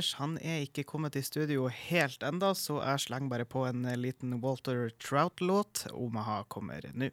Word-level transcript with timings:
Anders 0.00 0.14
han 0.16 0.38
er 0.40 0.62
ikke 0.64 0.86
kommet 0.88 1.16
i 1.18 1.20
studio 1.20 1.66
helt 1.68 2.22
enda, 2.24 2.54
så 2.56 2.78
jeg 2.80 3.02
slenger 3.04 3.28
bare 3.28 3.44
på 3.44 3.66
en 3.68 3.84
eh, 3.84 3.98
liten 4.00 4.38
Walter 4.40 4.88
Trout-låt. 4.96 5.90
Omaha 5.92 6.44
kommer 6.48 6.88
nå. 6.96 7.10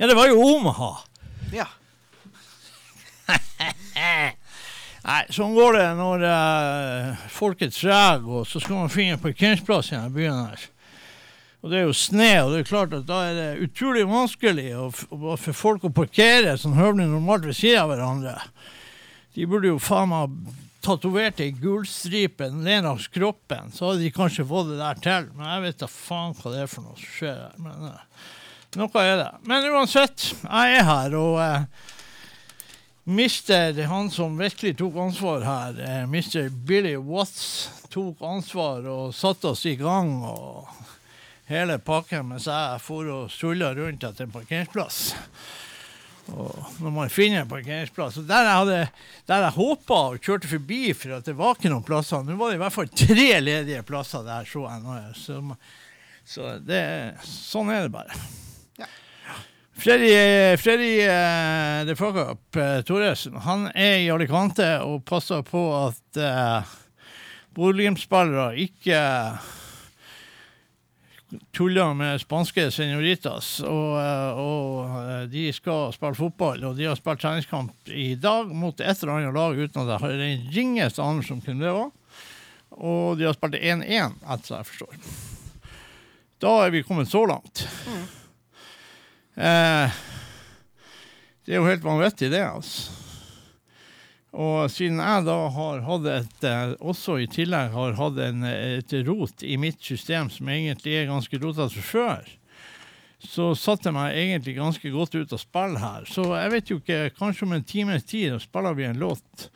Ja, 0.00 0.06
det 0.08 0.16
var 0.16 0.30
jo 0.30 0.40
Omaha. 0.40 0.94
Ja. 1.52 1.66
Nei, 5.00 5.20
sånn 5.32 5.54
går 5.56 5.76
det 5.78 5.86
når 5.96 6.22
uh, 6.28 7.20
folk 7.32 7.62
er 7.64 7.70
trege, 7.72 8.26
og 8.40 8.44
så 8.48 8.60
skal 8.60 8.82
man 8.82 8.92
finne 8.92 9.16
en 9.16 9.22
parkeringsplass 9.22 9.92
i 9.92 9.96
denne 9.96 10.12
byen 10.14 10.40
her. 10.50 10.64
Og 11.60 11.68
det 11.72 11.78
er 11.80 11.86
jo 11.86 11.94
sne, 11.96 12.28
og 12.44 12.52
det 12.54 12.62
er 12.62 12.68
klart 12.70 12.94
at 12.96 13.06
da 13.08 13.18
er 13.28 13.34
det 13.36 13.46
utrolig 13.66 14.06
vanskelig 14.08 14.66
å, 14.80 14.86
å- 15.12 15.36
for 15.40 15.56
folk 15.56 15.84
å 15.88 15.92
parkere 15.96 16.54
sånn 16.60 16.76
høvelig 16.78 17.08
normalt 17.12 17.44
ved 17.48 17.56
siden 17.58 17.82
av 17.82 17.90
hverandre. 17.92 18.34
De 19.36 19.46
burde 19.48 19.68
jo 19.72 19.80
faen 19.80 20.08
meg 20.12 20.36
tatovert 20.84 21.40
ei 21.44 21.50
gulstripe 21.52 22.48
ned 22.56 22.86
langs 22.88 23.08
kroppen, 23.12 23.68
så 23.76 23.90
hadde 23.90 24.04
de 24.06 24.12
kanskje 24.16 24.46
fått 24.48 24.70
det 24.72 24.78
der 24.80 25.00
til. 25.04 25.28
Men 25.36 25.50
jeg 25.54 25.64
vet 25.66 25.82
da 25.84 25.90
faen 25.92 26.36
hva 26.40 26.54
det 26.54 26.62
er 26.64 26.70
for 26.72 26.86
noe 26.88 26.96
som 26.96 27.12
skjer 27.18 27.36
her. 27.44 27.56
Men 27.60 27.90
eh, 27.92 28.28
noe 28.78 29.02
er 29.02 29.16
det. 29.18 29.30
Men 29.48 29.66
uansett, 29.72 30.30
jeg 30.44 30.76
er 30.78 30.86
her, 30.86 31.16
og 31.18 31.40
eh, 31.42 31.88
Mister, 33.10 33.74
han 33.90 34.10
som 34.12 34.36
virkelig 34.38 34.76
tok 34.78 34.98
ansvar 35.02 35.42
her, 35.42 35.80
eh, 35.82 36.02
Mr. 36.06 36.50
Billy 36.66 36.94
Watts, 36.96 37.70
tok 37.90 38.20
ansvar 38.22 38.86
og 38.86 39.14
satte 39.16 39.50
oss 39.50 39.64
i 39.66 39.74
gang. 39.80 40.20
og 40.22 40.68
Hele 41.50 41.80
pakken 41.82 42.28
mens 42.28 42.46
jeg 42.46 42.82
for 42.84 43.08
og 43.10 43.30
sulla 43.34 43.72
rundt 43.74 44.04
etter 44.06 44.28
en 44.28 44.34
parkeringsplass. 44.34 45.00
Og 46.30 46.76
når 46.84 46.92
man 46.94 47.10
finner 47.10 47.42
en 47.42 47.50
parkeringsplass 47.50 48.20
og 48.20 48.28
Der 48.28 48.44
jeg, 48.46 48.58
hadde, 48.60 48.76
jeg 49.32 49.54
håpa 49.56 49.96
og 50.12 50.20
kjørte 50.22 50.50
forbi 50.52 50.92
for 50.94 51.16
at 51.16 51.26
det 51.26 51.34
var 51.34 51.56
ikke 51.56 51.72
noen 51.72 51.82
plasser 51.82 52.22
Nå 52.22 52.36
var 52.38 52.52
det 52.52 52.60
i 52.60 52.62
hvert 52.62 52.76
fall 52.76 52.92
tre 52.94 53.26
ledige 53.42 53.82
plasser 53.88 54.22
der, 54.28 54.46
så 54.46 54.62
jeg 54.68 54.84
nå. 54.84 55.00
Så, 55.18 55.40
så 56.22 56.52
det, 56.62 56.84
sånn 57.26 57.74
er 57.74 57.88
det 57.88 57.94
bare. 57.96 58.20
Freddy, 59.80 60.56
Freddy 60.60 61.00
uh, 61.08 61.86
The 61.88 61.96
Fuck 61.96 62.16
Up 62.16 62.56
eh, 62.56 62.82
Thoresen, 62.84 63.38
han 63.40 63.70
er 63.72 64.02
i 64.02 64.10
Alicante 64.12 64.66
og 64.84 65.06
passer 65.08 65.40
på 65.46 65.62
at 65.78 66.20
uh, 66.20 66.74
Bodø-Glimt-spillere 67.56 68.52
ikke 68.60 69.00
tuller 71.52 71.94
med 71.94 72.20
spanske 72.20 72.68
senoritas. 72.74 73.60
Og, 73.64 73.96
eh, 74.00 74.40
og 74.40 75.00
eh, 75.00 75.24
de 75.30 75.48
skal 75.54 75.94
spille 75.94 76.18
fotball, 76.18 76.64
og 76.66 76.78
de 76.78 76.88
har 76.88 76.98
spilt 76.98 77.22
treningskamp 77.22 77.90
i 77.94 78.14
dag 78.20 78.50
mot 78.50 78.80
et 78.80 79.02
eller 79.02 79.16
annet 79.16 79.36
lag 79.36 79.58
uten 79.58 79.82
at 79.82 79.94
jeg 79.94 80.04
har 80.04 80.16
den 80.22 80.46
ringeste 80.54 81.04
anelse 81.04 81.34
om 81.34 81.42
hvem 81.44 81.60
det 81.62 81.74
var. 81.76 81.90
Og 82.80 83.18
de 83.18 83.28
har 83.28 83.36
spilt 83.36 83.60
1-1, 83.60 84.16
etter 84.34 84.56
jeg 84.56 84.70
forstår. 84.70 84.96
Da 86.40 86.56
er 86.64 86.72
vi 86.72 86.86
kommet 86.86 87.10
så 87.10 87.26
langt. 87.28 87.66
Eh, 89.40 90.00
det 91.46 91.54
er 91.54 91.62
jo 91.62 91.68
helt 91.68 91.84
vanvittig, 91.84 92.28
det, 92.32 92.42
altså. 92.44 92.96
Og 94.30 94.68
siden 94.70 95.00
jeg 95.02 95.24
da 95.26 95.36
har 95.50 95.80
hatt 95.82 96.04
et 96.06 96.44
eh, 96.46 96.74
Også 96.86 97.16
i 97.18 97.24
tillegg 97.26 97.72
har 97.74 97.96
hatt 97.98 98.20
en, 98.22 98.44
et 98.46 98.92
rot 99.08 99.42
i 99.42 99.56
mitt 99.58 99.80
system 99.82 100.28
som 100.30 100.52
egentlig 100.52 101.00
er 101.00 101.08
ganske 101.08 101.40
rotete 101.42 101.72
fra 101.74 101.86
før, 101.88 102.28
så 103.20 103.50
satte 103.58 103.90
jeg 103.90 103.96
meg 103.96 104.16
egentlig 104.16 104.54
ganske 104.56 104.92
godt 104.94 105.16
ut 105.18 105.34
av 105.34 105.40
spill 105.42 105.74
her. 105.82 106.06
Så 106.08 106.28
jeg 106.30 106.52
vet 106.54 106.70
jo 106.70 106.78
ikke, 106.78 107.00
kanskje 107.18 107.48
om 107.48 107.56
en 107.56 107.66
times 107.66 108.06
tid 108.08 108.38
spiller 108.40 108.76
vi 108.78 108.86
en 108.86 109.02
låt. 109.02 109.50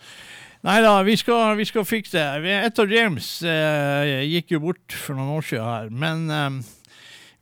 Nei 0.65 0.81
da, 0.85 0.97
vi 1.05 1.15
vi 1.15 1.69
skal 1.69 1.85
fikse 1.85 2.19
det. 2.19 2.59
Et 2.67 2.79
av 2.81 2.93
James 2.93 3.31
eh, 3.45 4.25
gikk 4.33 4.57
jo 4.57 4.65
bort 4.65 4.97
for 4.97 5.17
noen 5.17 5.37
år 5.39 5.47
siden 5.47 5.71
her, 5.71 5.89
men 5.93 6.27
eh, 6.31 6.75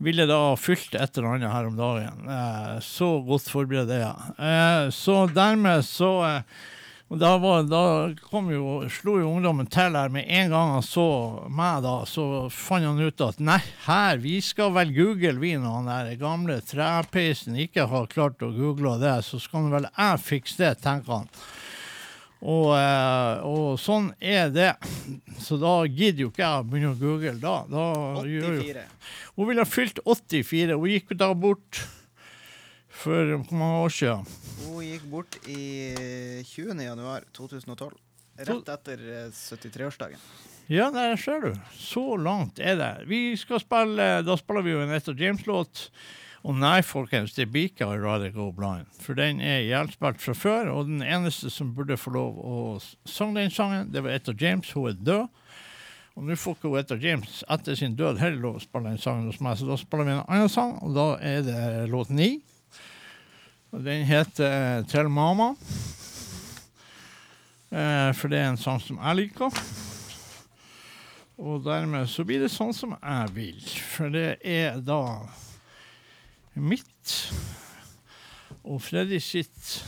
ville 0.02 0.26
da 0.26 0.40
fylt 0.58 0.94
et 0.98 1.16
eller 1.18 1.36
annet 1.36 1.52
her 1.54 1.70
om 1.70 1.78
dagen. 1.78 2.28
Eh, 2.28 2.76
så 2.84 3.14
godt 3.26 3.50
forberedt 3.52 3.92
er 3.94 4.06
jeg. 4.06 4.36
Eh, 4.38 4.86
så 4.94 5.24
dermed 5.30 5.84
så 5.86 6.12
eh, 6.26 6.62
da, 7.20 7.36
var, 7.36 7.66
da 7.68 7.82
jo, 8.48 8.88
slo 8.88 9.18
jo 9.20 9.30
ungdommen 9.34 9.68
til 9.70 9.96
her 9.98 10.12
med 10.12 10.24
en 10.26 10.52
gang 10.52 10.70
han 10.78 10.86
så 10.86 11.06
meg, 11.52 11.82
da, 11.84 11.98
så 12.08 12.48
fant 12.48 12.88
han 12.88 13.02
ut 13.02 13.24
at 13.26 13.42
nei, 13.42 13.58
her, 13.84 14.20
vi 14.22 14.38
skal 14.44 14.72
vel 14.72 14.94
google 14.96 15.36
vi 15.42 15.52
når 15.60 15.76
han 15.76 15.90
der 15.90 16.14
gamle 16.20 16.56
trepeisen 16.64 17.58
ikke 17.60 17.84
har 17.90 18.08
klart 18.12 18.42
å 18.42 18.52
google 18.56 18.96
det, 19.02 19.18
så 19.26 19.40
skal 19.42 19.68
vel 19.74 19.90
jeg 19.90 20.22
fikse 20.24 20.62
det, 20.62 20.72
tenker 20.84 21.18
han. 21.20 21.28
Og, 22.42 22.72
eh, 22.74 23.42
og 23.46 23.78
sånn 23.78 24.10
er 24.18 24.50
det. 24.50 24.72
Så 25.38 25.58
da 25.62 25.76
gidder 25.86 26.24
jo 26.24 26.30
ikke 26.32 26.42
jeg 26.42 26.62
å 26.62 26.66
begynne 26.66 26.92
å 26.92 26.98
google 26.98 27.36
da. 27.38 27.56
da 27.70 27.84
gjør 28.26 28.56
jo, 28.58 28.62
84. 28.66 28.86
hun 29.36 29.50
ville 29.50 29.62
ha 29.62 29.70
fylt 29.70 30.00
84. 30.02 30.78
Hun 30.78 30.90
gikk 30.90 31.12
da 31.20 31.30
bort 31.38 31.82
for 33.02 33.36
hvor 33.36 33.58
mange 33.58 33.82
år 33.86 33.94
siden? 33.94 34.32
Hun 34.64 34.82
gikk 34.88 35.04
bort 35.12 35.38
i 35.46 35.62
20. 36.50 36.82
januar 36.82 37.28
2012. 37.36 37.94
Rett 38.42 38.72
etter 38.74 39.04
eh, 39.12 39.28
73-årsdagen. 39.30 40.26
Ja, 40.72 40.88
der 40.94 41.18
ser 41.20 41.42
du. 41.42 41.54
Så 41.76 42.16
langt 42.16 42.58
er 42.62 42.78
det. 42.80 42.92
Vi 43.10 43.36
skal 43.36 43.60
spille, 43.60 44.08
Da 44.26 44.36
spiller 44.40 44.64
vi 44.66 44.74
jo 44.74 44.82
en 44.82 44.94
Etta 44.94 45.14
James-låt. 45.14 45.88
Og 46.42 46.56
nei, 46.58 46.80
folkens, 46.82 47.36
det 47.36 47.46
blir 47.52 47.68
ikke 47.70 47.86
I 47.86 47.98
Rather 48.02 48.32
Go 48.34 48.48
Blind. 48.50 48.88
For 49.02 49.14
den 49.14 49.38
er 49.40 49.60
ihjelspilt 49.62 50.18
fra 50.22 50.34
før, 50.34 50.72
og 50.72 50.88
den 50.88 51.02
eneste 51.06 51.50
som 51.54 51.70
burde 51.76 51.98
få 52.00 52.10
lov 52.16 52.40
å 52.42 52.56
synge 53.06 53.38
den 53.38 53.54
sangen, 53.54 53.92
det 53.94 54.02
var 54.02 54.16
Etta 54.16 54.34
James. 54.34 54.72
Hun 54.74 54.90
er 54.90 54.98
død. 54.98 55.28
Og 56.18 56.26
nå 56.26 56.36
får 56.36 56.58
ikke 56.58 56.72
Etta 56.80 56.98
James 57.00 57.38
etter 57.50 57.78
sin 57.78 57.94
død 57.96 58.18
heller 58.20 58.42
lov 58.42 58.58
å 58.58 58.64
spille 58.64 58.90
den 58.90 59.00
sangen 59.00 59.30
hos 59.30 59.38
meg, 59.40 59.54
så 59.56 59.68
da 59.70 59.78
spiller 59.80 60.08
vi 60.08 60.16
en 60.16 60.26
annen 60.26 60.50
sang, 60.52 60.74
og 60.82 60.98
da 60.98 61.06
er 61.22 61.46
det 61.46 61.62
låt 61.92 62.10
ni. 62.12 62.34
Og 63.72 63.86
den 63.86 64.02
heter 64.04 64.82
Til 64.90 65.08
mamma. 65.08 65.54
Eh, 67.72 68.10
for 68.18 68.28
det 68.28 68.42
er 68.42 68.50
en 68.50 68.60
sang 68.60 68.82
som 68.82 68.98
jeg 69.00 69.16
liker. 69.16 69.62
Og 71.40 71.62
dermed 71.64 72.10
så 72.10 72.26
blir 72.28 72.42
det 72.42 72.50
sånn 72.52 72.74
som 72.76 72.92
jeg 72.98 73.32
vil. 73.32 73.62
For 73.94 74.12
det 74.12 74.42
er 74.44 74.76
da 74.84 75.00
mitt 76.54 77.16
og 78.62 78.82
Freddy 78.84 79.20
sitt. 79.22 79.82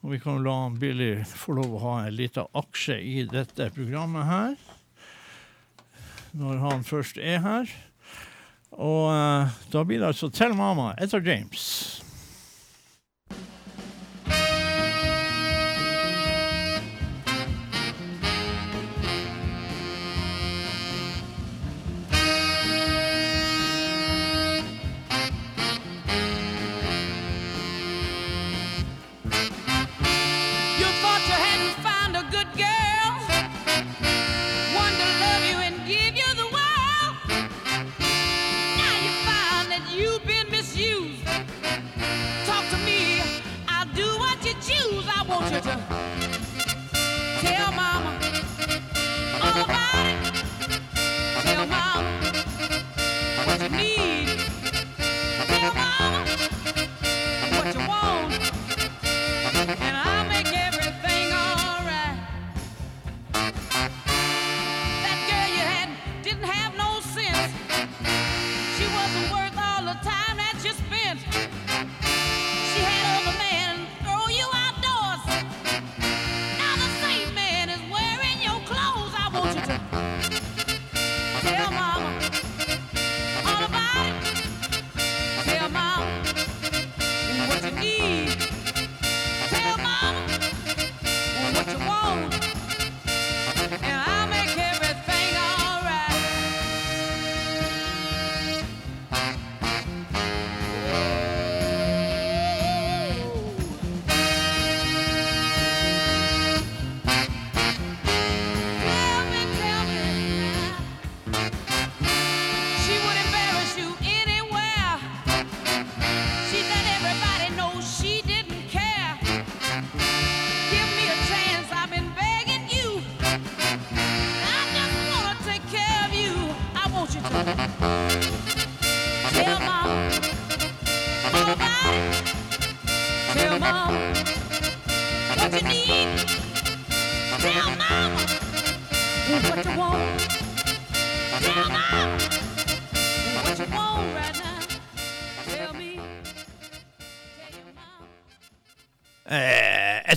Og 0.00 0.14
vi 0.14 0.20
kan 0.22 0.40
la 0.44 0.56
Billy 0.80 1.12
få 1.28 1.58
lov 1.58 1.76
å 1.76 1.82
ha 1.84 1.94
en 2.06 2.16
liten 2.16 2.48
aksje 2.56 2.96
i 3.04 3.24
dette 3.28 3.68
programmet 3.76 4.28
her. 4.28 4.54
Når 6.40 6.60
han 6.62 6.84
først 6.86 7.18
er 7.20 7.42
her. 7.44 7.72
Og 8.70 9.10
uh, 9.10 9.50
da 9.72 9.82
blir 9.84 10.00
det 10.00 10.12
altså 10.12 10.30
'Tell 10.30 10.54
Mama' 10.56 10.94
etter 11.02 11.20
James. 11.20 12.00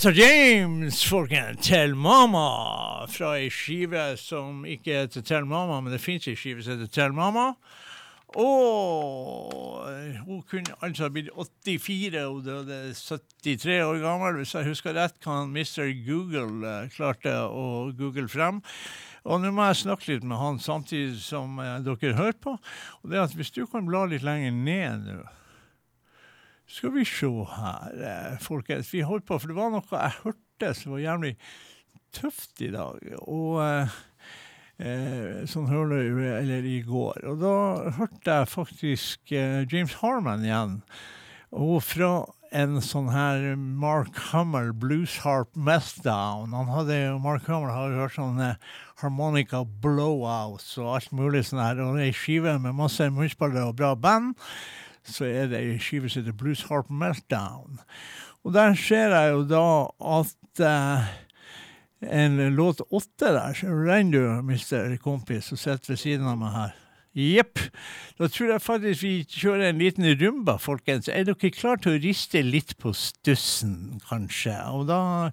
Etta 0.03 0.11
James, 0.11 1.05
folkens, 1.05 1.67
Tell 1.67 1.93
Mama, 1.95 3.07
fra 3.07 3.37
ei 3.39 3.45
skive 3.47 4.01
som 4.19 4.65
ikke 4.67 4.97
heter 4.97 5.23
Tell 5.23 5.45
Mama, 5.47 5.77
men 5.79 5.93
det 5.95 6.01
finnes 6.03 6.25
ei 6.27 6.33
skive 6.35 6.59
som 6.59 6.73
heter 6.73 6.89
Tell 6.91 7.13
Mama. 7.15 7.45
Og 8.35 9.85
hun 10.25 10.41
kunne 10.51 10.75
altså 10.83 11.07
blitt 11.07 11.29
84, 11.31 12.19
og 12.19 12.41
døde 12.43 12.79
73 12.91 13.77
år 13.85 14.01
gammel. 14.03 14.41
Hvis 14.41 14.51
jeg 14.57 14.67
husker 14.73 14.97
rett, 14.97 15.15
kan 15.23 15.53
Mr. 15.55 15.93
Google 16.03 16.67
eh, 16.67 16.89
klarte 16.91 17.37
å 17.47 17.93
google 17.95 18.27
frem. 18.27 18.59
Og 19.23 19.39
nå 19.39 19.53
må 19.55 19.69
jeg 19.69 19.85
snakke 19.85 20.09
litt 20.11 20.27
med 20.27 20.41
han 20.41 20.59
samtidig 20.59 21.23
som 21.23 21.63
eh, 21.63 21.79
dere 21.87 22.11
hører 22.19 22.35
på. 22.43 22.57
Og 22.99 23.07
det 23.07 23.21
er 23.21 23.23
at 23.29 23.39
hvis 23.39 23.55
du 23.55 23.63
kan 23.71 23.87
bla 23.87 24.03
litt 24.11 24.27
lenger 24.27 24.51
ned 24.51 25.07
nå 25.07 25.21
skal 26.69 26.93
vi 26.95 27.05
se 27.05 27.29
her, 27.57 28.01
eh, 28.07 28.39
folkens. 28.41 28.91
Vi 28.93 29.03
holdt 29.05 29.27
på, 29.27 29.39
for 29.39 29.51
det 29.51 29.57
var 29.57 29.71
noe 29.73 29.83
jeg 29.91 30.19
hørte 30.23 30.73
som 30.77 30.95
var 30.95 31.03
jævlig 31.03 31.35
tøft 32.13 32.61
i 32.63 32.71
dag. 32.73 33.01
Og 33.25 33.59
eh, 33.63 33.97
eh, 34.83 35.41
sånn 35.49 35.69
hørte 35.71 36.03
jeg, 36.03 36.13
eller 36.43 36.69
i 36.69 36.79
går. 36.87 37.25
Og 37.31 37.41
da 37.41 37.57
hørte 37.99 38.37
jeg 38.39 38.53
faktisk 38.53 39.35
eh, 39.35 39.63
James 39.69 39.97
Harman 40.01 40.45
igjen. 40.45 40.79
Og 41.53 41.83
fra 41.85 42.13
en 42.53 42.77
sånn 42.85 43.09
her 43.09 43.55
Mark 43.57 44.17
Hummel 44.29 44.71
blues 44.77 45.17
harp 45.23 45.49
meltdown. 45.57 46.53
Han 46.53 46.69
hadde, 46.69 46.97
Mark 47.21 47.47
Hummel 47.49 47.73
har 47.73 47.89
jo 47.89 48.01
hørt 48.03 48.17
sånne 48.17 48.49
harmonica 49.01 49.63
blowouts 49.83 50.75
og 50.81 50.91
alt 50.97 51.13
mulig 51.17 51.43
sånn 51.49 51.63
her. 51.63 51.81
Og 51.81 52.01
ei 52.01 52.13
skive 52.15 52.55
med 52.61 52.77
masse 52.77 53.09
munnspillere 53.09 53.71
og 53.71 53.77
bra 53.81 53.93
band 53.97 54.37
så 55.09 55.27
er 55.27 55.49
det 55.51 55.59
ei 55.59 55.79
skive 55.81 56.09
som 56.09 56.23
heter 56.23 56.37
Blues 56.37 56.63
Harp 56.69 56.89
Meltdown. 56.89 57.81
Og 58.43 58.53
der 58.55 58.75
ser 58.79 59.15
jeg 59.15 59.33
jo 59.33 59.43
da 59.47 59.65
at 60.19 60.63
eh, 60.63 61.11
en 62.21 62.39
låt 62.55 62.81
åtte 62.91 63.31
der, 63.31 63.59
renner 63.63 64.11
du, 64.11 64.41
mister 64.47 64.95
kompis, 65.03 65.51
som 65.51 65.59
sitter 65.59 65.93
ved 65.93 66.01
siden 66.01 66.27
av 66.27 66.39
meg 66.41 66.55
her. 66.55 66.79
Jepp. 67.13 67.59
Da 68.17 68.25
tror 68.27 68.55
jeg 68.55 68.61
faktisk 68.65 69.03
vi 69.05 69.11
kjører 69.29 69.67
en 69.69 69.81
liten 69.81 70.07
rumba, 70.17 70.55
folkens. 70.57 71.07
Er 71.07 71.27
dere 71.27 71.51
klare 71.53 71.83
til 71.83 71.93
å 71.93 72.01
riste 72.01 72.41
litt 72.41 72.73
på 72.81 72.89
stussen, 72.97 74.01
kanskje? 74.09 74.55
Og 74.73 74.87
da 74.89 75.29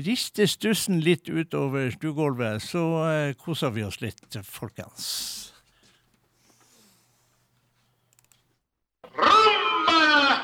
rister 0.00 0.48
stussen 0.48 1.02
litt 1.04 1.28
utover 1.28 1.92
stuegulvet, 1.92 2.64
så 2.64 2.84
eh, 3.10 3.36
koser 3.36 3.76
vi 3.76 3.84
oss 3.84 4.00
litt, 4.00 4.24
folkens. 4.48 5.49
¡Rumba! 9.20 10.39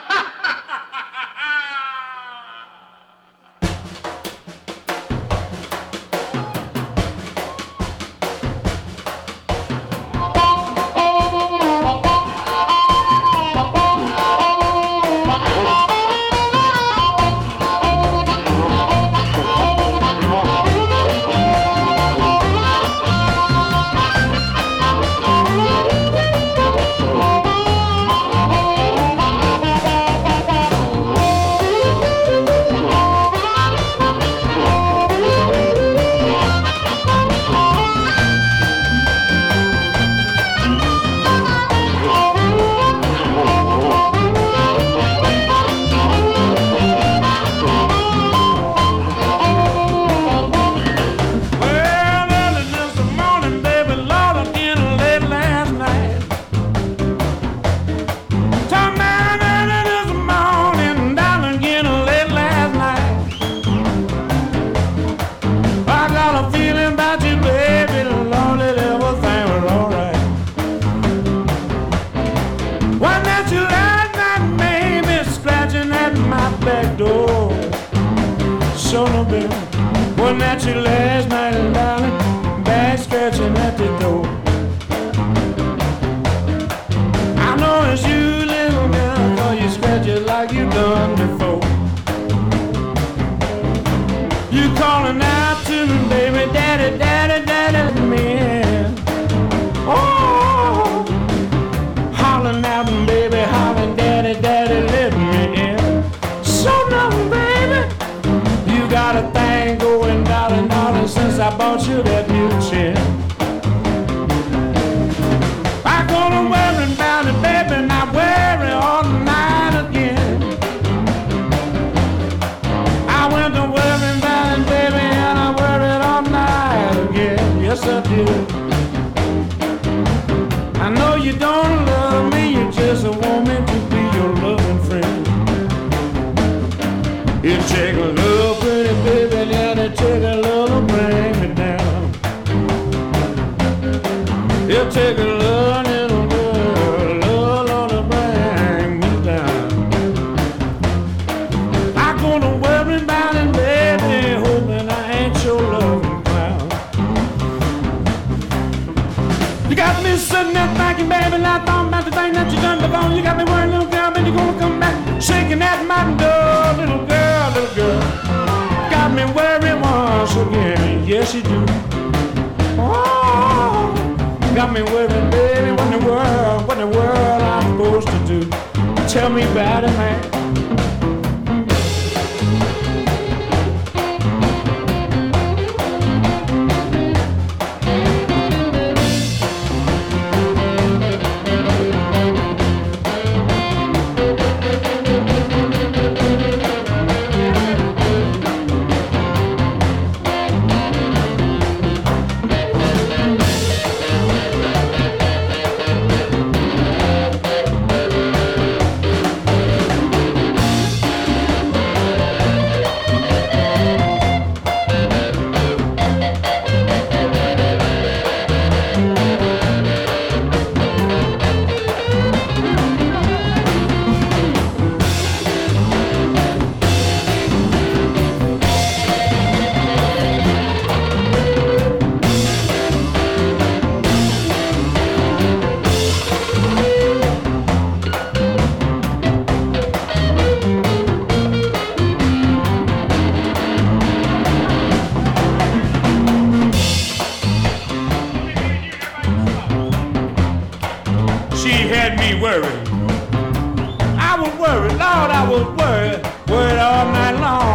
Word, 255.57 256.23
word, 256.51 256.79
all 256.79 257.07
night 257.13 257.41
long. 257.41 257.66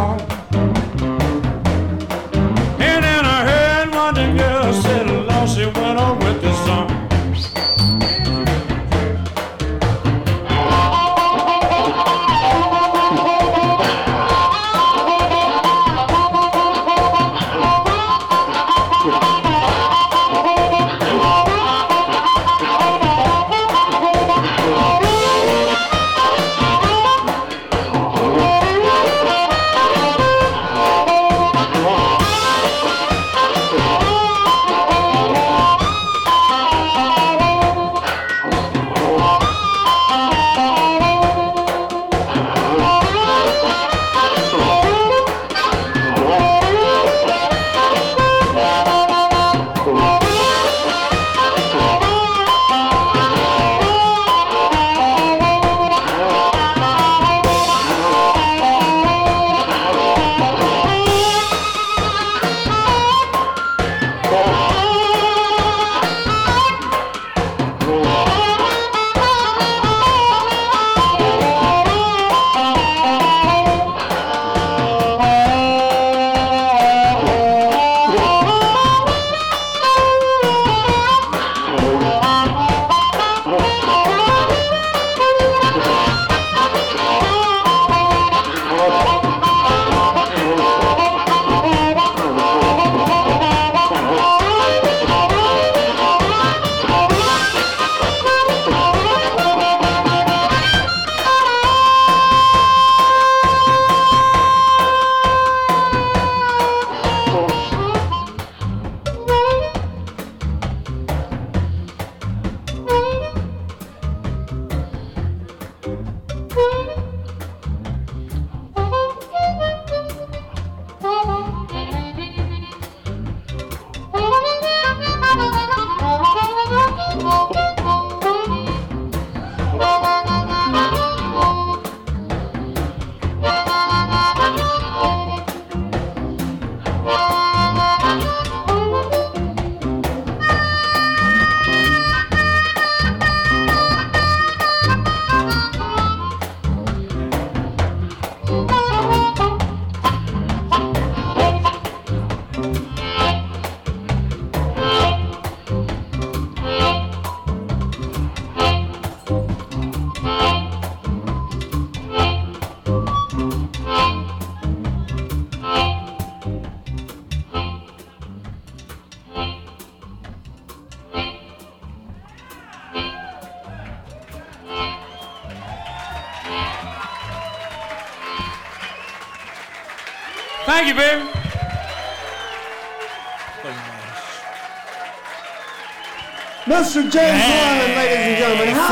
Mr. 186.92 187.10
James 187.10 187.42
Warren, 187.48 187.96
ladies 187.96 188.18
and 188.28 188.38
gentlemen. 188.38 188.76
How! 188.76 188.90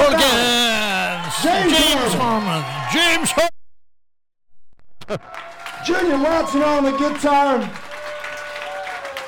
James 1.44 1.72
James 1.74 2.14
Harmon. 2.14 2.62
Harmon. 2.62 2.92
James 2.94 3.32
Harmon. 3.32 3.52
Junior 5.86 6.18
Watson 6.24 6.64
on 6.64 6.84
the 6.86 6.92
guitar? 6.92 7.60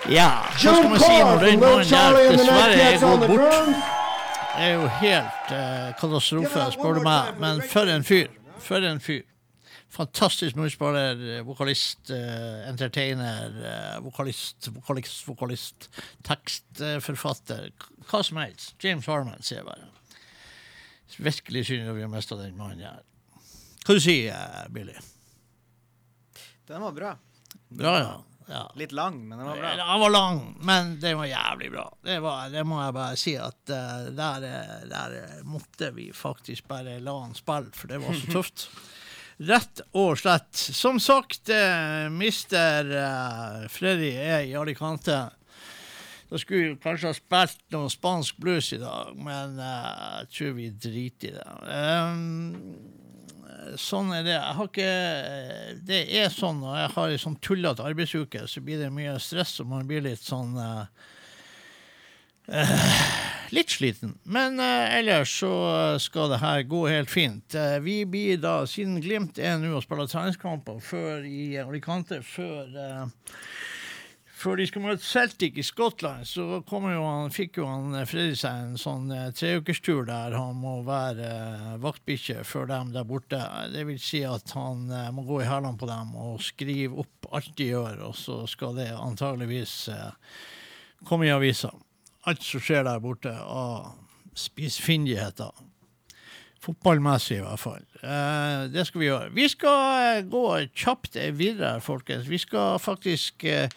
Ja, 0.09 0.45
så 0.57 0.75
skal 0.75 0.89
man 0.89 0.99
si 0.99 1.19
når 1.19 1.37
den 1.45 1.59
mannen 1.59 1.89
der 1.89 2.31
dessverre 2.31 2.81
er 2.81 3.05
on 3.05 3.19
bort? 3.19 3.41
Det 4.55 4.63
er 4.63 4.73
jo 4.73 4.87
helt 4.87 5.51
uh, 5.51 5.91
katastrofe, 5.99 6.71
spør 6.71 6.93
du 6.93 7.01
meg. 7.03 7.23
Men 7.43 7.61
for 7.73 7.91
en 7.91 8.03
fyr. 8.07 8.27
For 8.59 8.75
en 8.75 8.99
fyr. 9.03 9.21
Fantastisk 9.91 10.55
musikspiller, 10.55 11.11
eh, 11.11 11.47
vokalist, 11.47 11.99
uh, 12.09 12.69
entertainer, 12.69 13.51
uh, 13.51 14.03
vokalist, 14.05 14.69
vokalist, 14.71 15.27
vokalist, 15.27 15.89
tekstforfatter. 16.23 17.67
Hva 18.11 18.23
som 18.27 18.41
helst. 18.41 18.75
James 18.83 19.07
Harman, 19.07 19.39
sier 19.39 19.61
jeg 19.61 19.69
bare. 19.69 19.87
Virkelig 21.21 21.65
synd 21.67 21.91
vi 21.95 22.03
har 22.03 22.11
mista 22.11 22.35
den 22.39 22.57
mannen 22.59 22.83
her. 22.83 23.03
Hva 23.85 23.95
du 23.95 24.01
sier 24.03 24.35
du, 24.35 24.73
Billy? 24.75 24.97
Den 26.67 26.83
var 26.83 26.91
bra. 26.95 27.13
Bra, 27.71 27.93
ja. 27.99 28.11
ja. 28.47 28.61
Litt 28.79 28.91
lang, 28.91 29.17
men 29.27 29.37
den 29.37 29.47
var 29.47 29.57
bra. 29.57 29.71
Den 29.79 30.03
var 30.03 30.13
lang, 30.13 30.41
men 30.61 30.93
den 30.99 31.17
var 31.17 31.25
jævlig 31.31 31.71
bra. 31.71 31.87
Det, 32.03 32.19
var, 32.23 32.49
det 32.53 32.63
må 32.67 32.79
jeg 32.83 32.95
bare 32.99 33.19
si 33.19 33.35
at 33.39 33.73
uh, 33.73 34.07
der, 34.15 34.47
eh, 34.47 34.77
der 34.91 35.17
eh, 35.21 35.41
måtte 35.47 35.91
vi 35.95 36.11
faktisk 36.15 36.67
bare 36.71 36.99
la 37.03 37.17
han 37.23 37.35
spille, 37.35 37.73
for 37.75 37.91
det 37.91 37.99
var 38.03 38.19
så 38.19 38.31
tøft. 38.37 38.67
Rett 39.41 39.81
og 39.97 40.19
slett. 40.21 40.55
Som 40.55 40.99
sagt, 41.01 41.49
uh, 41.49 42.07
mister 42.13 42.91
uh, 42.91 43.67
Freddy 43.71 44.13
er 44.19 44.45
i 44.47 44.55
Alicante. 44.59 45.23
Da 46.31 46.39
skulle 46.39 46.69
vi 46.69 46.75
kanskje 46.79 47.09
ha 47.11 47.15
spilt 47.17 47.59
noe 47.75 47.89
spansk 47.91 48.37
blues 48.39 48.69
i 48.71 48.77
dag, 48.79 49.11
men 49.19 49.59
uh, 49.59 50.21
jeg 50.21 50.29
tror 50.37 50.53
vi 50.55 50.69
driter 50.71 51.27
i 51.27 51.31
det. 51.35 51.43
Um, 51.67 52.79
sånn 53.75 54.13
er 54.15 54.23
det. 54.23 54.37
Jeg 54.37 54.55
har 54.59 54.67
ikke 54.69 54.93
Det 55.91 55.99
er 56.21 56.29
sånn 56.31 56.63
når 56.63 56.77
jeg 56.79 56.93
har 56.95 57.07
ei 57.15 57.23
sånn 57.25 57.35
tullete 57.43 57.83
arbeidsuke, 57.87 58.41
så 58.47 58.63
blir 58.63 58.79
det 58.79 58.95
mye 58.95 59.19
stress, 59.19 59.59
og 59.59 59.67
man 59.73 59.83
blir 59.89 60.01
litt 60.07 60.23
sånn 60.23 60.55
uh, 60.55 60.87
uh, 62.47 62.95
Litt 63.51 63.67
sliten. 63.73 64.13
Men 64.23 64.59
eh, 64.63 64.93
ellers 65.01 65.33
så 65.41 65.51
skal 65.99 66.29
det 66.31 66.37
her 66.39 66.61
gå 66.71 66.85
helt 66.87 67.09
fint. 67.11 67.55
Eh, 67.55 67.79
vi 67.83 68.05
blir 68.07 68.37
da, 68.39 68.63
siden 68.63 69.01
Glimt 69.03 69.35
er 69.43 69.57
nå 69.59 69.73
og 69.75 69.83
spiller 69.83 70.07
treningskamper 70.07 70.79
før 70.79 71.27
i 71.27 71.57
Alicante, 71.59 72.21
før 72.23 72.71
eh, 72.79 73.03
før 74.41 74.57
de 74.57 74.65
skal 74.69 74.83
møte 74.83 75.05
Celtic 75.05 75.59
i 75.61 75.65
Skottland, 75.65 76.25
så 76.25 76.45
jo 76.57 77.03
han, 77.05 77.31
fikk 77.33 77.59
jo 77.61 77.67
han 77.69 77.95
eh, 77.99 78.07
Freddy 78.09 78.35
seg 78.39 78.65
en 78.65 78.79
sånn 78.81 79.11
eh, 79.13 79.29
treukerstur 79.37 80.07
der 80.09 80.35
han 80.37 80.57
må 80.61 80.79
være 80.87 81.27
eh, 81.27 81.75
vaktbikkje 81.83 82.41
for 82.47 82.69
dem 82.69 82.93
der 82.95 83.07
borte. 83.07 83.39
Det 83.73 83.85
vil 83.89 84.01
si 84.01 84.23
at 84.27 84.53
han 84.57 84.89
eh, 84.89 85.09
må 85.13 85.25
gå 85.27 85.41
i 85.43 85.49
hælene 85.49 85.77
på 85.79 85.89
dem 85.89 86.15
og 86.17 86.41
skrive 86.45 87.05
opp 87.05 87.29
alt 87.37 87.53
de 87.59 87.71
gjør, 87.71 88.01
og 88.09 88.17
så 88.17 88.41
skal 88.49 88.77
det 88.81 88.89
antageligvis 88.97 89.75
eh, 89.93 90.37
komme 91.07 91.29
i 91.29 91.33
avisa. 91.33 91.73
Alt 92.29 92.45
som 92.45 92.61
skjer 92.61 92.85
der 92.85 93.01
borte 93.01 93.33
av 93.33 93.93
spisfindigheter. 94.37 95.51
Fotballmessig, 96.61 97.39
i 97.39 97.41
hvert 97.41 97.61
fall. 97.61 97.85
Eh, 98.05 98.67
det 98.69 98.85
skal 98.85 99.01
vi 99.01 99.07
gjøre. 99.09 99.33
Vi 99.33 99.47
skal 99.49 99.79
eh, 100.19 100.23
gå 100.29 100.45
kjapt 100.77 101.17
videre, 101.33 101.79
folkens. 101.81 102.29
Vi 102.29 102.37
skal 102.41 102.77
faktisk 102.81 103.45
eh, 103.49 103.69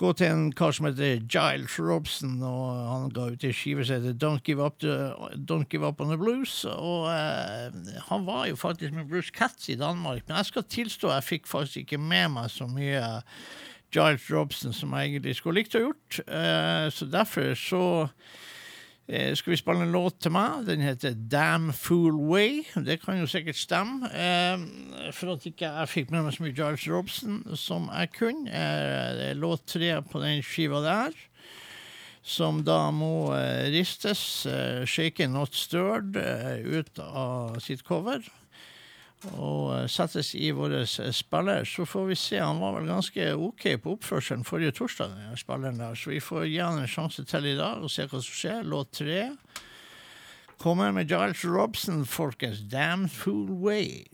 gå 0.00 0.10
til 0.18 0.26
en 0.32 0.46
kar 0.56 0.74
som 0.74 0.88
heter 0.88 1.20
Giles 1.30 1.76
Robson, 1.78 2.36
og 2.42 2.80
han 2.90 3.12
ga 3.14 3.28
ut 3.34 3.44
ei 3.46 3.52
skive 3.54 3.84
som 3.86 4.00
heter 4.00 4.16
Don't 4.18 4.42
Give 4.46 4.64
Up, 4.64 4.82
Don't 4.82 5.68
Give 5.70 5.86
Up 5.86 6.00
on 6.02 6.10
the 6.10 6.18
Blues. 6.18 6.64
Og 6.70 7.06
eh, 7.12 7.76
han 8.08 8.26
var 8.26 8.48
jo 8.50 8.58
faktisk 8.58 8.96
med 8.96 9.08
Bruce 9.10 9.34
Katz 9.34 9.68
i 9.70 9.78
Danmark, 9.78 10.24
men 10.26 10.40
jeg 10.40 10.50
skal 10.50 10.66
tilstå 10.76 11.12
jeg 11.14 11.28
fikk 11.28 11.50
faktisk 11.50 11.84
ikke 11.84 12.02
med 12.02 12.34
meg 12.34 12.50
så 12.50 12.66
mye 12.70 13.04
Giles 13.94 14.26
Robson 14.32 14.74
som 14.74 14.94
jeg 14.96 15.14
egentlig 15.14 15.36
skulle 15.38 15.62
likt 15.62 15.76
å 15.76 15.80
ha 15.80 15.88
gjort. 15.88 16.20
Eh, 16.26 16.86
så 16.90 17.10
derfor 17.10 17.54
så 17.58 17.84
skal 19.04 19.52
vi 19.52 19.56
spille 19.60 19.84
en 19.84 19.92
låt 19.92 20.16
til 20.24 20.32
meg? 20.32 20.62
Den 20.64 20.80
heter 20.80 21.12
Damn 21.12 21.74
Fool 21.76 22.16
Way. 22.30 22.62
Det 22.86 23.02
kan 23.02 23.18
jo 23.20 23.26
sikkert 23.28 23.58
stemme. 23.60 24.08
Eh, 24.08 25.12
for 25.12 25.34
at 25.34 25.44
ikke 25.44 25.68
jeg 25.68 25.90
fikk 25.92 26.14
med 26.14 26.24
meg 26.24 26.32
så 26.32 26.44
mye 26.46 26.56
Giles 26.56 26.86
Robson 26.88 27.42
som 27.60 27.90
jeg 27.92 28.14
kunne. 28.16 28.48
Eh, 28.48 29.10
det 29.18 29.26
er 29.28 29.42
låt 29.42 29.66
tre 29.68 29.90
på 30.08 30.22
den 30.24 30.40
skiva 30.46 30.80
der. 30.84 31.12
Som 32.24 32.62
da 32.64 32.88
må 32.96 33.34
eh, 33.36 33.68
ristes, 33.74 34.46
eh, 34.48 34.86
shaken 34.88 35.36
not 35.36 35.52
stirred, 35.52 36.16
eh, 36.16 36.64
ut 36.64 36.98
av 37.04 37.60
sitt 37.60 37.84
cover. 37.84 38.24
Og 39.32 39.74
eh, 39.76 39.86
settes 39.90 40.34
i 40.36 40.50
vår 40.54 40.76
spiller. 41.14 41.64
Så 41.68 41.86
får 41.88 42.08
vi 42.10 42.18
se. 42.18 42.40
Han 42.42 42.62
var 42.62 42.76
vel 42.78 42.90
ganske 42.90 43.30
OK 43.34 43.66
på 43.82 43.96
oppførselen 43.96 44.44
forrige 44.44 44.74
torsdag, 44.80 45.14
spilleren 45.40 45.80
der. 45.80 45.94
Så 45.98 46.12
vi 46.12 46.20
får 46.24 46.48
gi 46.50 46.58
han 46.60 46.82
en 46.82 46.90
sjanse 46.90 47.24
til 47.28 47.52
i 47.52 47.56
dag 47.58 47.84
og 47.84 47.92
se 47.92 48.08
hva 48.08 48.20
som 48.20 48.40
skjer. 48.40 48.66
Låt 48.68 48.92
tre. 49.00 49.30
Kommer 50.60 50.92
med 50.92 51.10
Giles 51.10 51.44
Robson, 51.44 52.04
folkens. 52.06 52.62
Damn 52.70 53.08
Fool 53.08 53.50
Way. 53.64 54.04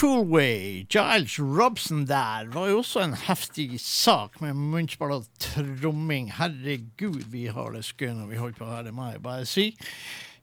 Damn 0.00 0.08
Fool 0.08 0.24
Way, 0.32 0.86
Giles 0.88 1.38
Robson 1.38 2.06
der, 2.06 2.46
var 2.48 2.68
jo 2.68 2.78
også 2.78 3.02
en 3.04 3.12
heftig 3.12 3.80
sak 3.84 4.38
med 4.40 4.56
munnspill 4.56 5.12
og 5.12 5.26
tromming. 5.38 6.30
Herregud, 6.32 7.26
vi 7.28 7.42
har 7.52 7.74
det 7.74 7.82
skøy 7.84 8.14
når 8.16 8.30
vi 8.30 8.38
holder 8.40 8.56
på 8.56 8.68
her, 8.70 8.86
det 8.86 8.94
må 8.96 9.10
jeg 9.10 9.20
bare 9.22 9.44
si. 9.44 9.66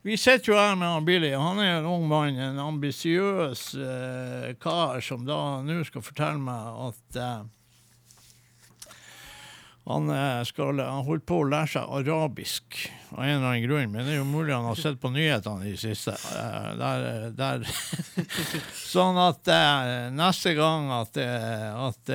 Vi 0.06 0.18
sitter 0.18 0.52
jo 0.52 0.60
her 0.60 0.76
med 0.78 0.94
han 0.94 1.08
Billy. 1.08 1.32
Han 1.34 1.58
er 1.64 1.80
en 1.80 1.90
ung 1.90 2.06
mann, 2.06 2.38
en 2.38 2.62
ambisiøs 2.62 3.64
eh, 3.82 4.54
kar 4.62 5.02
som 5.02 5.26
da 5.26 5.40
nå 5.66 5.80
skal 5.90 6.06
fortelle 6.06 6.38
meg 6.38 6.78
at 6.92 7.20
eh, 7.24 8.94
han, 9.90 10.14
eh, 10.20 10.44
skal, 10.52 10.86
han 10.86 11.10
holdt 11.10 11.26
på 11.26 11.42
å 11.42 11.50
lære 11.50 11.80
seg 11.80 11.98
arabisk 12.04 12.84
av 13.12 13.24
en 13.24 13.30
eller 13.38 13.48
annen 13.48 13.64
grunn, 13.64 13.92
men 13.94 14.06
det 14.06 14.16
er 14.16 14.20
jo 14.20 14.28
mulig 14.28 14.54
han 14.56 14.68
har 14.68 14.80
sett 14.80 15.00
på 15.02 15.12
nyhetene 15.14 15.68
i 15.70 15.76
det 15.76 15.82
siste. 15.82 16.16
Eh, 16.36 16.70
Der, 16.80 17.30
der. 17.38 17.64
sånn 18.94 19.18
at 19.22 19.48
eh, 19.54 20.12
neste 20.16 20.54
gang 20.58 20.92
at 20.98 21.18
at 21.18 22.14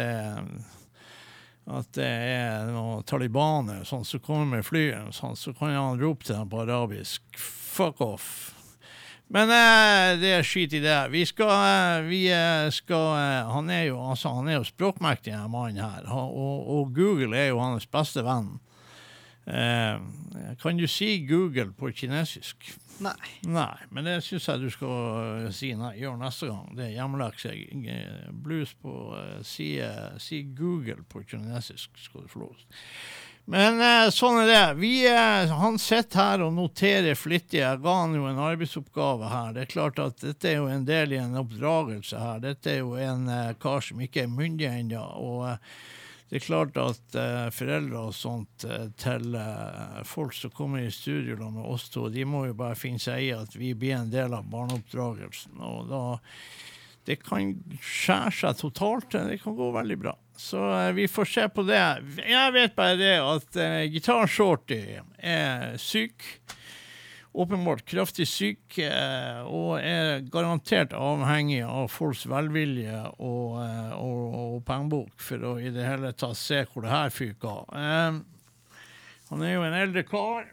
at 1.72 1.92
det 1.94 2.04
er 2.04 2.64
noen 2.74 3.04
talibaner 3.06 3.84
sånn, 3.86 4.02
som 4.04 4.20
kommer 4.20 4.56
med 4.58 4.66
flyet, 4.66 5.14
sånn, 5.14 5.36
så 5.38 5.52
kan 5.54 5.70
han 5.76 6.00
rope 6.00 6.26
til 6.26 6.34
dem 6.34 6.50
på 6.50 6.64
arabisk 6.64 7.22
Fuck 7.72 8.02
off. 8.04 8.26
Men 9.32 9.48
eh, 9.48 10.18
det 10.20 10.32
er 10.36 10.42
skit 10.44 10.74
i 10.76 10.82
det. 10.84 10.96
Vi 11.08 11.22
skal, 11.24 11.52
eh, 11.54 12.02
vi 12.04 12.18
eh, 12.28 12.66
skal 12.74 13.06
eh, 13.16 13.52
Han 13.54 13.70
er 13.72 13.86
jo, 13.86 13.96
altså, 14.10 14.28
han 14.36 14.50
er 14.50 14.58
jo 14.58 14.66
språkmektig, 14.68 15.32
denne 15.32 15.48
mannen 15.48 15.80
her. 15.80 16.04
Og, 16.12 16.66
og 16.74 16.92
Google 16.92 17.38
er 17.38 17.48
jo 17.48 17.62
hans 17.62 17.86
beste 17.88 18.20
venn. 18.26 18.58
Eh, 19.46 20.00
kan 20.62 20.76
du 20.76 20.86
si 20.88 21.18
Google 21.26 21.72
på 21.72 21.90
kinesisk? 21.92 22.72
Nei. 23.02 23.30
Nei, 23.40 23.78
men 23.90 24.06
det 24.06 24.20
syns 24.22 24.46
jeg 24.46 24.62
du 24.62 24.68
skal 24.70 25.46
eh, 25.46 25.50
si 25.54 25.72
nei, 25.74 25.96
gjør 25.98 26.20
neste 26.20 26.50
gang. 26.52 26.68
Det 26.78 26.86
er 26.86 26.94
hjemmelekse. 27.00 27.56
Eh, 27.90 28.30
Blues 28.44 28.76
på 28.78 28.94
eh, 29.18 29.40
si, 29.46 29.74
eh, 29.82 30.14
si 30.22 30.44
Google 30.54 31.02
på 31.08 31.24
kinesisk, 31.26 31.90
skal 31.98 32.22
du 32.22 32.30
få 32.30 32.44
lov. 32.44 32.62
Men 33.50 33.82
eh, 33.82 34.06
sånn 34.14 34.44
er 34.44 34.52
det. 34.52 34.66
Vi, 34.78 34.92
han 35.50 35.80
sitter 35.82 36.20
her 36.20 36.44
og 36.46 36.54
noterer 36.54 37.18
flittig. 37.18 37.64
Jeg 37.64 37.82
ga 37.82 37.96
han 38.04 38.14
jo 38.14 38.28
en 38.30 38.38
arbeidsoppgave 38.38 39.32
her. 39.32 39.56
Det 39.56 39.64
er 39.64 39.72
klart 39.74 39.98
at 40.04 40.22
dette 40.22 40.52
er 40.52 40.60
jo 40.60 40.70
en 40.70 40.86
del 40.86 41.16
i 41.16 41.18
en 41.18 41.34
oppdragelse 41.42 42.22
her. 42.22 42.38
Dette 42.46 42.76
er 42.76 42.84
jo 42.84 42.94
en 42.94 43.26
kar 43.58 43.82
som 43.82 44.06
ikke 44.06 44.28
er 44.28 44.30
myndig 44.30 44.70
ennå. 44.70 45.02
Eh, 46.32 46.38
det 46.38 46.40
er 46.40 46.46
klart 46.46 46.78
at 46.80 47.16
eh, 47.20 47.50
foreldre 47.52 48.06
og 48.08 48.14
sånt 48.16 48.64
eh, 48.64 48.88
til 48.96 49.34
eh, 49.36 50.02
folk 50.08 50.32
som 50.32 50.50
kommer 50.50 50.80
i 50.80 50.90
studio 50.90 51.36
med 51.50 51.64
oss 51.64 51.90
to, 51.92 52.08
de 52.08 52.24
må 52.24 52.46
jo 52.46 52.54
bare 52.54 52.74
finne 52.74 52.98
seg 52.98 53.22
i 53.26 53.32
at 53.36 53.54
vi 53.54 53.74
blir 53.74 53.98
en 53.98 54.10
del 54.10 54.32
av 54.32 54.48
barneoppdragelsen. 54.48 55.60
Og 55.60 55.88
da 55.92 56.04
Det 57.04 57.16
kan 57.18 57.56
skjære 57.82 58.30
seg 58.30 58.58
totalt. 58.60 59.10
Det 59.10 59.40
kan 59.42 59.56
gå 59.58 59.72
veldig 59.74 59.96
bra. 59.98 60.16
Så 60.38 60.58
eh, 60.72 60.92
vi 60.92 61.08
får 61.08 61.24
se 61.24 61.48
på 61.48 61.62
det. 61.68 61.82
Jeg 62.16 62.52
vet 62.54 62.76
bare 62.76 62.96
det 62.96 63.16
at 63.20 63.56
eh, 63.56 63.90
Gitar 63.92 64.26
Shorty 64.26 64.80
er 65.18 65.76
syk 65.76 66.22
åpenbart 67.32 67.84
kraftig 67.88 68.26
syk 68.28 68.78
eh, 68.84 69.40
og 69.48 69.78
er 69.80 70.24
garantert 70.32 70.92
avhengig 70.96 71.62
av 71.64 71.88
folks 71.92 72.26
velvilje 72.28 72.98
og, 73.16 73.58
eh, 73.64 73.92
og, 73.96 74.24
og 74.38 74.56
pengebok 74.68 75.22
for 75.22 75.52
å 75.52 75.54
i 75.60 75.72
det 75.72 75.86
hele 75.86 76.12
tatt 76.12 76.38
se 76.38 76.62
hvor 76.68 76.84
det 76.84 76.92
her 76.92 77.14
fyker. 77.14 77.64
Eh, 77.72 78.18
han 79.30 79.46
er 79.46 79.54
jo 79.54 79.64
en 79.64 79.78
eldre 79.78 80.04
kar. 80.08 80.50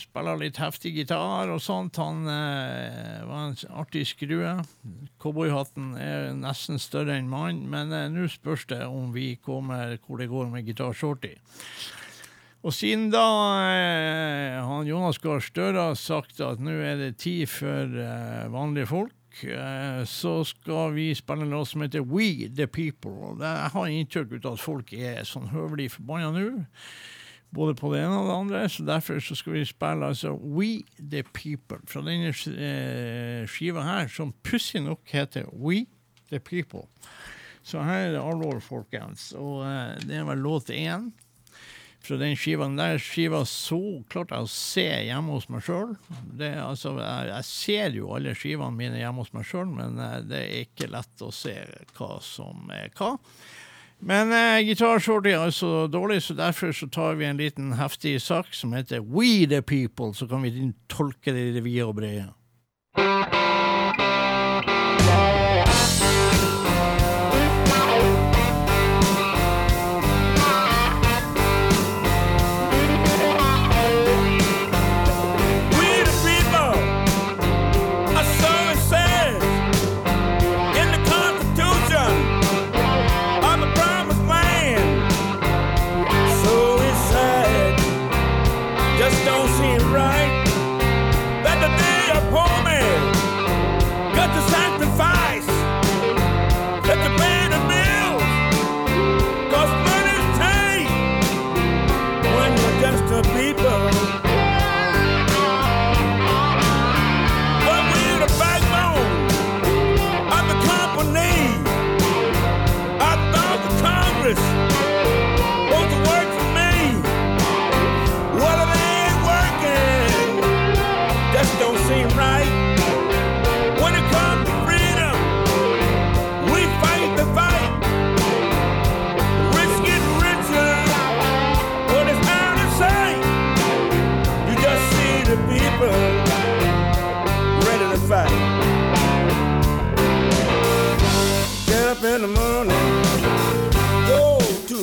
Spiller 0.00 0.38
litt 0.40 0.56
heftig 0.56 0.94
gitar 0.96 1.50
og 1.52 1.58
sånt. 1.60 1.98
Han 2.00 2.22
var 2.24 3.42
en 3.42 3.56
artig 3.76 4.06
skrue. 4.08 4.54
Cowboyhatten 5.20 5.90
er 6.00 6.30
nesten 6.32 6.80
større 6.80 7.18
enn 7.18 7.28
mannen, 7.28 7.66
men 7.68 7.92
nå 8.14 8.30
spørs 8.32 8.64
det 8.70 8.80
om 8.86 9.10
vi 9.12 9.34
kommer 9.44 9.98
hvor 10.06 10.22
det 10.22 10.30
går 10.32 10.48
med 10.54 10.64
Gitar 10.64 10.96
Shorty. 10.96 11.34
Og 12.68 12.74
siden 12.76 13.06
da 13.08 13.24
eh, 13.72 14.58
han 14.60 14.84
Jonas 14.84 15.16
Gahr 15.22 15.40
Støre 15.40 15.86
har 15.86 15.94
sagt 15.96 16.36
at 16.44 16.60
nå 16.60 16.74
er 16.84 16.98
det 17.00 17.14
tid 17.22 17.48
for 17.48 17.94
eh, 17.96 18.48
vanlige 18.52 18.90
folk, 18.90 19.38
eh, 19.40 20.02
så 20.04 20.34
skal 20.44 20.92
vi 20.92 21.06
spille 21.16 21.46
en 21.46 21.54
låt 21.54 21.70
som 21.70 21.80
heter 21.86 22.04
We 22.04 22.50
The 22.52 22.66
People. 22.68 23.38
Jeg 23.40 23.70
har 23.72 23.86
inntrykk 23.88 24.34
av 24.42 24.58
at 24.58 24.60
folk 24.60 24.92
er 24.92 25.24
sånn 25.24 25.48
høvelig 25.48 25.94
forbanna 25.94 26.28
nå. 26.34 26.50
Både 27.56 27.72
på 27.78 27.88
det 27.94 28.02
ene 28.04 28.18
og 28.18 28.28
det 28.28 28.34
andre, 28.36 28.60
så 28.68 28.84
derfor 28.84 29.22
så 29.24 29.38
skal 29.38 29.56
vi 29.56 29.62
spille 29.64 30.10
altså 30.12 30.34
We 30.36 30.82
The 30.98 31.22
People 31.24 31.80
fra 31.88 32.02
denne 32.04 32.34
eh, 32.36 33.46
skiva 33.48 33.86
her, 33.86 34.10
som 34.12 34.34
pussig 34.44 34.82
nok 34.84 35.08
heter 35.08 35.48
We 35.56 35.86
The 36.28 36.42
People. 36.44 36.84
Så 37.64 37.80
her 37.80 38.10
er 38.10 38.12
det 38.18 38.20
alvor, 38.20 38.60
folkens. 38.60 39.30
Og 39.40 39.64
eh, 39.64 39.96
det 40.04 40.20
er 40.20 40.28
vel 40.28 40.44
låt 40.44 40.68
én 40.74 41.08
fra 42.08 42.18
den 42.20 42.36
skivaen 42.38 42.78
der 42.78 42.98
skiva 43.02 43.42
så 43.48 43.78
klarte 44.10 44.38
jeg 44.38 44.46
å 44.46 44.50
se 44.52 44.86
hjemme 45.08 45.36
hos 45.36 45.48
meg 45.52 45.64
sjøl. 45.66 45.94
Altså, 46.40 46.94
jeg, 46.96 47.28
jeg 47.30 47.48
ser 47.48 47.98
jo 47.98 48.12
alle 48.16 48.34
skivene 48.38 48.74
mine 48.78 49.00
hjemme 49.00 49.24
hos 49.24 49.34
meg 49.36 49.46
sjøl, 49.48 49.68
men 49.70 50.00
eh, 50.02 50.18
det 50.28 50.42
er 50.42 50.66
ikke 50.66 50.90
lett 50.92 51.24
å 51.24 51.32
se 51.34 51.54
hva 51.98 52.16
som 52.24 52.72
er 52.74 52.90
hva. 52.98 53.14
Men 53.98 54.32
eh, 54.32 54.64
gitarshorty 54.68 55.32
er 55.34 55.48
altså 55.48 55.88
dårlig, 55.90 56.22
så 56.24 56.36
derfor 56.38 56.72
så 56.72 56.88
tar 56.94 57.18
vi 57.18 57.26
en 57.28 57.40
liten 57.40 57.72
heftig 57.78 58.16
sak 58.22 58.52
som 58.54 58.72
heter 58.76 59.02
We 59.02 59.46
The 59.50 59.60
People, 59.62 60.14
så 60.14 60.28
kan 60.30 60.46
vi 60.46 60.72
tolke 60.90 61.34
det 61.34 61.48
i 61.50 61.54
det 61.58 61.64
vide 61.66 61.88
og 61.88 61.98
brede. 61.98 62.28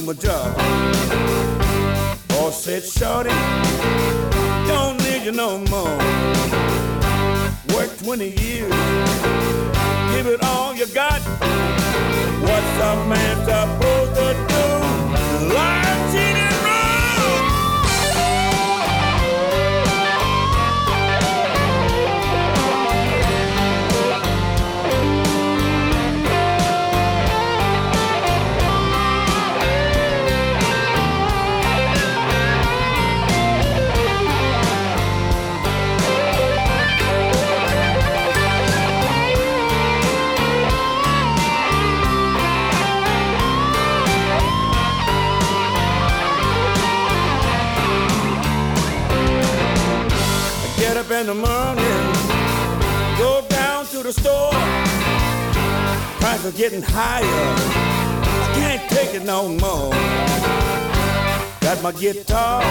My 0.06 0.14
job. 0.14 0.56
Boss 2.28 2.64
said, 2.64 2.84
Shorty, 2.84 3.32
don't 4.68 4.98
need 5.04 5.24
you 5.26 5.32
no 5.32 5.58
more. 5.72 5.98
Work 7.76 7.98
20 7.98 8.30
years, 8.40 8.72
give 10.14 10.28
it 10.28 10.44
all 10.44 10.76
you 10.76 10.86
got. 10.88 11.20
What's 12.42 12.80
a 12.82 13.06
man 13.10 13.46
supposed 13.46 14.16
to 14.16 14.48
do? 14.50 14.55
In 51.22 51.28
the 51.28 51.34
morning, 51.34 52.02
go 53.18 53.42
down 53.48 53.86
to 53.86 54.04
the 54.04 54.12
store. 54.12 54.52
Prices 56.20 56.54
are 56.54 56.58
getting 56.58 56.82
higher. 56.82 57.24
I 57.24 58.52
can't 58.56 58.90
take 58.90 59.14
it 59.14 59.24
no 59.24 59.48
more. 59.48 59.92
Got 61.62 61.82
my 61.82 61.94
guitar, 61.94 62.62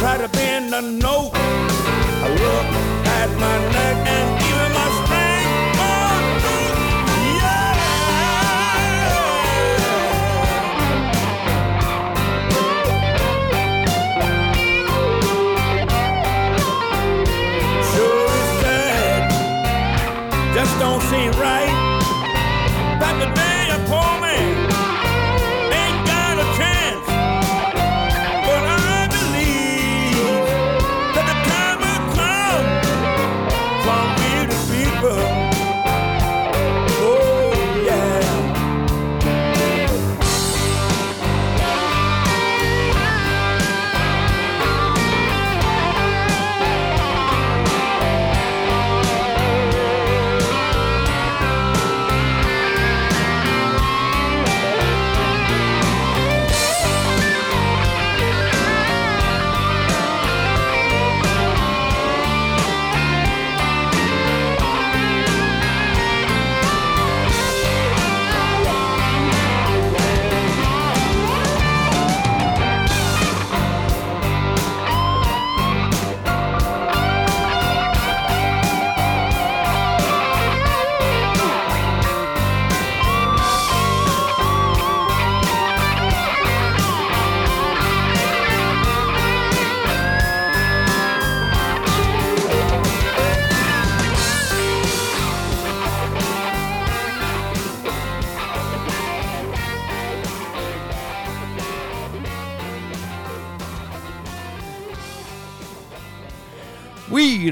try 0.00 0.18
to 0.18 0.28
bend 0.28 0.72
the 0.72 0.80
note. 0.80 1.30
I 1.34 2.28
look 2.30 2.66
at 3.18 3.30
my 3.38 3.58
neck 3.76 3.96
and 4.08 4.33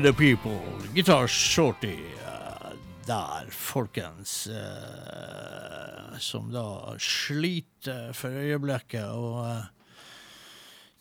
the 0.02 0.12
people. 0.12 0.60
Guitar 0.94 1.28
Shorty 1.28 1.94
eh, 1.94 2.72
der, 3.06 3.46
folkens. 3.50 4.46
eh, 4.46 6.18
som 6.18 6.52
da 6.52 6.94
sliter 6.98 8.12
for 8.12 8.34
øyeblikket. 8.34 9.04
Og 9.06 9.44
eh, 9.46 9.68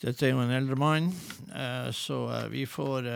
dette 0.04 0.26
er 0.26 0.32
jo 0.32 0.42
en 0.42 0.54
eldre 0.54 0.76
mann, 0.78 1.12
så 1.94 2.16
vi, 2.50 2.64
får, 2.66 3.06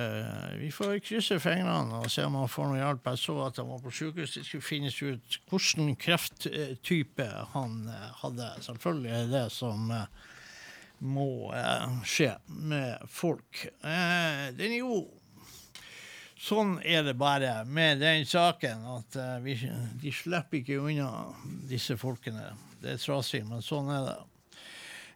vi 0.61 0.69
får 0.71 1.01
krysse 1.03 1.41
fingrene 1.43 1.99
og 1.99 2.11
se 2.15 2.23
om 2.23 2.37
han 2.39 2.51
får 2.51 2.71
noe 2.71 2.79
hjelp. 2.79 3.09
Jeg 3.11 3.23
så 3.25 3.37
at 3.43 3.59
han 3.59 3.73
var 3.73 3.83
på 3.83 3.91
sykehus. 3.91 4.37
Det 4.39 4.45
skulle 4.47 4.63
finnes 4.63 5.01
ut 5.03 5.39
hvilken 5.51 5.97
krefttype 5.99 7.27
han 7.57 7.75
hadde. 8.23 8.53
Selvfølgelig 8.69 9.13
er 9.19 9.35
det 9.35 9.45
som 9.51 9.91
må 11.11 11.29
skje 12.07 12.37
med 12.47 13.11
folk. 13.11 13.67
Den 13.83 14.67
er 14.71 14.79
jo 14.79 15.03
Sånn 16.47 16.77
er 16.87 17.03
det 17.03 17.17
bare 17.19 17.65
med 17.67 17.99
den 18.05 18.23
saken, 18.29 18.85
at 18.87 19.19
uh, 19.19 19.37
vi, 19.43 19.57
de 19.99 20.13
slipper 20.15 20.61
ikke 20.61 20.79
unna 20.79 21.11
disse 21.67 21.97
folkene. 21.99 22.53
Det 22.79 22.93
er 22.95 23.03
trasig, 23.03 23.43
men 23.49 23.65
sånn 23.67 23.91
er 23.91 24.05
det. 24.07 24.19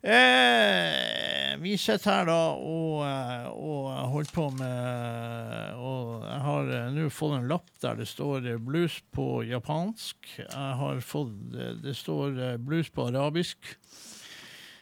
Eh, 0.03 1.59
vi 1.61 1.75
sitter 1.77 2.09
her 2.09 2.29
da 2.31 2.37
og, 2.57 3.03
eh, 3.05 3.49
og 3.53 3.89
holder 4.15 4.31
på 4.33 4.47
med 4.57 5.75
Og 5.77 6.23
jeg 6.25 6.39
har 6.47 6.71
eh, 6.73 6.87
nå 6.95 7.11
fått 7.13 7.35
en 7.37 7.51
lapp 7.51 7.69
der 7.85 7.99
det 7.99 8.07
står 8.09 8.49
blues 8.65 8.97
på 9.13 9.43
japansk. 9.45 10.17
Jeg 10.39 10.79
har 10.81 11.03
fått 11.05 11.35
Det 11.85 11.93
står 11.97 12.57
blues 12.65 12.89
på 12.89 13.11
arabisk. 13.11 13.75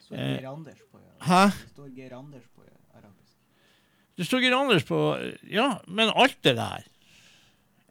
Så 0.06 0.14
Geir 0.14 0.46
Anders 0.52 0.86
på 0.86 1.02
Hæ? 1.26 1.44
Det 1.50 1.74
står 1.74 1.90
Geir 1.98 2.14
Anders 2.14 2.46
på. 2.54 2.57
Det 4.18 4.26
står 4.26 4.42
Geir 4.42 4.56
Anders 4.56 4.86
på 4.88 4.98
Ja, 5.46 5.68
men 5.86 6.10
alt 6.10 6.38
det 6.42 6.56
der 6.58 6.86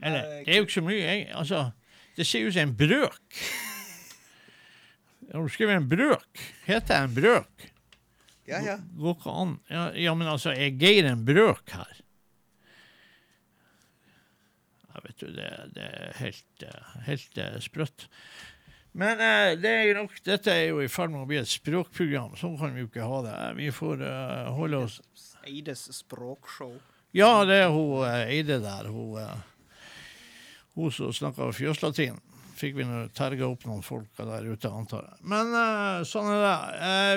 Eller, 0.03 0.43
det 0.43 0.51
er 0.51 0.59
jo 0.59 0.67
ikke 0.67 0.79
så 0.79 0.83
mye 0.83 0.99
jeg, 0.99 1.27
Altså, 1.31 1.69
det 2.17 2.25
ser 2.27 2.47
ut 2.47 2.53
som 2.55 2.65
en 2.65 2.75
brøk. 2.77 3.39
Har 5.31 5.43
du 5.43 5.53
skrevet 5.53 5.77
en 5.77 5.89
brøk? 5.89 6.41
Heter 6.65 6.95
jeg 6.95 7.07
en 7.07 7.15
brøk? 7.15 7.67
Ja, 8.47 8.61
ja. 8.63 8.75
Går 8.97 9.17
ikke 9.17 9.35
an. 9.43 9.55
Ja, 9.69 9.83
ja, 9.99 10.13
men 10.17 10.29
altså, 10.31 10.53
er 10.55 10.73
Geir 10.81 11.05
en 11.09 11.25
brøk 11.27 11.75
her? 11.75 11.99
Ja, 14.87 15.03
vet 15.03 15.19
du, 15.21 15.27
det, 15.35 15.49
det 15.75 15.87
er 15.93 16.15
helt, 16.23 16.67
helt 17.05 17.41
eh, 17.43 17.59
sprøtt. 17.61 18.07
Men 18.97 19.21
eh, 19.21 19.53
det 19.61 19.73
er 19.75 19.99
nok, 19.99 20.15
dette 20.25 20.53
er 20.53 20.71
jo 20.71 20.81
i 20.81 20.89
ferd 20.89 21.13
med 21.13 21.25
å 21.25 21.29
bli 21.29 21.41
et 21.41 21.51
språkprogram. 21.51 22.33
Sånn 22.39 22.57
kan 22.57 22.73
vi 22.73 22.85
jo 22.85 22.89
ikke 22.89 23.05
ha 23.05 23.19
det. 23.27 23.37
Vi 23.59 23.69
får 23.75 24.01
uh, 24.01 24.55
holde 24.57 24.85
oss 24.87 25.01
Eides 25.47 25.87
språkshow. 25.95 26.75
Ja, 27.15 27.45
det 27.47 27.61
er 27.63 27.73
hun 27.73 28.03
eh, 28.05 28.35
Eide 28.35 28.59
der. 28.61 28.89
Hun, 28.91 29.17
eh, 29.21 29.83
hun 30.75 30.93
som 30.93 31.13
snakker 31.15 31.55
fjøslatin. 31.55 32.19
Fikk 32.57 32.79
vi 32.79 32.85
terga 33.13 33.45
opp 33.45 33.67
noen 33.69 33.83
folk 33.85 34.09
der 34.17 34.45
ute, 34.47 34.69
antar 34.69 35.05
jeg. 35.05 35.19
Men 35.29 35.53
eh, 35.55 36.05
sånn 36.09 36.31
er 36.33 36.41
det. 36.43 36.61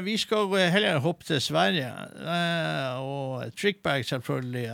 Vi 0.06 0.18
skal 0.20 0.52
heller 0.72 1.00
hoppe 1.04 1.26
til 1.28 1.40
Sverige. 1.42 1.90
Og 3.00 3.48
Trickbag, 3.56 4.04
selvfølgelig. 4.08 4.66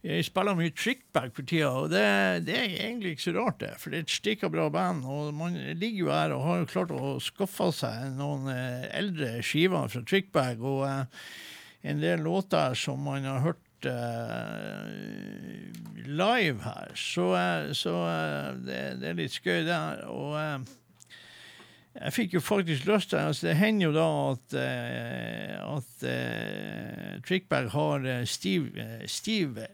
Jeg, 0.00 0.24
spiller 0.24 0.56
mye 0.56 0.72
Trickbag 0.72 1.34
for 1.36 1.44
tida, 1.44 1.70
og 1.76 1.90
det, 1.92 2.04
det 2.46 2.56
er 2.56 2.74
egentlig 2.86 3.14
ikke 3.14 3.26
så 3.26 3.34
rart, 3.36 3.60
det. 3.60 3.74
For 3.82 3.92
det 3.92 4.00
er 4.00 4.06
et 4.08 4.14
stikka 4.16 4.48
bra 4.52 4.70
band, 4.72 5.04
og 5.04 5.34
man 5.36 5.60
ligger 5.76 6.06
jo 6.06 6.12
her 6.12 6.32
og 6.32 6.46
har 6.46 6.62
jo 6.62 6.70
klart 6.72 6.96
å 6.96 7.14
skaffe 7.20 7.68
seg 7.76 8.16
noen 8.16 8.48
eldre 8.48 9.38
skiver 9.44 9.92
fra 9.92 10.04
Trickbag. 10.08 10.64
og 10.64 10.88
en 11.82 12.00
del 12.02 12.20
låter 12.24 12.74
som 12.74 13.00
man 13.02 13.24
har 13.24 13.40
hørt 13.44 13.86
eh, 13.88 14.90
live 16.06 16.60
her. 16.64 16.92
Så, 16.94 17.30
eh, 17.36 17.72
så 17.72 17.94
eh, 18.08 18.52
det, 18.66 18.82
det 19.00 19.08
er 19.08 19.18
litt 19.18 19.36
skøy 19.36 19.64
der. 19.68 20.04
Og 20.10 20.36
eh, 20.40 20.58
jeg 22.00 22.16
fikk 22.16 22.36
jo 22.36 22.42
faktisk 22.44 22.86
lyst 22.86 23.10
til 23.10 23.18
altså 23.18 23.48
Det 23.48 23.56
hender 23.58 23.88
jo 23.88 23.94
da 23.96 24.04
at, 24.30 24.52
at 25.66 26.04
uh, 26.06 27.16
Trickberg 27.26 27.72
har 27.74 28.06
Steve, 28.30 28.86
Steve 29.10 29.66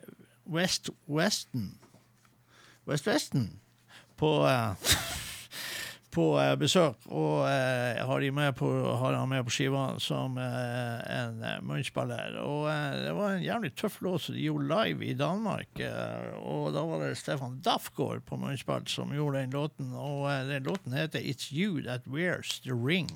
West 0.49 0.91
Weston 1.07 1.75
West 2.89 3.07
Weston 3.07 3.51
på 4.17 4.47
eh, 4.49 4.73
på 6.17 6.27
eh, 6.41 6.55
besøk, 6.59 7.05
og 7.13 7.45
eh, 7.51 8.01
har, 8.09 8.23
de 8.23 8.31
med 8.33 8.55
på, 8.57 8.71
har 9.01 9.17
han 9.19 9.29
med 9.29 9.45
på 9.47 9.53
skiva 9.53 9.85
som 10.03 10.39
eh, 10.41 11.03
en 11.13 11.43
eh, 11.45 11.61
munnspiller. 11.67 12.39
Og 12.41 12.71
eh, 12.73 12.97
det 13.05 13.13
var 13.19 13.35
en 13.35 13.45
jævlig 13.45 13.75
tøff 13.77 14.01
låt 14.05 14.27
som 14.27 14.37
de 14.37 14.47
gjorde 14.47 14.71
live 14.71 15.05
i 15.05 15.17
Danmark. 15.19 15.71
Eh, 15.77 16.33
og 16.41 16.73
da 16.77 16.85
var 16.89 17.05
det 17.05 17.19
Stefan 17.21 17.61
Daffgaard 17.65 18.25
på 18.29 18.41
munnspill 18.41 18.89
som 18.91 19.13
gjorde 19.15 19.45
den 19.45 19.57
låten. 19.57 19.93
Og 19.93 20.29
den 20.49 20.69
låten 20.69 20.97
heter 20.97 21.21
It's 21.21 21.53
You 21.53 21.83
That 21.85 22.09
Wears 22.09 22.61
The 22.65 22.77
Ring. 22.77 23.13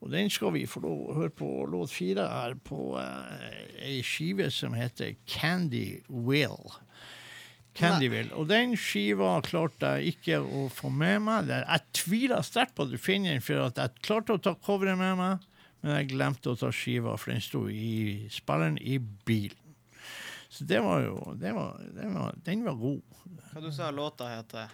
Og 0.00 0.12
den 0.14 0.30
skal 0.32 0.54
vi 0.54 0.64
få 0.64 0.80
lov 0.80 1.10
høre 1.18 1.32
på 1.36 1.48
låt 1.68 1.92
fire 1.92 2.24
her 2.24 2.54
på 2.64 2.94
eh, 3.00 3.90
ei 3.90 4.00
skive 4.06 4.48
som 4.54 4.72
heter 4.72 5.12
Candy 5.28 6.00
Will. 6.08 6.72
Candyville. 7.80 8.34
Og 8.38 8.48
den 8.50 8.74
skiva 8.78 9.36
klarte 9.46 9.94
jeg 9.98 10.14
ikke 10.14 10.40
å 10.44 10.66
få 10.72 10.90
med 10.92 11.22
meg. 11.26 11.50
Jeg 11.50 11.86
tviler 11.96 12.44
sterkt 12.46 12.76
på 12.76 12.86
at 12.86 12.92
du 12.92 12.98
finner 13.00 13.34
den, 13.34 13.44
for 13.44 13.66
jeg 13.68 14.04
klarte 14.04 14.36
å 14.36 14.42
ta 14.42 14.54
coveret 14.54 14.98
med 15.00 15.18
meg, 15.20 15.48
men 15.80 15.96
jeg 15.96 16.10
glemte 16.12 16.52
å 16.52 16.58
ta 16.60 16.70
skiva, 16.74 17.16
for 17.20 17.32
den 17.32 17.44
sto 17.44 17.64
i 17.72 18.28
spilleren 18.32 18.78
i 18.80 18.98
bilen. 19.00 19.56
Så 20.50 20.66
det 20.66 20.80
var 20.82 21.04
jo 21.04 21.34
det 21.38 21.52
var, 21.54 21.76
det 21.94 22.08
var, 22.10 22.34
Den 22.44 22.64
var 22.66 22.74
god. 22.74 23.02
Hva 23.52 23.60
du 23.62 23.70
sa 23.72 23.90
låta 23.94 24.26
heter? 24.32 24.72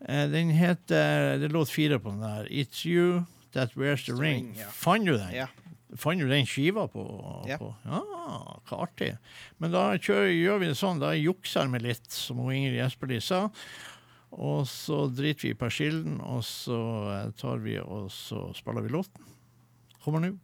Eh, 0.00 0.24
den 0.32 0.50
heter 0.56 1.36
Det 1.38 1.50
låt 1.52 1.70
fire 1.70 1.98
på 2.00 2.14
den 2.14 2.24
der. 2.24 2.48
It's 2.48 2.86
You 2.88 3.24
That 3.52 3.76
Wears 3.76 4.04
The 4.04 4.16
Ring. 4.16 4.54
Fant 4.72 5.04
du 5.04 5.16
den? 5.18 5.34
Ja. 5.36 5.46
Fant 5.94 6.18
du 6.18 6.26
den 6.26 6.46
skiva 6.50 6.88
på? 6.90 7.02
Ja. 7.46 7.60
På? 7.60 7.68
Ah, 7.86 8.56
Hva 8.66 8.80
artig. 8.88 9.12
Men 9.62 9.70
da 9.70 9.84
kjører, 9.94 10.32
gjør 10.34 10.58
vi 10.64 10.70
det 10.72 10.78
sånn, 10.80 10.98
da 11.02 11.12
jukser 11.14 11.70
vi 11.70 11.78
litt, 11.84 12.08
som 12.10 12.42
Ingrid 12.50 12.80
Espelid 12.82 13.22
sa. 13.22 13.44
Og 14.34 14.66
så 14.66 15.04
driter 15.14 15.46
vi 15.46 15.54
i 15.54 15.58
persillen, 15.58 16.18
og 16.26 16.42
så 16.44 16.80
eh, 17.14 17.30
tar 17.38 17.62
vi 17.62 17.78
og 17.80 18.10
så 18.12 18.48
spiller 18.58 18.82
vi 18.84 18.96
låten. 18.98 19.30
Kommer 20.02 20.26
nå. 20.26 20.34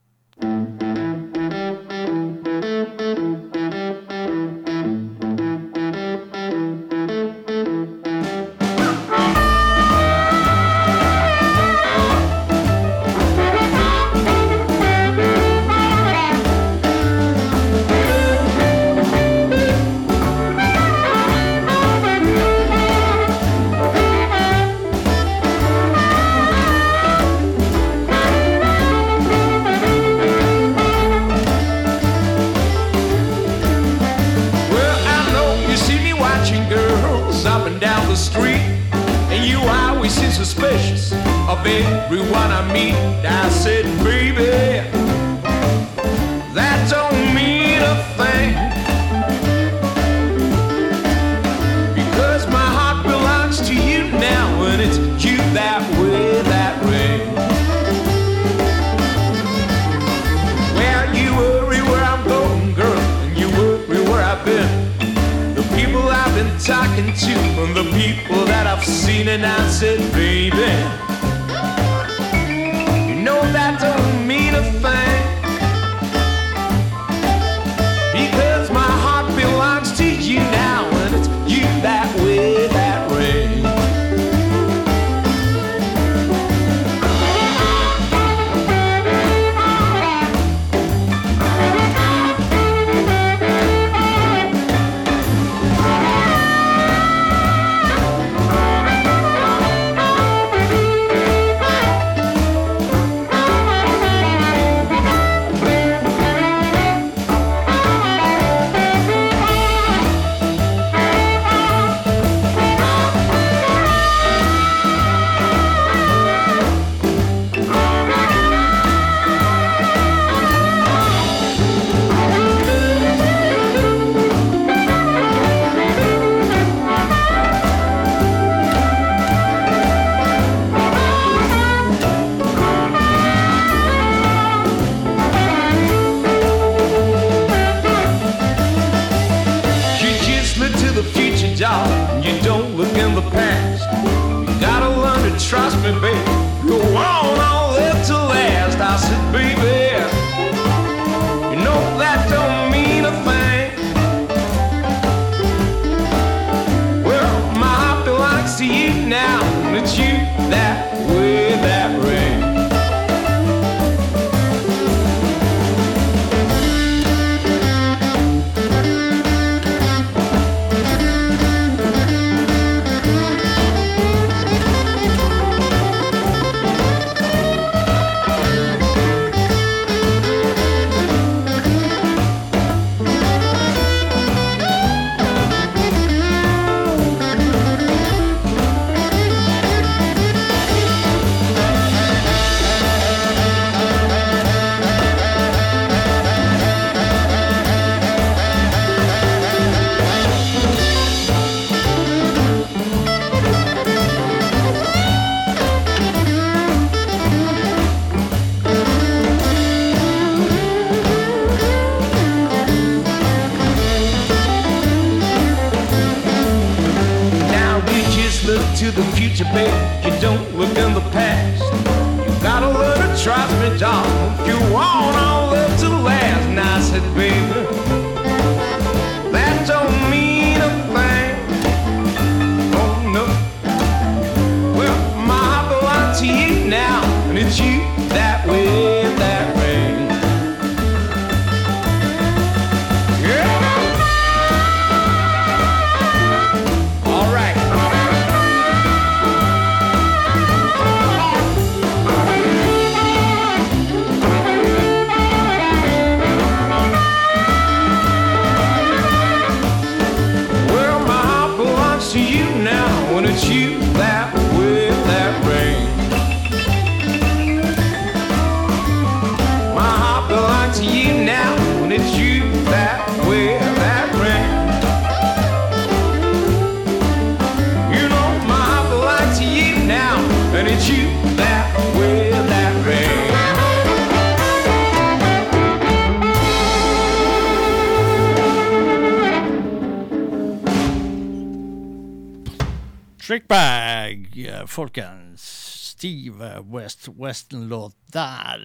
and 69.33 69.47
I 69.47 69.67
said, 69.69 70.22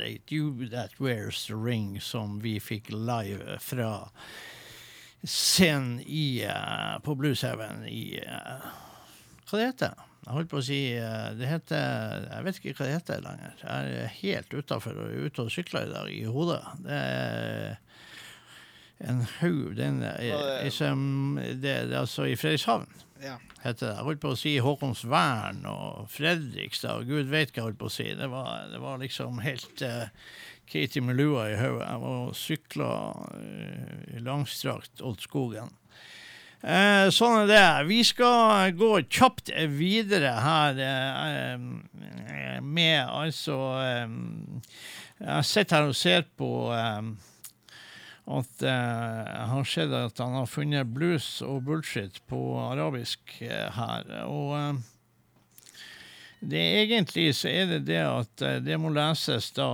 der. 0.07 0.33
You 0.33 0.69
That 0.69 0.99
Wears 0.99 1.45
the 1.47 1.55
Ring, 1.55 2.01
som 2.01 2.39
vi 2.39 2.59
fikk 2.59 2.89
live 2.91 3.59
fra 3.59 4.09
scenen 5.23 5.99
i, 5.99 6.45
uh, 6.45 7.01
på 7.03 7.15
Blueshaugen 7.15 7.85
i 7.87 8.19
uh, 8.21 8.67
Hva 9.47 9.57
det 9.59 9.65
heter 9.71 10.03
Jeg 10.27 10.35
holdt 10.35 10.51
på 10.51 10.59
å 10.59 10.65
si 10.67 10.79
eh, 10.99 11.27
Det 11.39 11.47
heter 11.49 12.27
Jeg 12.27 12.45
vet 12.45 12.59
ikke 12.59 12.73
hva 12.77 12.85
det 12.85 12.95
heter 12.97 13.21
lenger. 13.23 13.53
Jeg 13.63 13.97
er 14.03 14.15
helt 14.19 14.53
utafor 14.53 14.99
og 15.05 15.25
ute 15.25 15.45
og 15.45 15.51
sykler 15.53 15.87
i 15.87 15.93
dag 15.93 16.11
i 16.11 16.23
hodet. 16.27 16.61
Det 16.83 16.97
er 16.99 17.77
en 19.07 19.21
haug 19.39 19.75
Den 19.77 20.01
er, 20.03 20.19
er, 20.19 20.61
det, 20.67 21.61
det 21.63 21.73
er 21.73 21.99
altså 22.01 22.27
i 22.27 22.35
Fredrikshavn 22.35 22.89
Ja. 23.23 23.37
heter 23.63 23.87
det. 23.87 23.93
Jeg 23.95 24.07
holdt 24.07 24.21
på 24.23 24.33
å 24.33 24.39
si 24.39 24.53
Håkonsvern 24.63 25.63
og 25.71 26.11
Fredrikstad, 26.13 27.01
og 27.01 27.09
gud 27.09 27.31
vet 27.31 27.51
hva 27.51 27.61
jeg 27.61 27.67
holdt 27.69 27.81
på 27.81 27.89
å 27.89 27.95
si. 27.97 28.07
Det 28.17 28.29
var, 28.31 28.67
det 28.71 28.83
var 28.83 29.01
liksom 29.01 29.41
helt 29.45 29.83
uh, 29.85 30.07
Katie 30.67 31.01
med 31.01 31.17
lua 31.19 31.47
i 31.51 31.57
hodet. 31.57 31.87
Jeg 31.87 32.03
var 32.03 32.21
og 32.27 32.37
sykla 32.37 32.93
uh, 33.33 34.21
langstrakt 34.25 35.03
åt 35.05 35.25
skogen. 35.25 35.73
Eh, 36.65 37.07
sånn 37.13 37.43
er 37.43 37.49
det. 37.51 37.65
Vi 37.85 37.99
skal 38.07 38.73
gå 38.73 38.89
kjapt 39.13 39.51
videre 39.77 40.31
her 40.41 40.79
eh, 40.81 41.53
eh, 42.33 42.61
med 42.65 43.03
altså 43.05 43.57
eh, 43.83 44.15
Jeg 45.21 45.45
sitter 45.45 45.77
her 45.77 45.91
og 45.91 45.99
ser 45.99 46.25
på 46.39 46.49
eh, 46.73 47.11
at 48.27 48.63
eh, 48.67 49.47
har 49.47 49.67
skjedd 49.67 49.93
at 49.95 50.19
han 50.19 50.35
har 50.35 50.49
funnet 50.51 50.89
blues 50.91 51.37
og 51.45 51.61
bullshit 51.67 52.19
på 52.27 52.39
arabisk 52.59 53.37
eh, 53.39 53.71
her. 53.71 54.09
Og 54.27 54.51
eh, 54.57 54.81
det 56.51 56.65
egentlig 56.83 57.29
så 57.39 57.49
er 57.53 57.71
det 57.71 57.85
det 57.87 58.03
at 58.03 58.43
eh, 58.43 58.59
det 58.63 58.75
må 58.83 58.91
leses 58.91 59.49
da 59.55 59.69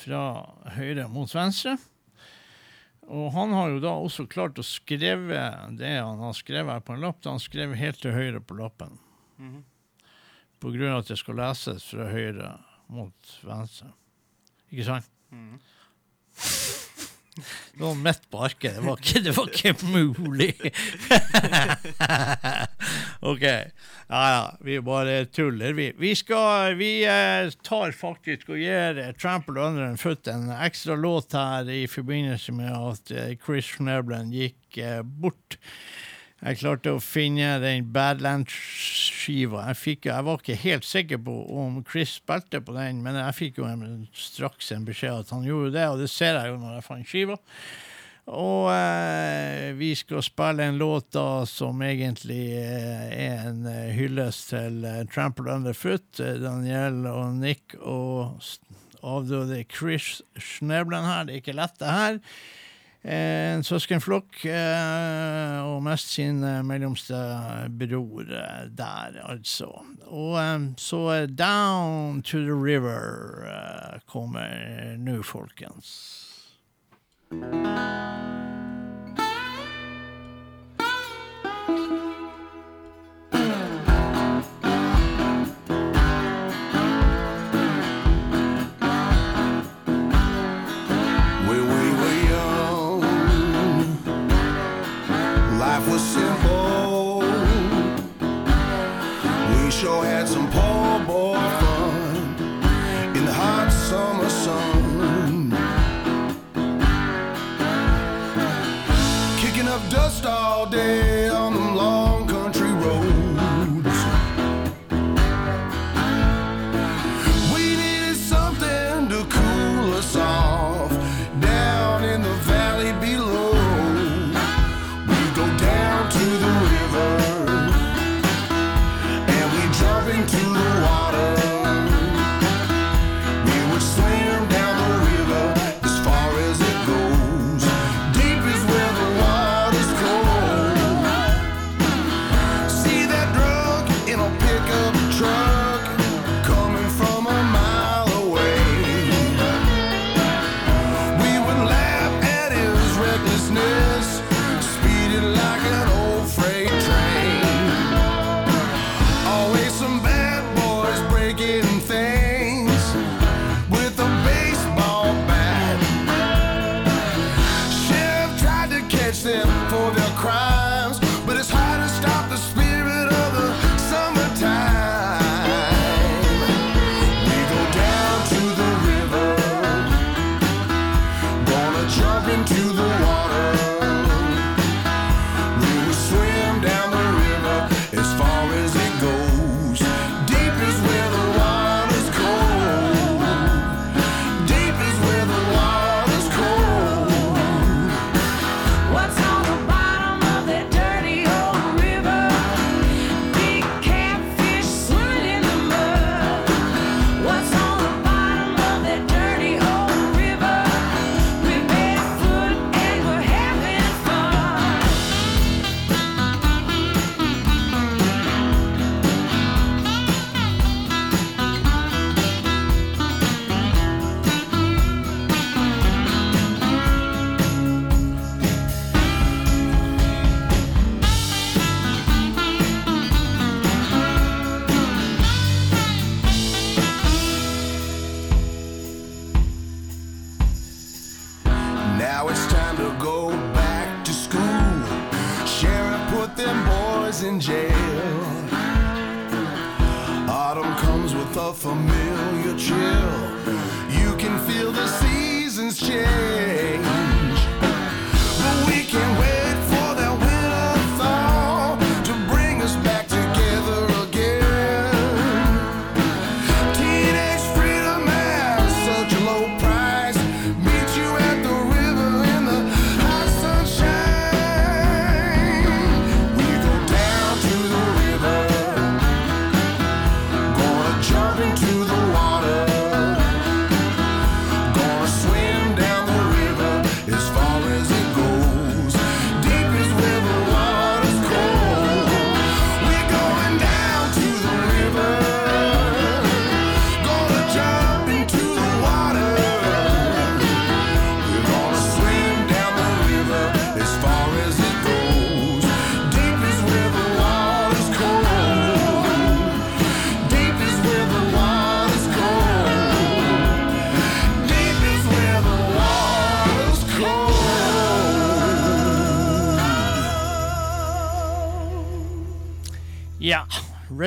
fra 0.00 0.24
høyre 0.72 1.04
mot 1.12 1.28
venstre. 1.34 1.76
Og 3.10 3.28
han 3.34 3.52
har 3.52 3.74
jo 3.74 3.82
da 3.82 3.92
også 3.98 4.28
klart 4.30 4.58
å 4.62 4.64
skrive 4.64 5.44
det 5.76 5.94
han 5.98 6.22
har 6.22 6.36
skrevet 6.38 6.78
her 6.78 6.84
på 6.86 6.96
en 6.96 7.04
lapp. 7.04 7.20
Han 7.26 7.42
skrev 7.42 7.74
helt 7.76 8.00
til 8.00 8.14
høyre 8.14 8.40
på 8.40 8.56
lappen. 8.56 8.96
På 10.62 10.70
grunn 10.72 10.94
av 10.94 11.02
at 11.02 11.10
det 11.10 11.18
skal 11.18 11.40
leses 11.42 11.90
fra 11.90 12.06
høyre 12.08 12.54
mot 12.88 13.34
venstre. 13.44 13.90
Ikke 14.70 14.86
sant? 14.92 15.10
Det 17.80 17.86
var 17.86 17.94
midt 17.94 18.30
på 18.30 18.38
arket. 18.44 18.74
Det 18.76 18.82
var 18.84 18.98
ikke, 19.00 19.20
det 19.24 19.32
var 19.32 19.46
ikke 19.48 19.72
mulig. 19.88 20.52
OK. 23.32 23.40
Ja, 23.40 24.20
ja. 24.34 24.42
Vi 24.60 24.76
bare 24.84 25.24
tuller, 25.24 25.72
vi. 25.72 25.86
Vi, 25.96 26.10
skal, 26.14 26.76
vi 26.76 27.06
eh, 27.08 27.48
tar 27.64 27.96
faktisk 27.96 28.52
og 28.52 28.60
gir 28.60 29.00
eh, 29.00 29.16
Trample 29.16 29.64
Under 29.64 29.86
en 29.86 29.96
Foot 29.96 30.28
en 30.28 30.52
ekstra 30.58 30.92
låt 31.00 31.32
her 31.32 31.72
i 31.72 31.86
forbindelse 31.88 32.52
med 32.52 32.68
at 32.68 33.16
eh, 33.16 33.32
Chris 33.40 33.64
Schneblen 33.72 34.28
gikk 34.36 34.76
bort. 35.24 35.56
Jeg 36.40 36.56
klarte 36.62 36.94
å 36.96 37.02
finne 37.04 37.58
den 37.60 37.90
Badlands-skiva. 37.92 39.66
Jeg, 39.74 39.98
jeg 40.06 40.24
var 40.24 40.40
ikke 40.40 40.56
helt 40.62 40.86
sikker 40.88 41.20
på 41.26 41.34
om 41.60 41.82
Chris 41.84 42.14
spilte 42.16 42.62
på 42.64 42.72
den, 42.78 43.02
men 43.04 43.18
jeg 43.20 43.36
fikk 43.36 43.60
jo 43.60 43.68
en, 43.68 44.06
straks 44.16 44.72
en 44.72 44.86
beskjed 44.88 45.20
at 45.20 45.34
han 45.34 45.44
gjorde 45.44 45.74
det, 45.76 45.84
og 45.92 46.00
det 46.00 46.08
ser 46.08 46.38
jeg 46.38 46.54
jo 46.54 46.58
når 46.62 46.78
jeg 46.78 46.86
fant 46.86 47.10
skiva. 47.10 47.36
Og 48.30 48.70
eh, 48.72 49.70
vi 49.76 49.90
skal 49.98 50.22
spille 50.24 50.64
en 50.70 50.78
låt 50.80 51.10
da 51.16 51.42
som 51.50 51.80
egentlig 51.82 52.54
eh, 52.56 53.06
er 53.10 53.44
en 53.48 53.64
eh, 53.68 53.90
hyllest 53.96 54.52
til 54.52 54.84
eh, 54.86 55.02
Trample 55.12 55.50
Underfoot, 55.50 56.08
eh, 56.22 56.38
Daniel 56.40 57.02
og 57.10 57.40
Nick 57.40 57.74
og 57.80 58.38
avdøde 59.02 59.64
Chris 59.68 60.20
Schneblen 60.38 61.08
her. 61.08 61.26
Det 61.26 61.36
er 61.36 61.42
ikke 61.42 61.58
lett, 61.58 61.76
det 61.80 61.96
her. 61.96 62.20
Eh, 63.04 63.54
En 63.54 63.62
søskenflokk, 63.64 64.44
eh, 64.44 65.60
og 65.64 65.82
mest 65.82 66.12
sin 66.12 66.42
eh, 66.44 66.60
mellomste 66.64 67.16
bror 67.78 68.28
der, 68.76 69.16
altså. 69.24 69.70
Og 70.06 70.36
så 70.76 71.26
Down 71.26 72.22
to 72.22 72.38
the 72.38 72.52
River 72.52 74.00
kommer 74.06 74.96
nå, 74.98 75.22
folkens. 75.22 76.26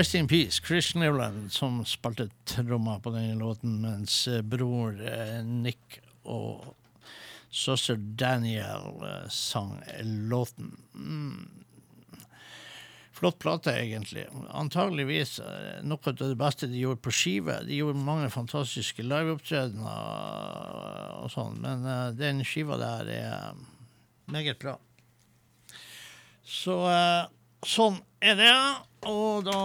Rest 0.04 0.16
in 0.16 0.28
Peace, 0.28 0.62
Chris 0.68 0.96
Nivland, 0.96 1.52
som 1.52 1.86
spilte 1.86 2.30
trommer 2.44 3.00
på 3.00 3.10
den 3.10 3.38
låten, 3.40 3.82
mens 3.82 4.28
eh, 4.28 4.42
bror 4.42 5.00
eh, 5.00 5.40
Nick 5.46 6.02
og 6.28 6.76
søster 7.48 7.96
Daniel 7.96 9.00
eh, 9.08 9.30
sang 9.32 9.80
låten. 10.04 10.76
Mm. 10.94 11.64
Flott 13.16 13.40
plate, 13.40 13.78
egentlig. 13.80 14.28
Antageligvis 14.52 15.40
noe 15.88 16.04
av 16.12 16.20
det 16.20 16.36
beste 16.36 16.68
de 16.68 16.84
gjorde 16.84 17.06
på 17.08 17.16
skive. 17.16 17.64
De 17.64 17.80
gjorde 17.80 18.04
mange 18.04 18.28
fantastiske 18.36 19.08
liveopptredener 19.08 19.88
og 21.24 21.32
sånn, 21.32 21.64
men 21.64 21.88
den 22.20 22.44
skiva 22.44 22.76
der 22.76 23.08
er 23.22 23.56
meget 24.28 24.60
bra. 24.60 24.76
Så 26.44 26.76
sånn 27.64 28.04
er 28.20 28.36
det. 28.36 28.58
Og 29.10 29.44
da 29.46 29.58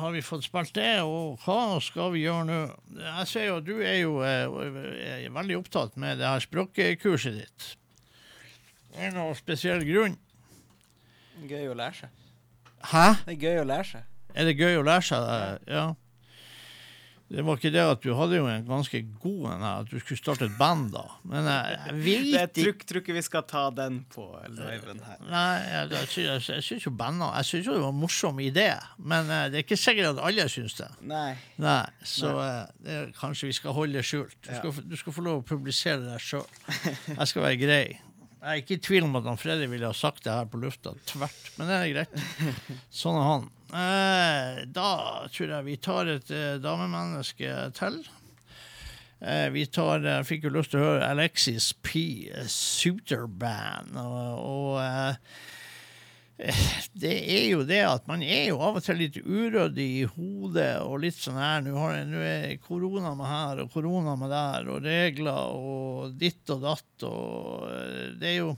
har 0.00 0.12
vi 0.14 0.22
fått 0.24 0.46
spilt 0.46 0.72
det, 0.76 1.02
og 1.04 1.40
hva 1.44 1.78
skal 1.84 2.12
vi 2.14 2.24
gjøre 2.24 2.46
nå? 2.48 2.58
Jeg 2.96 3.28
ser 3.28 3.46
jo 3.50 3.58
at 3.60 3.66
du 3.66 3.74
er 3.84 3.98
jo 4.00 4.14
eh, 4.24 5.24
er 5.26 5.34
veldig 5.34 5.58
opptatt 5.60 5.98
med 6.00 6.20
det 6.22 6.28
her 6.28 6.44
språkkurset 6.44 7.36
ditt. 7.40 7.66
Det 8.92 9.08
Er 9.08 9.14
noen 9.16 9.36
spesiell 9.36 9.84
grunn? 9.88 10.16
Gøy 11.48 11.68
å 11.72 11.76
lære 11.76 12.04
seg. 12.04 12.18
Hæ? 12.92 13.06
Det 13.26 13.36
er 13.36 13.40
gøy 13.44 13.60
å 13.62 13.68
lære 13.68 13.88
seg. 13.88 14.08
Er 14.32 14.48
det 14.48 14.56
gøy 14.56 14.78
å 14.80 14.86
lære 14.86 15.06
seg 15.06 15.26
det? 15.28 15.40
Ja. 15.74 15.84
Det 17.32 17.40
var 17.46 17.56
ikke 17.56 17.70
det 17.72 17.80
at 17.80 18.02
du 18.04 18.10
hadde 18.18 18.36
jo 18.36 18.44
en 18.50 18.64
ganske 18.68 18.98
god 19.22 19.44
en 19.54 19.62
her, 19.64 19.78
at 19.86 19.88
du 19.88 19.96
skulle 20.02 20.20
starte 20.20 20.44
et 20.50 20.56
band 20.58 20.90
da. 20.92 21.04
Men 21.30 21.46
jeg, 21.48 21.78
jeg 21.86 21.94
vet 22.04 22.26
jeg 22.28 22.50
ikke 22.50 22.58
tror, 22.58 22.86
tror 22.90 23.00
ikke 23.02 23.16
vi 23.16 23.22
skal 23.24 23.46
ta 23.48 23.62
den 23.78 23.96
på 24.12 24.26
liven 24.52 25.00
her. 25.06 25.22
Nei, 25.30 25.46
jeg, 25.70 25.88
jeg, 25.94 26.10
sy- 26.12 26.26
jeg, 26.26 26.44
jeg 26.52 26.66
syns 26.68 26.86
jo 26.90 26.92
banda 27.00 27.30
Jeg 27.38 27.48
syns 27.48 27.70
jo 27.70 27.76
det 27.78 27.82
var 27.86 27.94
en 27.94 28.00
morsom 28.02 28.42
idé, 28.44 28.66
men 29.00 29.32
eh, 29.32 29.46
det 29.54 29.62
er 29.62 29.66
ikke 29.66 29.80
sikkert 29.80 30.10
at 30.12 30.22
alle 30.28 30.46
syns 30.52 30.76
det. 30.82 30.90
Nei. 31.08 31.30
Nei, 31.64 31.80
så 32.12 32.34
eh, 32.44 32.62
det, 32.84 33.00
kanskje 33.16 33.48
vi 33.48 33.56
skal 33.62 33.76
holde 33.80 33.96
det 34.02 34.04
skjult. 34.12 34.36
Du, 34.44 34.52
skal, 34.52 34.82
du 34.92 34.96
skal 35.00 35.16
få 35.16 35.24
lov 35.30 35.40
å 35.40 35.46
publisere 35.54 36.04
det 36.04 36.20
sjøl. 36.20 36.44
Jeg 37.16 37.30
skal 37.32 37.46
være 37.48 37.60
grei. 37.64 37.84
Jeg 38.42 38.50
er 38.58 38.58
ikke 38.64 38.74
i 38.74 38.82
tvil 38.82 39.04
om 39.06 39.16
at 39.20 39.26
han 39.30 39.36
Freddy 39.38 39.68
ville 39.70 39.86
ha 39.86 39.94
sagt 39.94 40.24
det 40.26 40.32
her 40.34 40.48
på 40.50 40.58
lufta. 40.58 40.90
Tvert. 41.06 41.52
Men 41.60 41.68
det 41.70 41.76
er 41.78 41.90
greit. 41.94 42.16
Sånn 42.90 43.14
er 43.20 43.28
han. 43.28 43.44
Eh, 43.72 44.64
da 44.68 44.88
tror 45.32 45.48
jeg 45.54 45.64
vi 45.64 45.78
tar 45.80 46.10
et 46.12 46.30
eh, 46.34 46.58
damemenneske 46.60 47.52
til. 47.78 48.02
Eh, 49.22 49.48
vi 49.54 49.64
tar 49.72 50.04
Jeg 50.04 50.28
fikk 50.28 50.44
jo 50.44 50.52
lyst 50.58 50.74
til 50.74 50.82
å 50.82 50.90
høre 50.90 51.08
Alexis 51.08 51.70
P. 51.80 52.28
Suter 52.52 53.24
Band. 53.24 53.96
Og, 53.96 54.76
og 54.76 54.84
det 57.00 57.14
er 57.32 57.46
jo 57.48 57.62
det 57.64 57.80
at 57.86 58.04
man 58.10 58.20
er 58.26 58.50
jo 58.50 58.58
av 58.60 58.76
og 58.76 58.84
til 58.84 59.00
litt 59.00 59.16
uryddig 59.22 59.88
i 60.02 60.04
hodet 60.18 60.74
og 60.82 61.00
litt 61.04 61.16
sånn 61.16 61.38
her 61.38 61.62
Nå 61.64 61.86
er 62.26 62.56
korona 62.64 63.14
med 63.16 63.30
her 63.30 63.62
og 63.62 63.72
korona 63.72 64.16
med 64.18 64.32
der, 64.34 64.68
og 64.68 64.84
regler 64.84 65.56
og 65.56 66.18
ditt 66.18 66.50
og 66.52 66.64
datt, 66.66 67.06
og 67.08 68.18
det 68.20 68.34
er 68.34 68.38
jo 68.40 68.52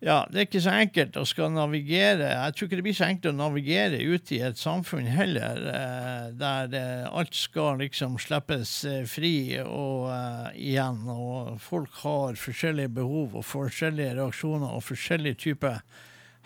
ja, 0.00 0.22
det 0.32 0.38
er 0.38 0.46
ikke 0.46 0.62
så 0.64 0.72
enkelt 0.80 1.16
å 1.20 1.26
skal 1.28 1.50
navigere. 1.52 2.30
Jeg 2.32 2.54
tror 2.56 2.68
ikke 2.68 2.78
det 2.78 2.84
blir 2.86 2.96
så 2.96 3.08
enkelt 3.10 3.34
å 3.34 3.36
navigere 3.36 3.98
ut 4.00 4.30
i 4.32 4.38
et 4.46 4.56
samfunn 4.56 5.08
heller, 5.12 5.60
eh, 5.74 6.30
der 6.40 6.76
eh, 6.78 7.08
alt 7.20 7.36
skal 7.36 7.82
liksom 7.82 8.16
slippes 8.22 8.72
eh, 8.88 9.02
fri 9.04 9.34
og 9.60 10.08
uh, 10.08 10.48
igjen. 10.56 11.02
Og 11.12 11.60
folk 11.60 12.00
har 12.00 12.40
forskjellige 12.40 12.94
behov 12.96 13.36
og 13.42 13.44
forskjellige 13.44 14.16
reaksjoner 14.22 14.72
og 14.72 14.86
forskjellig 14.88 15.36
type 15.44 15.74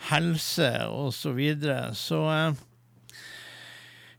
helse 0.09 0.71
og 0.91 1.13
så 1.15 1.31
videre. 1.37 1.93
Så 1.95 2.19
eh, 2.33 2.63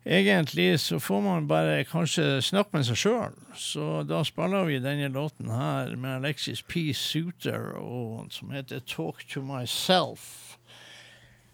egentlig 0.06 0.80
så 0.80 1.00
får 1.02 1.20
man 1.22 1.48
bare 1.50 1.84
kanskje 1.84 2.40
snakke 2.42 2.76
med 2.76 2.86
seg 2.86 3.00
sjøl. 3.00 3.38
Så 3.58 4.02
da 4.06 4.22
spiller 4.26 4.68
vi 4.68 4.78
denne 4.82 5.10
låten 5.12 5.50
her 5.50 5.96
med 5.96 6.20
Alexis 6.20 6.62
P. 6.62 6.92
Suter, 6.94 7.74
og, 7.80 8.30
som 8.30 8.50
heter 8.54 8.80
'Talk 8.80 9.26
to 9.28 9.42
Myself'. 9.42 10.46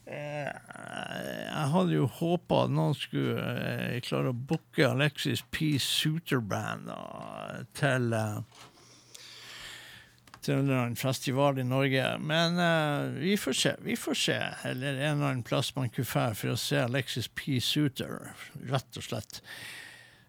Eh, 0.07 0.51
jeg 1.47 1.69
hadde 1.73 1.95
jo 1.95 2.09
håpa 2.11 2.65
at 2.65 2.73
noen 2.75 2.95
skulle 2.99 3.39
eh, 3.39 4.01
klare 4.03 4.33
å 4.33 4.37
booke 4.37 4.89
Alexis 4.89 5.45
P. 5.55 5.77
Suter-band 5.79 6.91
til 7.79 8.17
eh, 8.19 8.41
til 10.43 10.71
en 10.75 10.97
festival 10.99 11.59
i 11.59 11.67
Norge. 11.67 12.05
Men 12.21 12.59
uh, 12.59 13.13
vi 13.21 13.37
får 13.41 13.59
se. 13.59 13.75
Vi 13.87 13.97
får 13.97 14.19
se. 14.19 14.39
Eller 14.69 14.99
en 14.99 15.17
eller 15.17 15.29
annen 15.31 15.47
plass 15.47 15.75
man 15.77 15.91
kunne 15.93 16.09
dra 16.09 16.33
for 16.39 16.55
å 16.55 16.59
se 16.61 16.83
Alexis 16.83 17.29
P. 17.29 17.61
Suter, 17.63 18.33
rett 18.71 19.01
og 19.01 19.07
slett. 19.07 19.43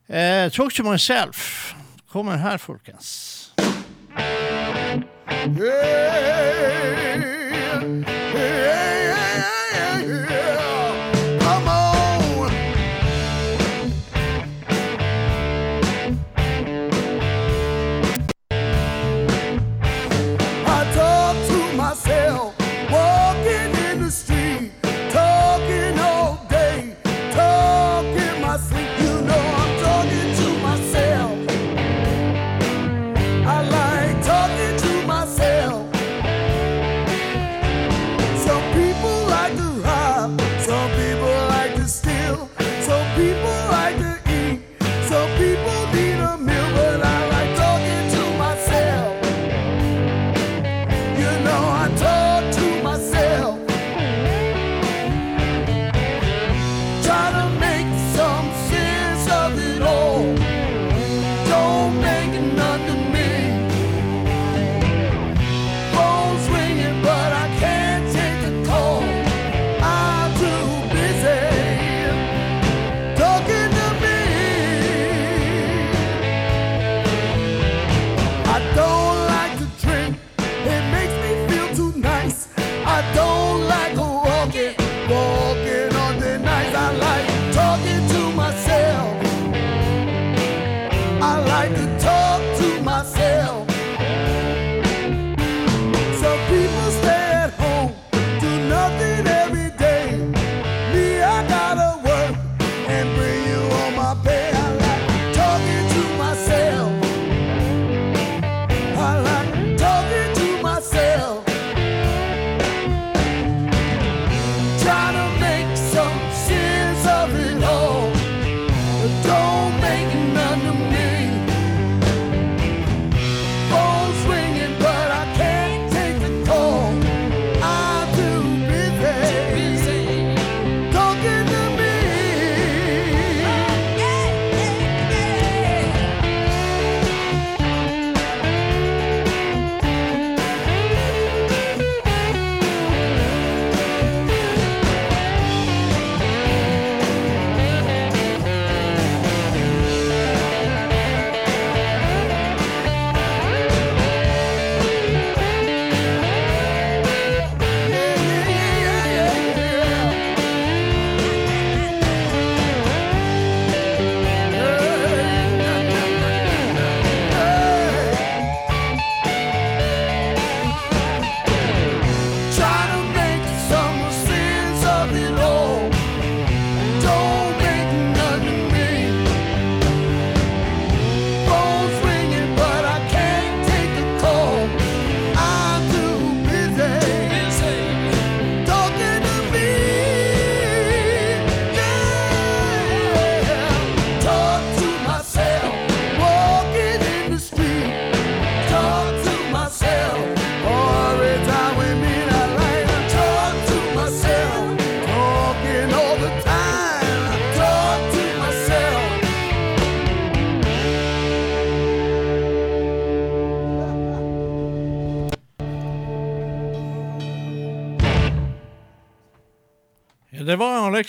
Uh, 0.10 0.50
Talk 0.54 0.74
to 0.76 0.84
myself 0.86 1.74
kommer 2.12 2.38
her, 2.38 2.58
folkens. 2.62 3.54
Come 5.34 7.13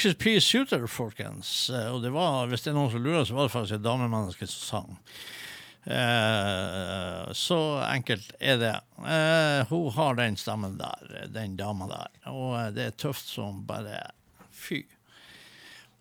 Alexis 0.05 0.25
P. 0.25 0.41
Suter, 0.41 0.87
folkens. 0.87 1.71
Eh, 1.71 1.95
Og 1.95 2.03
det 2.03 2.11
var, 2.13 2.47
hvis 2.51 2.61
det 2.65 2.73
er 2.73 2.77
noen 2.77 2.91
som 2.93 3.01
lurer, 3.01 3.25
så 3.25 3.37
var 3.39 3.47
det 3.47 3.53
faktisk 3.55 3.77
et 3.79 3.85
damemenneske 3.87 4.47
som 4.53 4.67
sang. 4.69 4.99
Eh, 5.85 7.33
så 7.33 7.59
enkelt 7.89 8.35
er 8.39 8.59
det. 8.61 8.75
Eh, 9.01 9.65
hun 9.71 9.89
har 9.97 10.19
den 10.21 10.37
stemmen 10.37 10.77
der, 10.77 11.25
den 11.33 11.57
dama 11.57 11.89
der. 11.89 12.13
Og 12.29 12.53
eh, 12.59 12.69
det 12.77 12.85
er 12.91 12.99
tøft 13.01 13.33
som 13.33 13.63
bare 13.65 14.11
fy. 14.53 14.83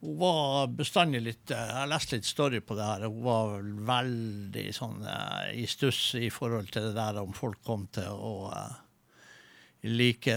Hun 0.03 0.19
var 0.19 0.67
bestandig 0.75 1.23
litt 1.23 1.51
eh, 1.55 1.63
Jeg 1.63 1.79
har 1.79 1.91
lest 1.95 2.11
litt 2.11 2.27
story 2.27 2.59
på 2.59 2.75
det 2.75 2.89
her. 2.89 3.07
Hun 3.07 3.23
var 3.23 3.55
veldig 3.93 4.67
sånn 4.75 4.99
i 5.55 5.63
stuss 5.63 6.09
i 6.19 6.27
forhold 6.27 6.75
til 6.75 6.89
det 6.89 6.97
der 6.99 7.23
om 7.23 7.31
folk 7.31 7.63
kom 7.63 7.87
til 7.95 8.11
å 8.11 8.33
like 9.83 10.33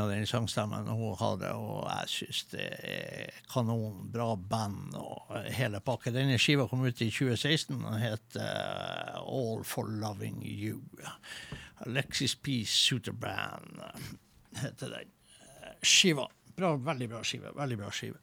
av 0.00 0.08
den 0.08 0.26
sangstemmen 0.26 0.88
hun 0.88 1.16
hadde, 1.20 1.50
og 1.52 1.84
jeg 1.84 2.12
syns 2.14 2.42
det 2.54 2.68
er 2.88 3.40
kanon, 3.52 4.06
bra 4.12 4.32
band 4.36 4.96
og 4.96 5.34
hele 5.52 5.82
pakka. 5.84 6.12
Denne 6.14 6.38
skiva 6.40 6.66
kom 6.68 6.86
ut 6.86 7.02
i 7.04 7.10
2016 7.12 7.76
og 7.76 7.98
het 8.00 8.38
uh, 8.40 9.20
All 9.20 9.64
for 9.68 9.90
Loving 9.90 10.40
You. 10.46 10.80
Alexis 11.86 12.34
P. 12.36 12.62
Suterband 12.68 13.80
heter 14.60 14.96
den 14.96 15.12
eh, 15.40 15.76
skiva. 15.82 16.26
Bra, 16.56 16.74
veldig 16.76 17.08
bra 17.12 17.22
skive. 17.24 17.52
Veldig 17.56 17.78
bra 17.80 17.92
skive. 17.94 18.20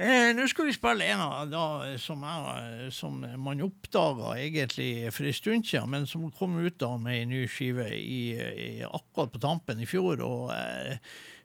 Eh, 0.00 0.30
Nå 0.32 0.46
skal 0.48 0.64
vi 0.64 0.72
spille 0.72 1.04
en 1.12 1.20
av 1.20 1.50
da, 1.52 1.64
som, 2.00 2.22
er, 2.24 2.86
som 2.94 3.18
man 3.20 3.60
oppdaga 3.60 4.30
egentlig 4.40 5.10
for 5.12 5.28
en 5.28 5.36
stund 5.36 5.66
siden, 5.68 5.90
men 5.92 6.06
som 6.08 6.30
kom 6.32 6.54
ut 6.64 6.78
da 6.80 6.94
med 6.96 7.18
en 7.18 7.34
ny 7.34 7.42
skive 7.52 7.84
i, 7.98 8.22
i, 8.32 8.70
akkurat 8.86 9.34
på 9.34 9.42
tampen 9.42 9.82
i 9.84 9.88
fjor, 9.90 10.22
og 10.24 10.54
eh, 10.54 10.96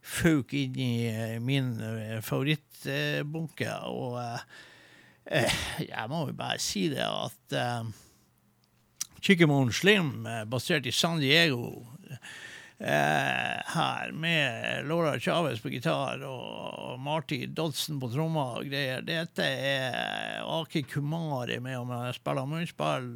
føk 0.07 0.55
inn 0.55 0.79
i 0.79 0.93
eh, 1.09 1.35
min 1.43 1.73
eh, 1.83 2.21
favorittbunke. 2.23 3.75
og 3.91 4.21
eh, 4.23 4.47
eh, 5.41 5.59
jeg 5.89 6.07
må 6.13 6.23
jo 6.29 6.39
bare 6.39 6.63
si 6.63 6.87
det 6.93 7.03
at 7.03 7.59
eh, 7.59 7.91
Chickimon 9.19 9.73
Slim, 9.75 10.29
basert 10.47 10.87
i 10.87 10.95
San 10.95 11.19
Diego, 11.19 11.89
her 12.79 14.11
med 14.11 14.87
Laura 14.89 15.15
Chavez 15.19 15.61
på 15.63 15.71
gitar 15.71 16.19
og 16.27 16.99
Marty 16.99 17.45
Dodson 17.47 18.01
på 18.01 18.09
trommer 18.11 18.59
og 18.59 18.67
greier. 18.67 19.05
Dette 19.05 19.45
er 19.47 20.41
Aki 20.43 20.83
Kumari 20.91 21.61
med 21.63 21.79
om 21.79 21.93
jeg 21.95 22.17
spiller 22.19 22.49
munnspill. 22.49 23.11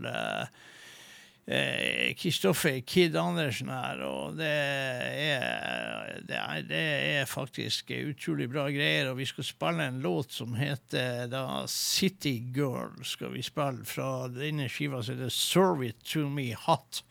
Kristoffer 2.18 2.76
eh, 2.76 2.82
Kid 2.86 3.16
Andersen 3.18 3.72
her, 3.74 4.04
og 4.06 4.36
det 4.38 4.50
er, 4.50 6.20
det, 6.28 6.38
er, 6.38 6.66
det 6.70 6.82
er 7.16 7.26
faktisk 7.26 7.90
utrolig 7.90 8.46
bra 8.52 8.68
greier. 8.70 9.10
Og 9.10 9.18
vi 9.18 9.26
skal 9.26 9.48
spille 9.48 9.88
en 9.90 10.02
låt 10.04 10.36
som 10.36 10.54
heter 10.60 11.26
da 11.32 11.66
City 11.68 12.38
Girl, 12.54 12.94
skal 13.02 13.34
vi 13.34 13.42
spille 13.46 13.88
fra 13.90 14.28
denne 14.34 14.70
skiva 14.70 15.02
som 15.02 15.18
heter 15.18 15.34
Serve 15.34 15.90
It 15.90 16.06
To 16.14 16.28
Me 16.30 16.52
Hot. 16.68 17.02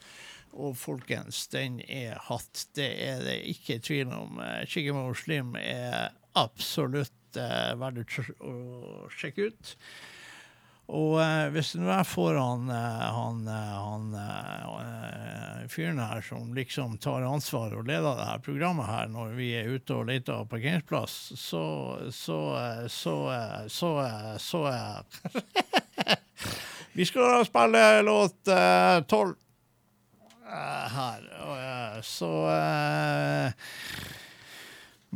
Og 0.59 0.75
folkens, 0.75 1.45
den 1.53 1.79
er 1.87 2.19
hatt. 2.27 2.67
Det 2.75 2.89
er 3.05 3.23
det 3.23 3.39
ikke 3.53 3.79
tvil 3.79 4.11
om. 4.11 4.41
Eh, 4.43 5.15
Slim 5.15 5.55
er 5.61 6.11
absolutt 6.39 7.39
eh, 7.39 7.75
verdt 7.79 8.19
å 8.43 8.55
sjekke 9.15 9.53
ut. 9.53 9.77
Og 10.89 11.19
eh, 11.21 11.51
hvis 11.53 11.75
nå 11.77 11.91
jeg 11.91 12.09
får 12.09 12.39
han, 12.41 12.69
eh, 12.73 13.09
han, 13.13 13.41
eh, 13.45 13.73
han 13.77 14.07
eh, 14.17 15.67
fyren 15.69 16.01
her 16.01 16.23
som 16.25 16.55
liksom 16.57 16.97
tar 17.05 17.27
ansvar 17.29 17.75
og 17.77 17.91
leder 17.91 18.17
det 18.17 18.29
her 18.31 18.45
programmet 18.45 18.89
her 18.89 19.11
når 19.13 19.35
vi 19.37 19.51
er 19.59 19.69
ute 19.69 19.99
og 19.99 20.09
leter 20.09 20.49
parkeringsplass, 20.49 21.19
så 21.37 21.65
så 22.09 22.39
så 22.89 23.19
så 23.69 23.91
så 23.93 23.93
så, 24.41 24.65
Vi 26.97 27.05
skal 27.07 27.45
spille 27.47 27.85
låt 28.03 28.49
tolv 29.13 29.37
her. 30.49 31.27
Og, 31.45 31.57
eh, 31.59 31.99
så 32.07 32.31
eh, 32.53 33.67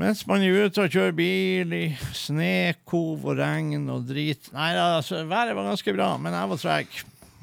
mens 0.03 0.25
man 0.29 0.45
er 0.45 0.67
ute 0.67 0.85
og 0.85 0.93
kjører 0.93 1.17
bil 1.17 1.75
i 1.77 1.85
snekov 2.17 3.27
og 3.29 3.41
regn 3.41 3.89
og 3.93 4.07
drit 4.09 4.49
Nei, 4.55 4.73
altså, 4.77 5.25
været 5.29 5.57
var 5.57 5.69
ganske 5.69 5.97
bra, 5.97 6.15
men 6.17 6.37
jeg 6.37 6.53
var 6.53 6.63
treg. 6.63 7.03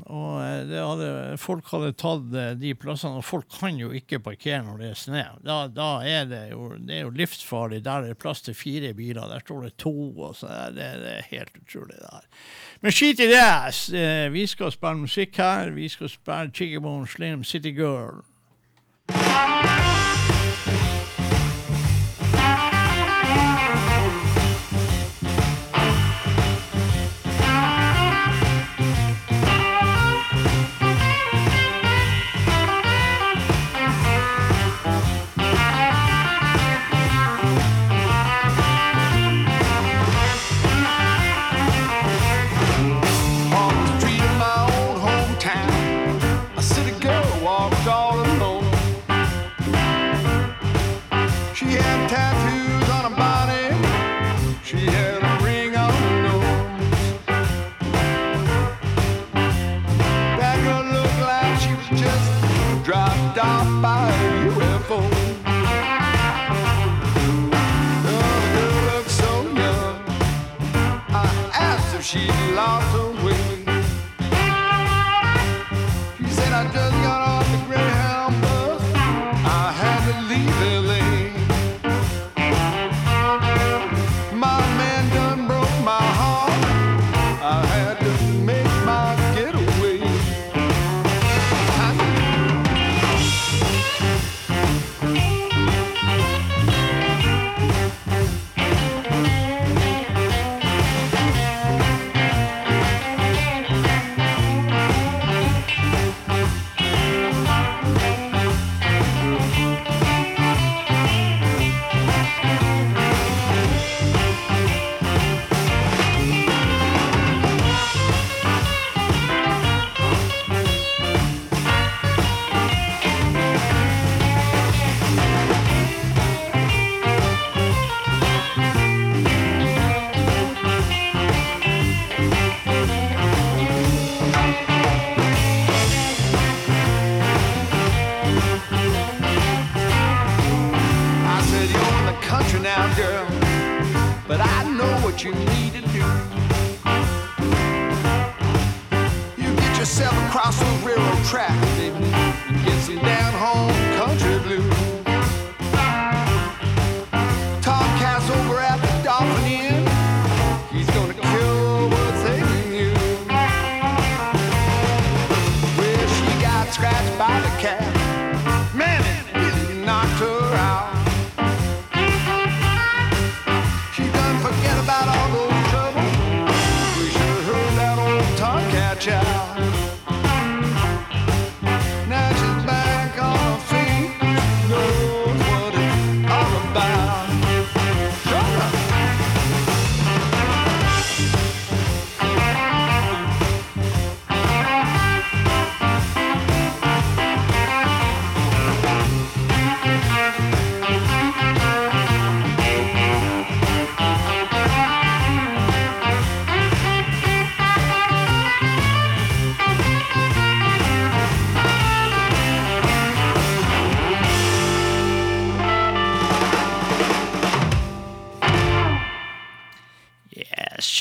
Og 0.10 0.39
eh, 0.41 0.72
hadde, 0.74 1.10
folk 1.38 1.68
hadde 1.70 1.91
tatt 2.01 2.32
eh, 2.34 2.53
de 2.57 2.72
plassene, 2.82 3.20
og 3.22 3.26
folk 3.28 3.45
kan 3.60 3.78
jo 3.78 3.91
ikke 3.93 4.18
parkere 4.26 4.64
når 4.66 4.80
det 4.82 4.88
er 4.89 4.97
snø. 4.97 5.24
Da, 5.45 5.57
da 5.70 5.89
er 6.01 6.26
det 6.32 6.41
jo, 6.51 6.72
det 6.82 6.95
er 6.97 7.03
jo 7.05 7.12
livsfarlig. 7.14 7.84
Der 7.86 8.01
er 8.01 8.07
det 8.10 8.18
plass 8.22 8.41
til 8.41 8.57
fire 8.57 8.93
biler, 8.97 9.30
der 9.30 9.43
står 9.45 9.68
det 9.68 9.76
to. 9.78 9.93
Og 10.18 10.34
så 10.39 10.49
det, 10.74 10.89
det 11.03 11.14
er 11.20 11.30
helt 11.30 11.62
utrolig, 11.62 11.99
det 12.01 12.10
her. 12.10 12.26
Men 12.82 12.95
skit 12.95 13.22
i 13.22 13.30
det! 13.30 13.45
Eh, 13.93 14.26
Vi 14.34 14.47
skal 14.49 14.74
spille 14.74 15.05
musikk 15.05 15.38
her. 15.38 15.70
Vi 15.78 15.89
skal 15.93 16.10
spille 16.10 16.51
Chickabone 16.57 17.07
Slim 17.07 17.43
City 17.43 17.76
Girl. 17.78 18.24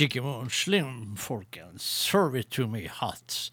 Yes, 0.01 0.15
Moon 0.23 0.51
Slim, 0.51 1.17
folkens. 1.17 1.83
Serve 1.83 2.37
it 2.37 2.51
to 2.51 2.69
me 2.69 2.87
hot. 2.87 3.51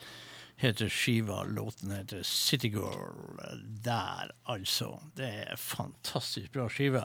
Heter 0.58 0.90
skiva. 0.90 1.44
Låten 1.44 1.92
heter 1.92 2.24
City 2.24 2.70
Girl. 2.70 3.40
Der, 3.84 4.32
altså. 4.44 5.00
Det 5.16 5.26
er 5.26 5.56
fantastisk 5.58 6.52
bra 6.54 6.68
skive. 6.70 7.02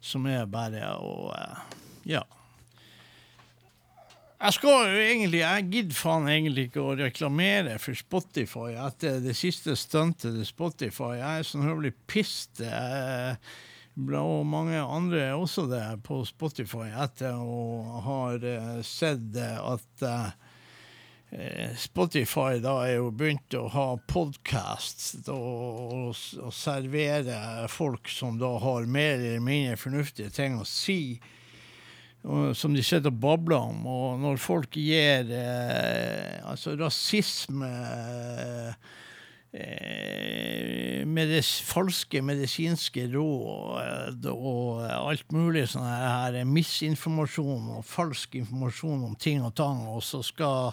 Som 0.00 0.26
er 0.26 0.44
bare 0.46 0.92
å 0.98 1.32
eh, 1.32 1.78
Ja. 2.04 2.22
Jeg 4.40 4.56
skal 4.56 4.86
jo 4.88 5.00
egentlig, 5.04 5.40
jeg 5.42 5.66
gidder 5.72 5.96
faen 5.96 6.28
egentlig 6.32 6.68
ikke 6.70 6.84
å 6.84 6.94
reklamere 6.96 7.74
for 7.80 7.96
Spotify 7.96 8.70
etter 8.86 9.18
det 9.20 9.34
siste 9.36 9.74
stuntet 9.76 10.32
til 10.32 10.46
Spotify. 10.48 11.10
Jeg 11.18 11.42
er 11.42 11.48
sånn 11.48 11.66
høvelig 11.68 11.92
pissed. 12.08 12.60
eh, 12.64 13.34
bra, 13.36 13.69
og 13.98 14.46
mange 14.46 14.78
andre 14.78 15.24
er 15.30 15.34
også 15.34 15.66
det 15.70 15.82
på 16.06 16.22
Spotify 16.28 16.88
etter 17.02 17.36
å 17.36 17.98
ha 18.06 18.20
eh, 18.36 18.78
sett 18.86 19.34
at 19.40 20.04
eh, 20.06 20.30
eh, 21.34 21.74
Spotify 21.76 22.60
da 22.62 22.76
er 22.86 23.00
jo 23.00 23.10
begynt 23.10 23.56
å 23.58 23.66
ha 23.74 23.88
podcasts 24.08 25.18
og, 25.28 26.14
og 26.14 26.54
servere 26.54 27.66
folk 27.68 28.08
som 28.08 28.38
da 28.40 28.54
har 28.62 28.86
mer 28.86 29.18
eller 29.18 29.44
mindre 29.44 29.76
fornuftige 29.80 30.32
ting 30.38 30.60
å 30.60 30.68
si 30.68 31.18
som 32.54 32.74
de 32.74 32.82
sitter 32.84 33.08
og 33.08 33.20
babler 33.20 33.56
om. 33.56 33.84
Og 33.88 34.18
når 34.20 34.40
folk 34.42 34.76
gir 34.76 35.30
eh, 35.32 36.40
altså 36.44 36.76
rasisme 36.78 37.70
eh, 37.70 38.90
medes, 41.10 41.48
falske 41.66 42.20
medisinske 42.22 43.08
råd 43.10 44.28
og 44.30 44.84
alt 44.86 45.32
mulig 45.34 45.64
sånn 45.72 45.88
her 45.88 46.38
misinformasjon 46.46 47.72
og 47.78 47.82
falsk 47.82 48.38
informasjon 48.38 49.08
om 49.08 49.16
ting 49.18 49.42
og 49.42 49.56
tang, 49.58 49.82
og 49.90 50.04
så 50.06 50.22
skal 50.22 50.70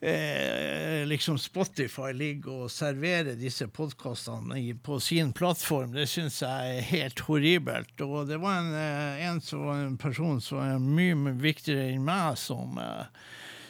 eh, 0.00 1.06
liksom 1.08 1.38
Spotify 1.38 2.12
ligge 2.12 2.52
og 2.52 2.70
servere 2.72 3.36
disse 3.38 3.68
podkastene 3.68 4.60
på 4.84 5.00
sin 5.00 5.32
plattform, 5.36 5.94
det 5.96 6.08
syns 6.10 6.42
jeg 6.42 6.76
er 6.76 6.90
helt 6.90 7.24
horribelt. 7.26 7.96
Og 8.04 8.28
det 8.28 8.40
var 8.42 8.60
en, 8.60 8.74
eh, 8.76 9.26
en, 9.30 9.40
en 9.72 9.98
person 10.00 10.40
som 10.40 10.62
er 10.64 10.78
mye 10.82 11.36
viktigere 11.40 11.90
enn 11.94 12.04
meg, 12.06 12.36
som 12.40 12.78
eh, 12.82 13.06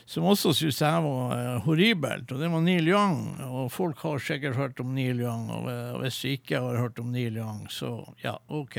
som 0.06 0.26
også 0.30 0.52
syntes 0.54 0.82
jeg 0.84 1.02
var 1.02 1.32
eh, 1.34 1.62
horribelt, 1.64 2.30
og 2.30 2.42
det 2.42 2.50
var 2.52 2.62
Neil 2.62 2.90
Young. 2.90 3.22
Og 3.42 3.72
folk 3.74 4.02
har 4.06 4.22
sikkert 4.22 4.58
hørt 4.58 4.82
om 4.82 4.94
Neil 4.94 5.20
Young, 5.24 5.48
og 5.50 5.66
eh, 5.72 5.96
hvis 6.02 6.20
du 6.22 6.28
ikke 6.30 6.60
har 6.62 6.78
hørt 6.78 7.00
om 7.02 7.10
Neil 7.14 7.40
Young, 7.40 7.64
så 7.72 7.98
ja, 8.22 8.36
OK. 8.46 8.78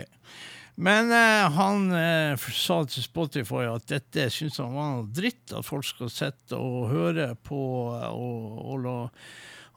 Men 0.80 1.12
eh, 1.12 1.52
han 1.58 1.92
eh, 1.92 2.48
sa 2.54 2.84
til 2.86 3.04
Spotify 3.04 3.66
at 3.72 3.88
dette 3.90 4.30
syntes 4.30 4.62
han 4.62 4.76
var 4.78 4.92
noe 4.94 5.08
dritt, 5.10 5.52
at 5.52 5.66
folk 5.66 5.88
skal 5.90 6.12
sitte 6.14 6.60
og 6.62 6.92
høre 6.94 7.32
på 7.44 7.62
eh, 7.98 8.10
og, 8.14 8.60
og 8.62 8.84
la 8.86 8.98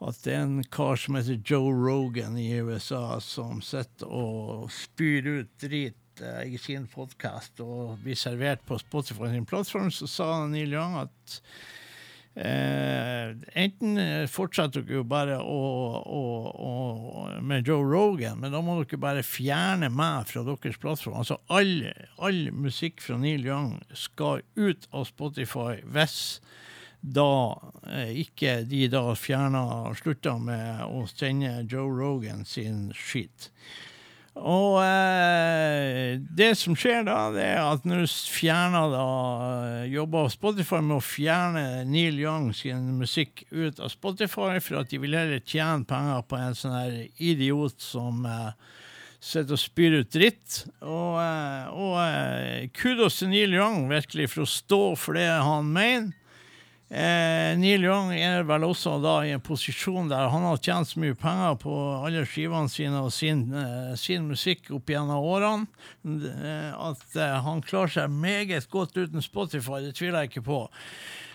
at 0.01 0.17
det 0.25 0.33
er 0.33 0.45
en 0.47 0.63
kar 0.73 0.97
som 0.97 1.17
heter 1.19 1.41
Joe 1.45 1.73
Rogan 1.77 2.39
i 2.41 2.49
USA, 2.65 3.19
som 3.21 3.59
sitter 3.65 4.09
og 4.09 4.71
spyr 4.73 5.27
ut 5.29 5.51
drit 5.61 6.00
eh, 6.23 6.55
i 6.55 6.59
sin 6.61 6.87
podkast 6.91 7.61
og 7.65 8.01
blir 8.05 8.19
servert 8.19 8.63
på 8.69 8.79
Spotify 8.81 9.33
sin 9.33 9.47
plattform, 9.49 9.91
så 9.95 10.09
sa 10.11 10.31
Neil 10.51 10.75
Young 10.75 10.97
at 11.03 11.37
uh, 12.37 13.33
enten 13.59 14.01
fortsetter 14.31 14.85
dere 14.87 15.01
jo 15.01 15.05
bare 15.09 15.41
å, 15.41 15.59
å, 16.01 16.23
å, 16.51 16.73
med 17.43 17.69
Joe 17.69 17.85
Rogan, 17.85 18.41
men 18.41 18.55
da 18.55 18.63
må 18.65 18.79
dere 18.83 19.03
bare 19.03 19.27
fjerne 19.27 19.91
meg 19.93 20.31
fra 20.31 20.45
deres 20.47 20.81
plattform. 20.81 21.21
Altså 21.23 21.41
all, 21.53 21.91
all 22.23 22.49
musikk 22.55 23.03
fra 23.05 23.19
Neil 23.21 23.47
Young 23.49 23.77
skal 23.97 24.45
ut 24.61 24.89
av 24.93 25.09
Spotify 25.11 25.81
hvis 25.85 26.21
da 27.01 27.57
eh, 27.89 28.13
ikke 28.21 28.61
de 28.69 28.85
da 28.93 29.03
fjerna 29.17 29.93
slutta 29.97 30.37
med 30.41 30.85
å 30.85 31.07
sende 31.09 31.65
Joe 31.65 31.89
Rogan 31.89 32.45
sin 32.45 32.91
skit. 32.97 33.51
Og 34.39 34.79
eh, 34.85 36.21
det 36.23 36.53
som 36.57 36.77
skjer 36.79 37.03
da, 37.09 37.17
det 37.35 37.43
er 37.49 37.65
at 37.65 37.87
når 37.89 38.05
du 38.05 38.13
fjerner 38.31 38.93
da 38.93 39.07
eh, 39.83 39.89
jobber 39.91 40.31
Spotify 40.31 40.79
med 40.85 41.01
å 41.01 41.05
fjerne 41.05 41.65
Neil 41.89 42.21
Young 42.23 42.53
sin 42.55 42.93
musikk 43.01 43.43
ut 43.51 43.83
av 43.83 43.91
Spotify, 43.91 44.61
for 44.63 44.81
at 44.81 44.93
de 44.93 45.01
vil 45.03 45.19
heller 45.19 45.43
tjene 45.43 45.89
penger 45.89 46.23
på 46.31 46.39
en 46.39 46.57
sånn 46.57 46.77
her 46.79 46.95
idiot 47.19 47.83
som 47.83 48.23
eh, 48.29 48.55
sitter 49.21 49.59
og 49.59 49.61
spyr 49.61 49.99
ut 49.99 50.15
dritt. 50.15 50.63
Og, 50.79 51.19
eh, 51.21 51.75
og 51.75 51.99
eh, 52.07 52.71
kudos 52.77 53.21
til 53.21 53.33
Neil 53.35 53.59
Young 53.59 53.85
virkelig 53.91 54.31
for 54.33 54.47
å 54.47 54.55
stå 54.55 54.83
for 54.95 55.19
det 55.19 55.27
han 55.27 55.75
mener. 55.75 56.15
Eh, 56.91 57.53
Neil 57.55 57.85
Young 57.87 58.11
er 58.17 58.43
vel 58.49 58.65
også 58.67 58.97
da 58.99 59.21
i 59.23 59.31
en 59.37 59.43
posisjon 59.47 60.09
der 60.11 60.27
han 60.33 60.43
har 60.43 60.59
tjent 60.59 60.91
så 60.91 60.99
mye 60.99 61.15
penger 61.15 61.55
på 61.63 61.75
alle 62.01 62.25
skivene 62.27 62.73
sine 62.73 63.05
og 63.07 63.13
sin, 63.15 63.45
eh, 63.55 63.95
sin 63.95 64.27
musikk 64.27 64.73
opp 64.75 64.91
gjennom 64.91 65.23
årene, 65.23 65.69
eh, 66.03 66.75
at 66.75 67.15
eh, 67.15 67.39
han 67.47 67.63
klarer 67.63 67.95
seg 67.95 68.11
meget 68.11 68.67
godt 68.75 68.99
uten 68.99 69.23
Spotify. 69.23 69.85
Det 69.87 69.95
tviler 70.01 70.25
jeg 70.25 70.33
ikke 70.33 70.49
på. 70.51 70.65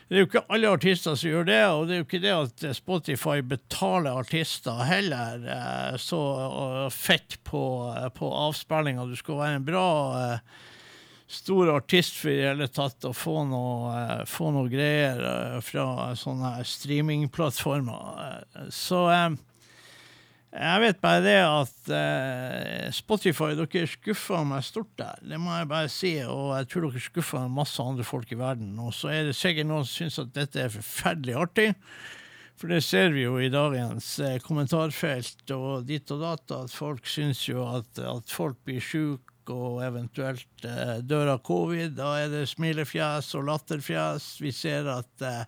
Det 0.06 0.20
er 0.20 0.22
jo 0.22 0.28
ikke 0.28 0.44
alle 0.54 0.70
artister 0.76 1.16
som 1.18 1.32
gjør 1.32 1.48
det, 1.48 1.62
og 1.72 1.88
det 1.88 1.96
er 1.96 2.02
jo 2.04 2.06
ikke 2.06 2.22
det 2.22 2.34
at 2.36 2.66
Spotify 2.78 3.40
betaler 3.42 4.20
artister 4.20 4.84
heller 4.86 5.48
eh, 5.50 5.96
så 5.98 6.20
eh, 6.46 6.92
fett 6.94 7.40
på, 7.48 7.64
på 8.14 8.30
avspillinga. 8.44 9.08
Du 9.10 9.16
skal 9.18 9.40
være 9.40 9.62
en 9.62 9.66
bra 9.66 9.88
eh, 10.20 10.66
stor 11.28 11.72
artist 11.74 12.20
for 12.20 12.30
i 12.30 12.44
hele 12.46 12.68
tatt 12.70 13.06
å 13.08 13.14
få 13.16 13.40
noe, 13.50 13.94
eh, 13.98 14.24
få 14.30 14.52
noe 14.54 14.70
greier 14.70 15.22
eh, 15.26 15.58
fra 15.66 16.14
sånne 16.18 16.60
streamingplattformer. 16.70 18.46
Eh, 18.56 18.70
Så 18.70 19.02
jeg 20.56 20.82
vet 20.86 21.02
bare 21.02 21.24
det 21.26 21.40
at 21.44 22.94
Spotify, 22.96 23.50
dere 23.60 23.90
skuffa 23.92 24.40
meg 24.48 24.64
stort 24.64 24.94
der. 24.96 25.18
Det 25.20 25.40
må 25.42 25.52
jeg 25.52 25.68
bare 25.68 25.90
si. 25.92 26.14
Og 26.24 26.54
jeg 26.56 26.70
tror 26.72 26.86
dere 26.88 27.04
skuffa 27.04 27.42
masse 27.52 27.84
andre 27.84 28.06
folk 28.08 28.32
i 28.32 28.38
verden. 28.40 28.78
Og 28.80 28.94
så 28.96 29.12
er 29.12 29.28
det 29.28 29.36
sikkert 29.36 29.68
noen 29.68 29.84
som 29.84 30.06
syns 30.06 30.22
at 30.24 30.32
dette 30.38 30.62
er 30.64 30.72
forferdelig 30.72 31.36
artig. 31.42 31.68
For 32.56 32.72
det 32.72 32.86
ser 32.88 33.12
vi 33.12 33.26
jo 33.26 33.36
i 33.36 33.52
dagens 33.52 34.14
kommentarfelt 34.46 35.44
og 35.52 35.90
ditt 35.90 36.16
og 36.16 36.24
datt, 36.24 36.56
at 36.56 36.72
folk 36.72 37.04
syns 37.04 37.44
jo 37.50 37.66
at, 37.68 38.00
at 38.00 38.32
folk 38.32 38.56
blir 38.64 38.80
sjuke 38.80 39.35
og 39.54 39.82
eventuelt 39.86 40.68
eh, 40.68 41.00
dør 41.06 41.36
av 41.36 41.42
covid. 41.46 41.96
Da 41.98 42.14
er 42.24 42.32
det 42.34 42.46
smilefjes 42.52 43.34
og 43.38 43.48
latterfjes. 43.50 44.30
Vi 44.44 44.54
ser 44.56 44.90
at 44.94 45.26
eh, 45.26 45.44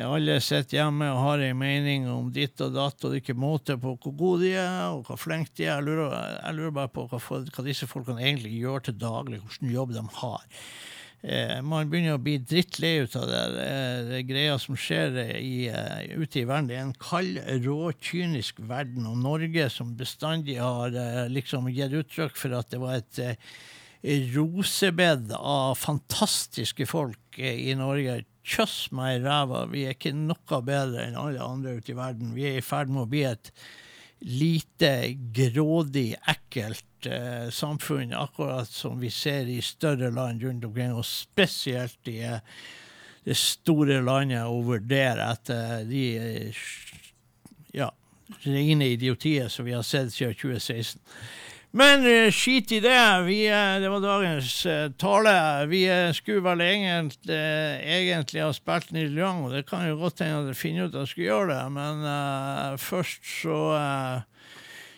alle 0.00 0.38
sitter 0.40 0.78
hjemme 0.78 1.10
og 1.12 1.20
har 1.20 1.42
en 1.44 1.58
mening 1.60 2.06
om 2.08 2.30
ditt 2.32 2.60
og 2.64 2.72
datt, 2.76 3.02
og 3.02 3.12
det 3.12 3.18
er 3.18 3.24
ikke 3.26 3.36
måte 3.36 3.76
på 3.80 3.92
hvor 4.00 4.16
gode 4.16 4.46
de 4.46 4.54
er, 4.56 4.94
og 4.94 5.04
hvor 5.08 5.20
flinke 5.20 5.52
de 5.58 5.66
er. 5.66 5.76
Jeg 5.76 5.88
lurer, 5.88 6.16
jeg 6.38 6.58
lurer 6.58 6.76
bare 6.78 6.92
på 6.94 7.04
hva, 7.10 7.20
hva 7.20 7.66
disse 7.66 7.88
folkene 7.90 8.24
egentlig 8.24 8.54
gjør 8.56 8.88
til 8.88 8.96
daglig, 9.02 9.42
hvilken 9.44 9.74
jobb 9.74 9.92
de 9.96 10.06
har. 10.22 10.48
Eh, 11.22 11.60
man 11.62 11.86
begynner 11.86 12.16
å 12.16 12.22
bli 12.22 12.34
drittlei 12.42 12.96
ut 13.04 13.12
av 13.14 13.28
det, 13.30 13.42
det, 13.54 13.66
det 14.08 14.22
greia 14.26 14.56
som 14.58 14.74
skjer 14.74 15.20
i, 15.38 15.68
eh, 15.70 16.16
ute 16.18 16.40
i 16.40 16.46
verden. 16.48 16.70
Det 16.70 16.78
er 16.80 16.82
en 16.88 16.96
kald, 16.98 17.38
rå, 17.62 17.92
kynisk 18.02 18.58
verden, 18.66 19.06
og 19.06 19.20
Norge 19.22 19.68
som 19.70 19.92
bestandig 19.98 20.58
har 20.58 20.96
eh, 20.98 21.28
liksom 21.30 21.70
gitt 21.70 21.94
uttrykk 22.00 22.34
for 22.40 22.58
at 22.58 22.72
det 22.74 22.82
var 22.82 22.98
et 22.98 23.22
eh, 23.22 23.38
rosebed 24.34 25.30
av 25.38 25.78
fantastiske 25.78 26.88
folk 26.90 27.38
eh, 27.38 27.68
i 27.70 27.78
Norge. 27.78 28.24
Kjøss 28.42 28.90
meg 28.90 29.20
i 29.20 29.22
ræva, 29.22 29.62
vi 29.70 29.86
er 29.86 29.94
ikke 29.94 30.16
noe 30.18 30.58
bedre 30.66 31.06
enn 31.06 31.20
alle 31.20 31.46
andre 31.46 31.76
ute 31.78 31.94
i 31.94 31.98
verden. 32.02 32.34
Vi 32.34 32.50
er 32.50 32.58
i 32.58 32.66
ferd 32.66 32.90
med 32.90 33.04
å 33.04 33.10
bli 33.14 33.22
et 33.30 33.54
lite 34.22 35.14
grådig, 35.34 36.14
ekkelt 36.26 37.06
eh, 37.06 37.50
samfunn, 37.50 38.12
akkurat 38.14 38.68
som 38.70 39.00
vi 39.00 39.10
ser 39.10 39.48
i 39.50 39.60
større 39.62 40.10
land 40.10 40.42
rundt 40.42 40.64
omkring, 40.64 40.94
og 40.94 41.06
spesielt 41.06 42.08
i 42.10 42.20
eh, 42.26 42.38
det 43.24 43.36
store 43.38 44.00
landet 44.02 44.46
å 44.46 44.62
vurdere 44.66 45.30
etter 45.34 45.86
de 45.90 46.04
eh, 46.18 46.62
ja, 47.74 47.90
rene 48.46 48.92
idiotier 48.94 49.50
som 49.52 49.66
vi 49.66 49.74
har 49.76 49.86
sett 49.86 50.14
siden 50.14 50.38
2016. 50.38 51.02
Men 51.74 52.04
eh, 52.04 52.30
skit 52.30 52.72
i 52.72 52.80
det. 52.84 53.22
Vi, 53.26 53.46
eh, 53.48 53.80
det 53.80 53.88
var 53.88 54.00
dagens 54.00 54.66
eh, 54.66 54.90
tale. 55.00 55.66
Vi 55.66 55.86
skulle 56.14 56.44
vel 56.44 56.60
egentlig, 56.60 57.38
egentlig 57.80 58.42
ha 58.44 58.50
spilt 58.52 58.92
Neil 58.92 59.16
Young, 59.16 59.46
og 59.46 59.54
det 59.56 59.64
kan 59.70 59.86
jo 59.88 59.96
godt 60.02 60.20
hende 60.20 60.42
at 60.42 60.50
jeg 60.52 60.60
finner 60.60 60.90
ut 60.90 60.92
at 60.94 61.06
jeg 61.06 61.12
skulle 61.14 61.30
gjøre 61.30 61.54
det, 61.54 61.62
men 61.72 62.04
uh, 62.04 62.76
først 62.76 63.24
så 63.40 63.62
uh, 63.72 64.28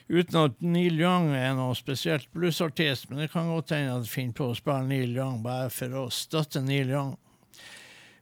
Uten 0.05 0.37
at 0.37 0.59
Neil 0.61 0.99
Young 1.01 1.31
er 1.33 1.55
noe 1.57 1.72
spesielt 1.79 2.27
bluesartist, 2.35 3.07
men 3.09 3.22
det 3.22 3.31
kan 3.33 3.47
godt 3.49 3.72
hende 3.72 3.95
at 3.95 4.05
jeg 4.05 4.12
finner 4.12 4.37
på 4.37 4.51
å 4.51 4.57
spille 4.59 4.83
Neil 4.91 5.14
Young 5.16 5.39
bare 5.47 5.70
for 5.72 5.95
å 5.97 6.09
støtte 6.12 6.61
Neil 6.61 6.91
Young. 6.93 7.14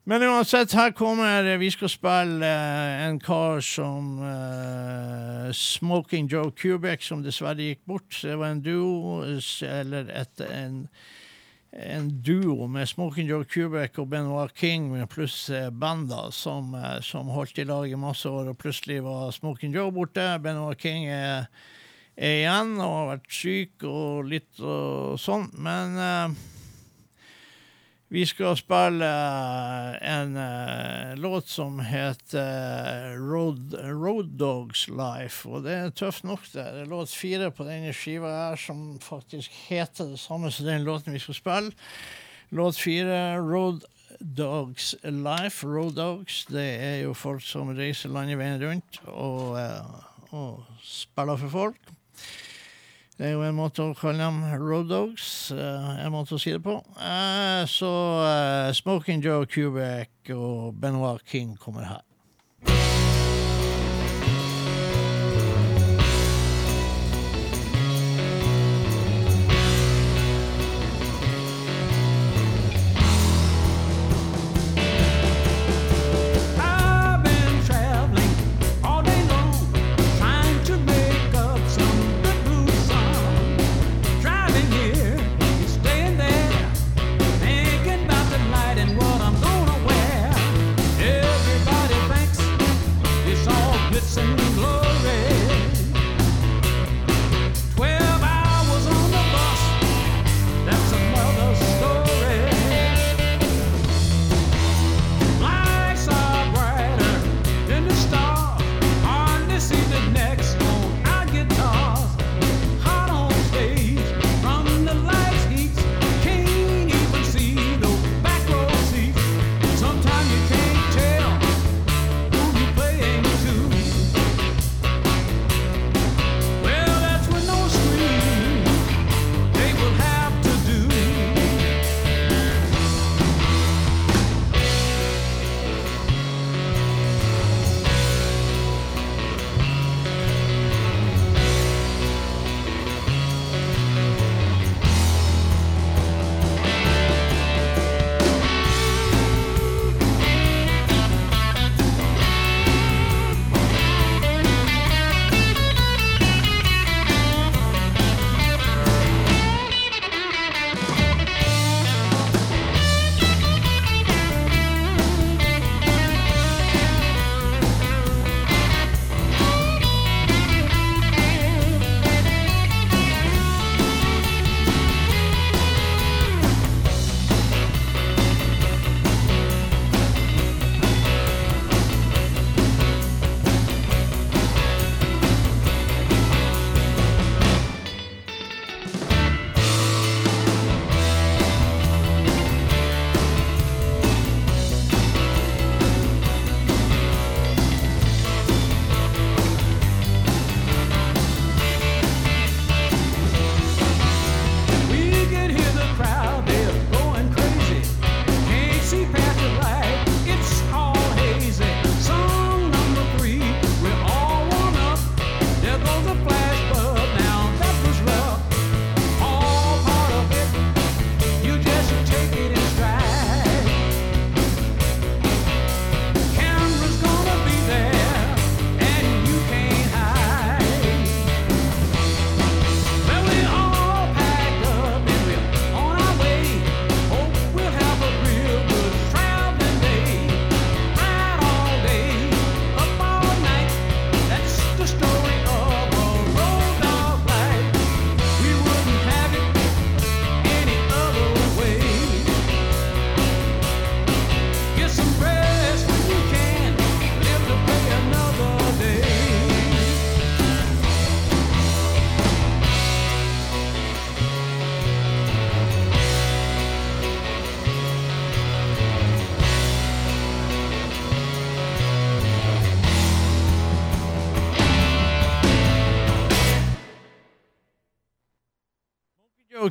Men 0.05 0.23
uansett, 0.23 0.73
her 0.75 0.91
kommer 0.91 1.57
Vi 1.59 1.69
skal 1.71 1.89
spille 1.89 2.47
uh, 2.47 3.07
en 3.07 3.21
kar 3.23 3.61
som 3.63 4.17
uh, 4.19 5.53
Smoking 5.55 6.27
Joe 6.27 6.51
Kubek, 6.51 7.05
som 7.07 7.23
dessverre 7.23 7.69
gikk 7.69 7.85
bort. 7.87 8.11
Det 8.23 8.35
var 8.39 8.51
en 8.51 8.63
duo, 8.65 9.21
eller 9.63 10.11
et, 10.11 10.43
en, 10.43 10.81
en 11.73 12.09
duo 12.27 12.67
med 12.67 12.89
Smoking 12.91 13.31
Joe 13.31 13.47
Kubek 13.47 14.01
og 14.03 14.09
Benoit 14.11 14.51
King 14.59 14.91
pluss 15.07 15.51
eh, 15.51 15.71
banda 15.71 16.33
som, 16.35 16.75
eh, 16.75 16.99
som 17.01 17.31
holdt 17.31 17.63
i 17.63 17.65
lag 17.69 17.87
i 17.87 17.95
masse 17.95 18.29
år, 18.29 18.51
og 18.51 18.59
plutselig 18.59 19.05
var 19.07 19.31
Smoking 19.31 19.75
Joe 19.75 19.93
borte. 19.93 20.25
Benoit 20.43 20.83
King 20.83 21.07
er, 21.07 21.47
er 22.17 22.41
igjen 22.41 22.75
og 22.81 22.97
har 22.97 23.13
vært 23.15 23.31
syk 23.31 23.87
og 23.87 24.27
litt 24.35 24.59
og 24.59 25.15
sånn, 25.23 25.47
men 25.63 25.97
eh, 26.03 26.52
vi 28.13 28.27
skal 28.29 28.57
spille 28.61 29.07
eh, 29.09 30.11
en 30.13 30.35
eh, 30.37 31.13
låt 31.17 31.49
som 31.49 31.79
heter 31.81 33.17
Road, 33.17 33.73
Road 33.89 34.35
Dogs 34.37 34.85
Life, 34.89 35.49
og 35.49 35.65
det 35.65 35.77
er 35.79 35.95
tøft 35.97 36.27
nok 36.29 36.45
det. 36.53 36.67
Det 36.75 36.83
er 36.83 36.91
låt 36.91 37.15
fire 37.17 37.49
på 37.55 37.65
denne 37.65 37.95
skiva 37.97 38.35
her 38.35 38.61
som 38.61 38.99
faktisk 39.01 39.55
heter 39.71 40.13
det 40.13 40.21
samme 40.21 40.53
som 40.53 40.69
den 40.69 40.85
låten 40.85 41.17
vi 41.17 41.23
skal 41.25 41.39
spille. 41.39 41.73
Låt 42.53 42.77
fire, 42.77 43.41
Road 43.41 43.87
Dogs 44.21 44.93
Life. 45.03 45.65
Road 45.67 45.97
Dogs, 45.97 46.45
det 46.53 46.69
er 46.85 47.01
jo 47.07 47.17
folk 47.17 47.41
som 47.41 47.73
reiser 47.73 48.13
landet 48.13 48.37
veien 48.43 48.61
rundt 48.61 49.01
og, 49.09 49.57
eh, 49.57 50.37
og 50.37 50.61
spiller 50.85 51.41
for 51.41 51.57
folk. 51.57 51.92
Det 53.23 53.29
er 53.29 53.37
jo 53.37 53.43
en 53.47 53.55
måte 53.55 53.85
å 53.87 53.93
kalle 53.95 54.19
dem 54.19 54.41
road 54.59 54.89
dogs, 54.91 55.53
eh, 55.55 55.91
en 56.03 56.11
måte 56.11 56.35
å 56.35 56.41
si 56.43 56.51
det 56.51 56.59
på. 56.65 56.73
Eh, 56.99 57.63
så 57.71 57.91
eh, 58.27 58.71
Smoking 58.75 59.23
Joe 59.23 59.47
Kubek 59.47 60.33
og 60.35 60.81
Benoit 60.83 61.23
King 61.31 61.53
kommer 61.55 61.87
her. 61.87 62.03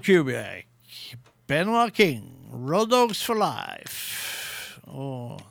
Cubic. 0.02 0.68
Benoit 1.48 1.94
King, 1.94 2.48
Road 2.52 2.90
Dogs 2.90 3.22
for 3.24 3.36
Life. 3.36 4.80
Og 4.88 5.42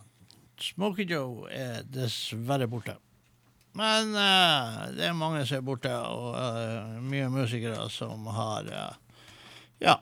Smokey 0.61 1.07
Joe 1.09 1.49
er 1.53 1.83
dessverre 1.89 2.69
borte. 2.69 2.97
Men 3.79 4.15
uh, 4.17 4.89
det 4.97 5.07
er 5.07 5.17
mange 5.17 5.45
som 5.47 5.61
er 5.61 5.67
borte, 5.67 5.93
og 5.95 6.35
uh, 6.35 6.97
mye 7.07 7.29
musikere 7.31 7.85
som 7.93 8.27
har 8.35 8.67
uh, 8.67 9.21
ja, 9.81 9.97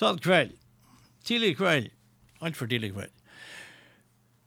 tatt 0.00 0.22
kveld. 0.24 0.54
Tidlig 1.24 1.54
kveld. 1.60 1.90
Altfor 2.44 2.68
tidlig 2.70 2.94
kveld. 2.96 3.12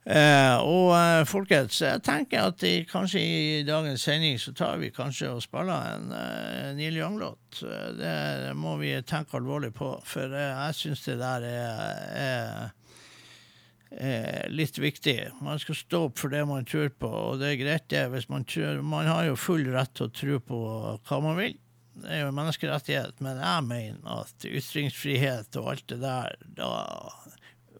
Eh, 0.08 0.56
og 0.64 0.94
eh, 0.96 1.22
folkens, 1.28 1.82
jeg 1.84 2.00
tenker 2.00 2.46
at 2.48 2.62
i, 2.64 2.78
kanskje 2.88 3.20
i 3.20 3.40
dagens 3.68 4.06
sending 4.06 4.38
så 4.40 4.54
tar 4.56 4.78
vi 4.80 4.88
kanskje 4.94 5.34
og 5.34 5.42
spiller 5.44 5.98
en 5.98 6.06
uh, 6.14 6.70
Neil 6.78 6.96
Young-låt. 6.96 7.60
Eh, 7.60 7.90
Det 7.98 8.54
må 8.56 8.78
vi 8.80 8.94
tenke 9.04 9.36
alvorlig 9.36 9.74
på, 9.76 9.90
for 10.08 10.32
eh, 10.32 10.54
jeg 10.54 10.78
syns 10.78 11.04
det 11.04 11.18
der 11.20 11.44
er, 11.50 11.92
er, 12.22 12.72
er 14.00 14.48
litt 14.48 14.80
viktig. 14.80 15.18
Man 15.44 15.60
skal 15.60 15.76
stå 15.76 16.02
opp 16.06 16.16
for 16.22 16.32
det 16.32 16.40
man 16.48 16.64
tror 16.64 16.88
på, 16.88 17.12
og 17.12 17.42
det 17.42 17.52
er 17.52 17.60
greit 17.66 17.92
det 17.92 18.06
hvis 18.14 18.30
man 18.32 18.48
tror 18.48 18.80
Man 18.80 19.12
har 19.12 19.28
jo 19.28 19.36
full 19.36 19.68
rett 19.76 19.92
til 19.92 20.08
å 20.08 20.14
tro 20.22 20.40
på 20.40 20.62
hva 21.04 21.20
man 21.26 21.36
vil. 21.36 21.58
Det 21.98 22.14
er 22.14 22.22
jo 22.22 22.32
en 22.32 22.40
menneskerettighet, 22.40 23.20
men 23.20 23.44
jeg 23.44 23.68
mener 23.68 24.22
at 24.22 24.48
ytringsfrihet 24.48 25.60
og 25.60 25.74
alt 25.74 25.88
det 25.92 26.00
der, 26.00 26.40
da 26.56 26.72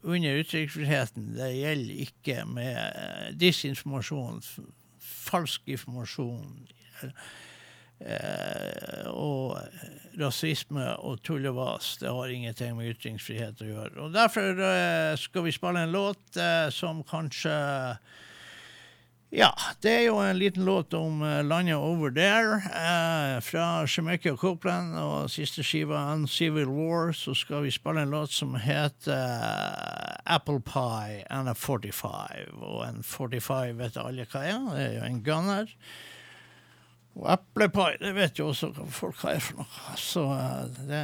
under 0.03 0.39
ytringsfriheten, 0.41 1.33
det 1.37 1.51
gjelder 1.57 2.03
ikke 2.05 2.45
med 2.47 2.77
eh, 2.77 3.29
disinformasjon, 3.39 4.41
falsk 4.99 5.67
informasjon 5.69 6.67
eh, 7.99 9.05
og 9.11 9.59
rasisme 10.19 10.85
og 10.97 11.21
tullevas. 11.23 11.97
Det 12.01 12.11
har 12.11 12.33
ingenting 12.33 12.77
med 12.77 12.95
ytringsfrihet 12.95 13.61
å 13.63 13.69
gjøre. 13.69 13.95
Og 14.05 14.15
Derfor 14.15 14.63
eh, 14.65 15.13
skal 15.19 15.47
vi 15.47 15.55
spille 15.55 15.85
en 15.85 15.95
låt 15.95 16.41
som 16.75 17.03
kanskje 17.07 17.55
ja, 19.29 19.51
det 19.81 19.91
er 19.93 20.03
jo 20.07 20.17
en 20.23 20.37
liten 20.39 20.65
låt 20.65 20.93
om 20.97 21.21
eh, 21.21 21.43
landet 21.45 21.75
over 21.75 22.09
there. 22.09 22.57
Eh, 22.65 23.41
fra 23.45 23.85
Jamaica 23.85 24.35
Copeland 24.35 24.97
og 24.97 25.29
siste 25.29 25.63
skiva 25.63 26.01
Uncivil 26.13 26.69
War, 26.73 27.11
så 27.13 27.35
skal 27.37 27.63
vi 27.63 27.71
spille 27.71 28.01
en 28.01 28.15
låt 28.15 28.33
som 28.33 28.55
heter 28.55 29.13
eh, 29.13 30.35
Apple 30.35 30.61
Pie 30.65 31.25
and 31.29 31.49
a 31.49 31.53
45. 31.53 32.55
Og 32.57 32.87
en 32.87 33.03
45 33.03 33.77
vet 33.77 33.97
alle 34.01 34.25
hva 34.25 34.45
er, 34.45 34.71
det 34.73 34.87
er 34.87 34.95
jo 34.97 35.09
en 35.11 35.21
gunner. 35.23 35.75
Og 37.19 37.27
eplepai, 37.33 37.97
det 37.99 38.15
vet 38.15 38.39
jo 38.39 38.49
også 38.53 38.71
folk 38.93 39.19
hva 39.21 39.35
er 39.35 39.43
for 39.43 39.61
noe. 39.61 39.95
Så 39.99 40.25
eh, 40.33 40.81
det 40.89 41.03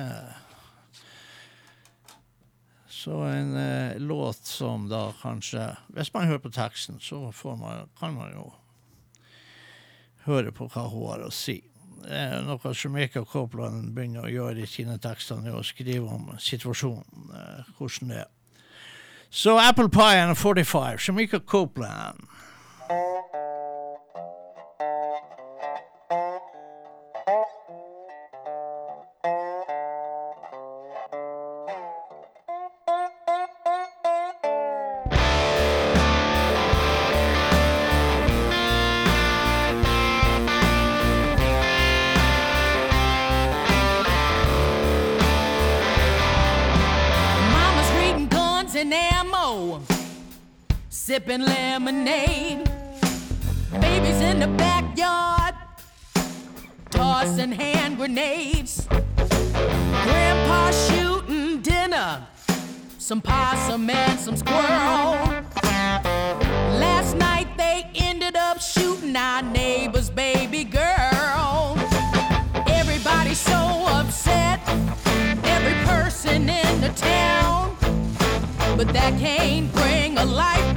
så 3.05 3.21
en 3.23 3.57
eh, 3.57 3.97
låt 3.97 4.45
som 4.45 4.89
da 4.89 5.11
kanskje 5.21 5.75
Hvis 5.87 6.13
man 6.13 6.27
hører 6.27 6.39
på 6.41 6.49
teksten, 6.49 6.99
så 6.99 7.33
man, 7.43 7.89
kan 7.99 8.13
man 8.13 8.31
jo 8.33 8.53
høre 10.25 10.51
på 10.51 10.65
hva 10.73 10.87
hun 10.89 11.03
har 11.11 11.25
å 11.27 11.29
si. 11.29 11.59
Det 12.01 12.17
er 12.17 12.41
noe 12.47 12.73
Jamaica 12.73 13.21
Copeland 13.29 13.91
begynner 13.93 14.25
å 14.25 14.31
gjøre 14.31 14.65
i 14.65 14.69
sine 14.69 14.97
tekster, 14.97 15.37
er 15.45 15.53
å 15.53 15.61
skrive 15.61 16.17
om 16.17 16.31
situasjonen, 16.41 17.29
eh, 17.29 17.69
hvordan 17.77 18.09
det 18.09 18.23
er. 18.23 18.31
Så 19.29 19.53
Apple 19.61 19.89
Pie 19.93 20.23
and 20.23 20.33
a 20.33 20.35
45, 20.35 20.97
Jamaica 21.05 21.39
Copeland. 21.39 22.25
Grenades. 58.15 58.87
Grandpa 58.87 60.71
shooting 60.71 61.61
dinner, 61.61 62.25
some 62.97 63.21
possum 63.21 63.89
and 63.89 64.17
some 64.17 64.37
squirrel. 64.37 65.43
Last 66.79 67.17
night 67.17 67.47
they 67.57 67.83
ended 67.95 68.37
up 68.37 68.61
shooting 68.61 69.17
our 69.17 69.41
neighbor's 69.41 70.09
baby 70.09 70.63
girl. 70.63 71.77
Everybody's 72.67 73.39
so 73.39 73.85
upset 73.87 74.61
every 75.43 75.77
person 75.85 76.47
in 76.47 76.81
the 76.81 76.93
town. 76.95 77.75
But 78.77 78.93
that 78.93 79.19
can't 79.19 79.69
bring 79.73 80.17
a 80.17 80.25
life 80.25 80.74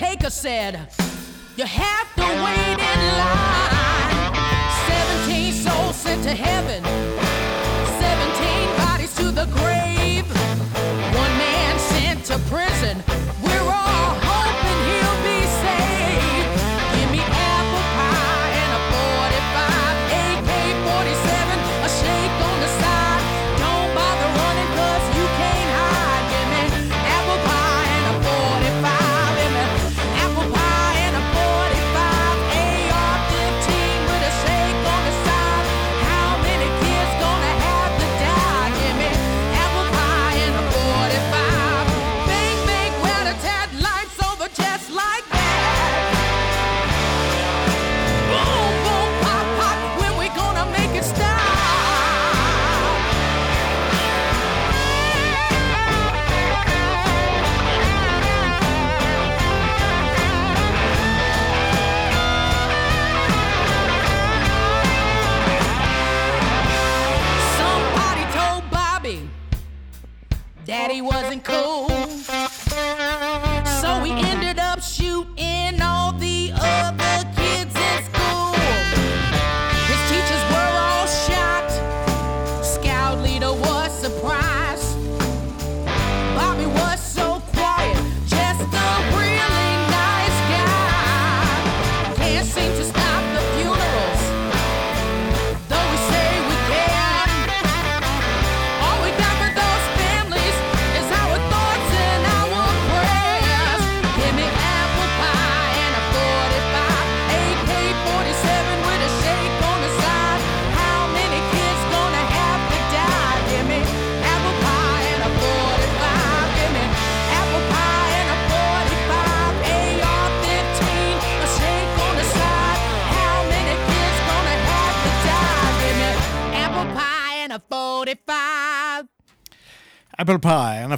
undertaker 0.00 0.30
said, 0.30 0.88
You 1.56 1.64
have 1.64 2.14
to 2.16 2.22
wait 2.22 2.78
in 2.78 3.00
line. 3.18 4.34
17 5.26 5.52
souls 5.52 5.96
sent 5.96 6.22
to 6.22 6.34
heaven, 6.34 6.82
17 8.00 8.76
bodies 8.78 9.14
to 9.16 9.24
the 9.30 9.44
grave. 9.46 10.26
One 11.14 11.34
man 11.38 11.78
sent 11.78 12.24
to 12.26 12.38
prison. 12.48 13.02
We're 13.42 13.70
all 13.70 13.99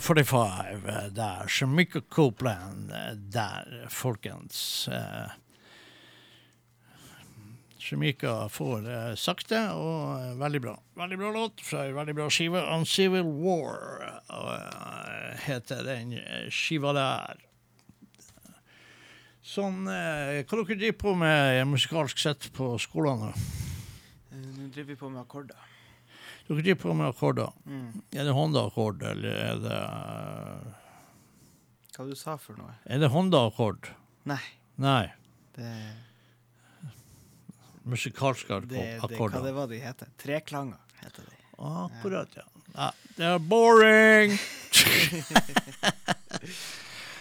45 0.02 0.88
eh, 0.88 1.08
så 1.14 1.48
Shamika 1.48 2.00
Copeland 2.10 2.90
eh, 2.90 3.14
der, 3.14 3.86
folkens. 3.90 4.88
Shemika 7.82 8.48
får 8.48 8.84
eh, 8.86 9.14
sakte 9.18 9.58
og 9.74 10.12
eh, 10.14 10.34
veldig 10.38 10.60
bra. 10.62 10.74
Veldig 11.00 11.18
bra 11.18 11.30
låt 11.34 11.62
fra 11.66 11.86
ei 11.88 11.94
veldig 11.96 12.14
bra 12.14 12.28
skive. 12.30 12.62
Uncivil 12.76 13.26
War 13.42 14.04
uh, 14.30 15.32
heter 15.42 15.82
den 15.88 16.14
eh, 16.20 16.46
skiva 16.54 16.94
der. 16.94 17.42
Sånn, 19.42 19.82
eh, 19.90 20.44
hva 20.46 20.60
dere 20.60 20.78
driver 20.78 20.98
på 21.00 21.16
med 21.18 21.58
musikalsk 21.72 22.22
sett 22.22 22.46
på 22.54 22.70
skolene? 22.80 23.32
Eh, 24.30 24.38
Nå 24.38 24.70
driver 24.70 24.92
vi 24.94 25.00
på 25.02 25.10
med 25.10 25.24
akkorder. 25.24 25.71
Dere 26.48 26.62
driver 26.62 26.80
på 26.82 26.94
med 26.98 27.08
akkorder. 27.12 27.52
Mm. 27.66 28.02
Er 28.12 28.24
det 28.28 28.32
Honda-akkord, 28.36 29.02
eller 29.12 29.36
er 29.48 29.60
det 29.62 29.76
eh, 29.80 30.78
Hva 31.96 32.06
du 32.08 32.14
sa 32.18 32.34
for 32.40 32.58
noe? 32.58 32.74
Er 32.86 32.98
det 33.02 33.10
Honda-akkord? 33.12 33.92
Nei, 34.28 34.40
Nei. 34.82 35.06
det, 35.56 35.70
Musikalske 37.82 38.60
det, 38.70 38.82
hva 39.00 39.08
akkorder. 39.10 39.42
det 39.42 39.54
var 39.56 39.70
de 39.70 39.78
heter. 39.82 40.10
Treklanger 40.22 40.78
heter 41.02 41.26
de. 41.26 41.38
Akkurat, 41.62 42.36
ja. 42.38 42.44
ja. 42.74 42.90
Det 43.16 43.26
er 43.26 43.38
boring! 43.38 44.36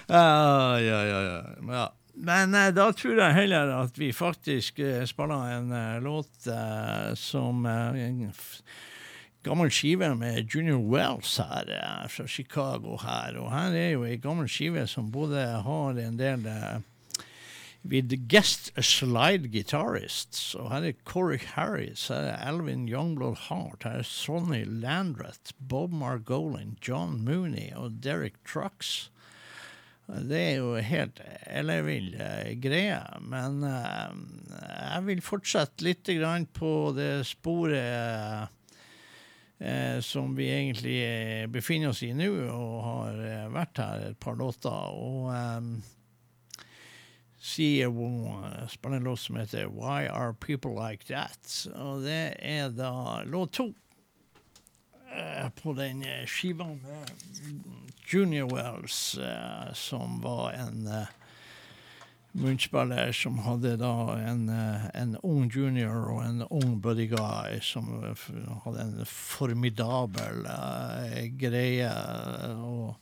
ja, 0.07 0.79
ja, 0.79 0.99
ja, 1.05 1.21
ja. 1.21 1.41
ja. 1.73 1.87
Men 2.13 2.53
eh, 2.55 2.69
da 2.75 2.89
tror 2.93 3.17
jeg 3.17 3.33
heller 3.37 3.71
at 3.79 3.97
vi 3.97 4.11
faktisk 4.13 4.79
eh, 4.83 5.03
spiller 5.09 5.53
en 5.55 5.71
eh, 5.73 6.01
låt 6.03 6.47
eh, 6.51 7.13
som 7.17 7.65
eh, 7.65 8.27
gammel 9.43 9.71
skive 9.73 10.13
med 10.15 10.47
Junior 10.53 10.81
Wells 10.91 11.37
her 11.37 11.69
eh, 11.71 12.07
fra 12.09 12.27
Chicago 12.27 12.97
her. 13.01 13.37
Og 13.41 13.51
her 13.53 13.75
er 13.77 13.91
jo 13.95 14.05
ei 14.05 14.19
gammel 14.21 14.49
skive 14.49 14.87
som 14.89 15.11
både 15.11 15.45
har 15.65 16.01
en 16.01 16.19
del 16.19 16.47
eh, 16.49 16.79
with 17.83 18.13
guest 18.27 18.71
slide 18.77 19.49
guitarists. 19.53 20.53
Og 20.55 20.71
her 20.71 20.89
er 20.91 20.99
Corey 21.05 21.41
Harris, 21.55 22.07
her 22.07 22.29
er 22.33 22.47
Alvin 22.47 22.87
Youngblood 22.89 23.47
Hart, 23.47 23.83
her 23.83 24.01
er 24.01 24.07
Sonny 24.07 24.63
Landreth, 24.65 25.53
Bob 25.59 25.91
Margolin, 25.91 26.77
John 26.87 27.21
Mooney 27.25 27.71
og 27.75 28.03
Derek 28.03 28.37
Trucks. 28.45 29.09
Det 30.11 30.39
er 30.39 30.55
jo 30.59 30.73
helt 30.83 31.21
ellevill 31.47 32.15
eh, 32.19 32.55
greie, 32.59 32.99
men 33.23 33.61
eh, 33.63 34.15
jeg 34.59 35.05
vil 35.07 35.21
fortsette 35.23 35.85
litt 35.85 36.09
på 36.57 36.71
det 36.97 37.13
sporet 37.29 37.79
eh, 37.79 38.49
som 40.01 40.35
vi 40.35 40.47
egentlig 40.49 40.97
eh, 41.05 41.47
befinner 41.47 41.91
oss 41.91 42.01
i 42.03 42.13
nå, 42.17 42.29
og 42.49 42.77
har 42.85 43.19
eh, 43.27 43.49
vært 43.53 43.81
her 43.83 44.05
et 44.09 44.19
par 44.19 44.39
låter. 44.39 44.95
Og 44.97 45.29
um, 45.29 45.75
sier 47.41 47.93
spiller 48.69 48.97
en 48.97 49.05
låt 49.05 49.21
som 49.21 49.37
heter 49.37 49.69
Why 49.69 50.07
Are 50.09 50.33
People 50.33 50.73
Like 50.73 51.05
That? 51.09 51.45
Og 51.75 52.01
det 52.05 52.35
er 52.41 52.73
da 52.73 53.21
låt 53.25 53.53
to 53.59 53.69
eh, 55.13 55.49
på 55.61 55.73
den 55.77 56.01
eh, 56.09 56.25
skiva 56.25 56.65
med 56.65 57.13
Junior 58.09 58.49
Wells, 58.49 59.17
eh, 59.17 59.73
som 59.73 60.21
var 60.25 60.51
en 60.57 60.87
eh, 60.87 61.17
munnspiller 62.31 63.11
som 63.11 63.39
hadde 63.45 63.75
da 63.81 63.93
en, 64.15 64.49
eh, 64.49 64.85
en 65.01 65.17
ung 65.23 65.49
junior 65.51 66.11
og 66.13 66.23
en 66.25 66.43
ung 66.49 66.79
buddy 66.81 67.07
guy 67.11 67.59
som 67.61 67.89
eh, 68.03 68.25
hadde 68.65 68.81
en 68.81 69.05
formidabel 69.05 70.45
uh, 70.47 71.27
greie. 71.37 71.91
og 72.55 72.95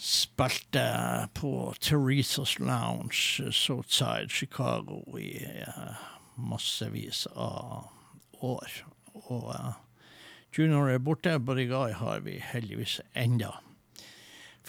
spilte 0.00 1.28
på 1.34 1.74
Theresa's 1.80 2.58
Lounge, 2.58 3.52
Southside 3.52 4.30
Chicago, 4.30 5.02
i 5.18 5.44
massevis 6.36 7.26
av 7.36 7.90
år. 8.40 8.70
Og 9.28 9.52
uh, 9.52 9.72
Junior 10.56 10.88
er 10.88 10.98
borte, 10.98 11.38
Buddy 11.38 11.68
Guy 11.68 11.92
har 11.92 12.20
vi 12.24 12.40
heldigvis 12.40 13.00
enda. 13.14 13.60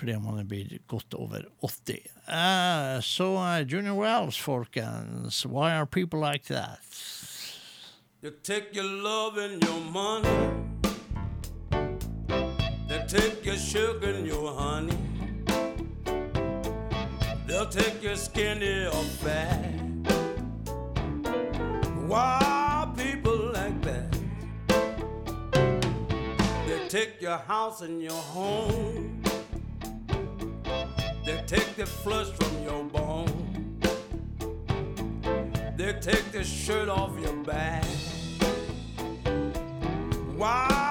Fordi 0.02 0.15
man 0.18 0.40
er 0.40 0.44
blitt 0.49 0.88
godt 0.90 1.14
over 1.14 1.44
80. 1.61 1.94
Eh, 2.28 3.02
så 3.02 3.26
eh, 3.38 3.68
Junior 3.68 3.94
Wells, 3.94 4.40
folkens. 4.41 5.45
Why 5.45 5.72
are 5.78 5.86
people 5.86 6.19
like 6.32 6.45
that? 6.45 6.80
You 8.23 8.32
take 8.44 8.73
your 8.73 8.86
love 8.86 9.38
and 9.38 9.64
your 9.64 9.80
money. 9.91 10.49
They 12.90 13.06
take 13.07 13.45
your 13.45 13.57
sugar 13.57 14.14
and 14.18 14.26
your 14.28 14.53
honey. 14.56 14.98
They'll 17.48 17.69
take 17.69 18.02
your 18.02 18.15
skinny 18.15 18.88
or 18.88 19.03
fat. 19.22 19.76
Why 22.07 22.88
people 22.98 23.52
like 23.53 23.82
that? 23.84 24.18
They 26.68 26.88
take 26.90 27.22
your 27.22 27.38
house 27.38 27.82
and 27.82 28.02
your 28.02 28.22
home. 28.34 29.20
They 31.31 31.41
take 31.43 31.75
the 31.77 31.85
flesh 31.85 32.27
from 32.27 32.61
your 32.61 32.83
bone. 32.83 33.79
They 35.77 35.93
take 36.01 36.29
the 36.33 36.43
shirt 36.43 36.89
off 36.89 37.17
your 37.21 37.37
back. 37.45 37.85
Why 40.35 40.90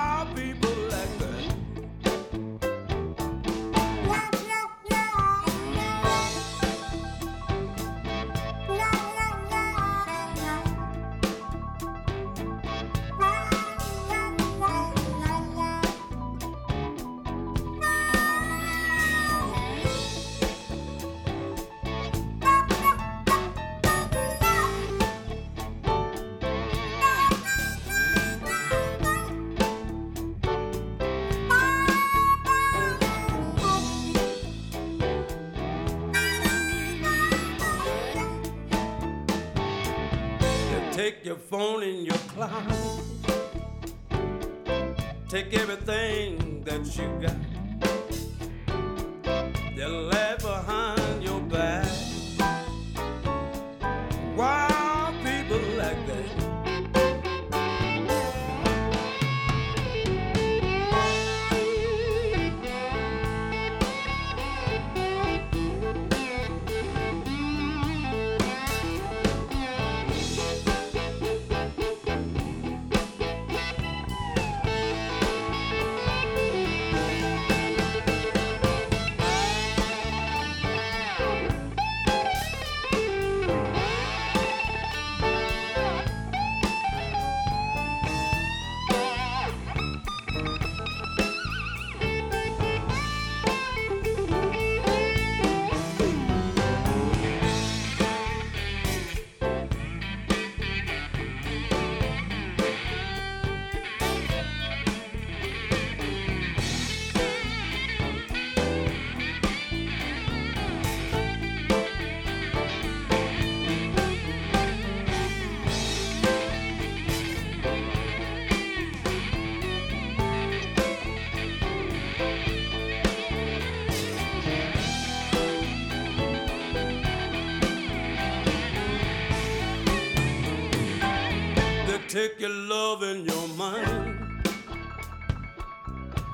take 132.10 132.40
your 132.40 132.50
love 132.50 133.02
and 133.04 133.24
your 133.24 133.48
money. 133.50 134.18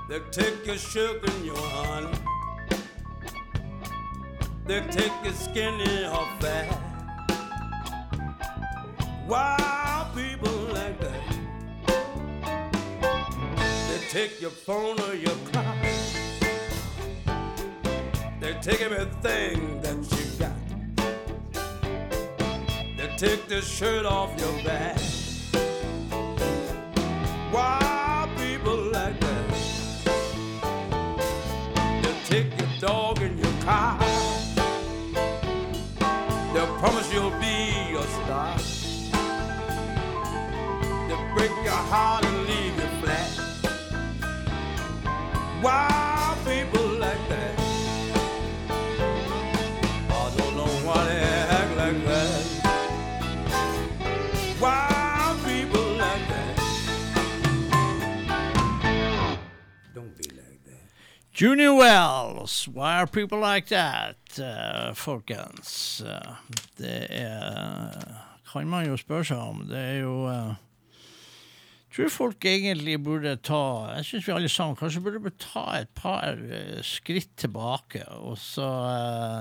They 0.08 0.20
take 0.30 0.64
your 0.64 0.78
sugar 0.78 1.20
and 1.30 1.44
your 1.44 1.58
honey. 1.58 2.16
They 4.64 4.80
take 4.90 5.12
your 5.22 5.34
skinny 5.34 6.06
or 6.06 6.26
fat. 6.40 6.72
Why 9.26 10.10
people 10.14 10.58
like 10.72 10.98
that? 10.98 11.36
They 13.90 13.98
take 14.08 14.40
your 14.40 14.52
phone 14.52 14.98
or 14.98 15.14
your 15.14 15.36
car. 15.52 15.76
They 18.40 18.54
take 18.62 18.80
everything 18.80 19.82
that 19.82 19.98
you 20.16 20.24
got. 20.38 20.56
They 22.96 23.14
take 23.18 23.46
the 23.46 23.60
shirt 23.60 24.06
off 24.06 24.40
your 24.40 24.64
back. 24.64 24.95
Junior 61.46 61.76
Wells, 61.76 62.66
Why 62.66 62.96
Are 62.96 63.06
People 63.06 63.38
Like 63.38 63.68
That, 63.68 64.16
uh, 64.40 64.92
folkens. 64.94 66.02
Eh, 66.02 66.32
det 66.80 67.06
er, 67.14 67.92
kan 68.50 68.66
man 68.66 68.88
jo 68.88 68.96
spørre 68.98 69.28
seg 69.28 69.38
om. 69.38 69.60
Det 69.68 69.78
er 69.78 70.00
jo 70.00 70.16
jeg 70.26 71.94
tror 72.00 72.10
folk 72.12 72.44
egentlig 72.50 72.96
burde 73.00 73.36
ta 73.46 73.60
Jeg 73.94 74.08
syns 74.08 74.26
vi 74.26 74.34
alle 74.34 74.50
sammen 74.50 74.76
kanskje 74.76 75.04
burde 75.06 75.30
ta 75.38 75.62
et 75.78 75.92
par 75.94 76.34
eh, 76.34 76.82
skritt 76.82 77.36
tilbake. 77.38 78.02
Og 78.26 78.34
så, 78.42 78.66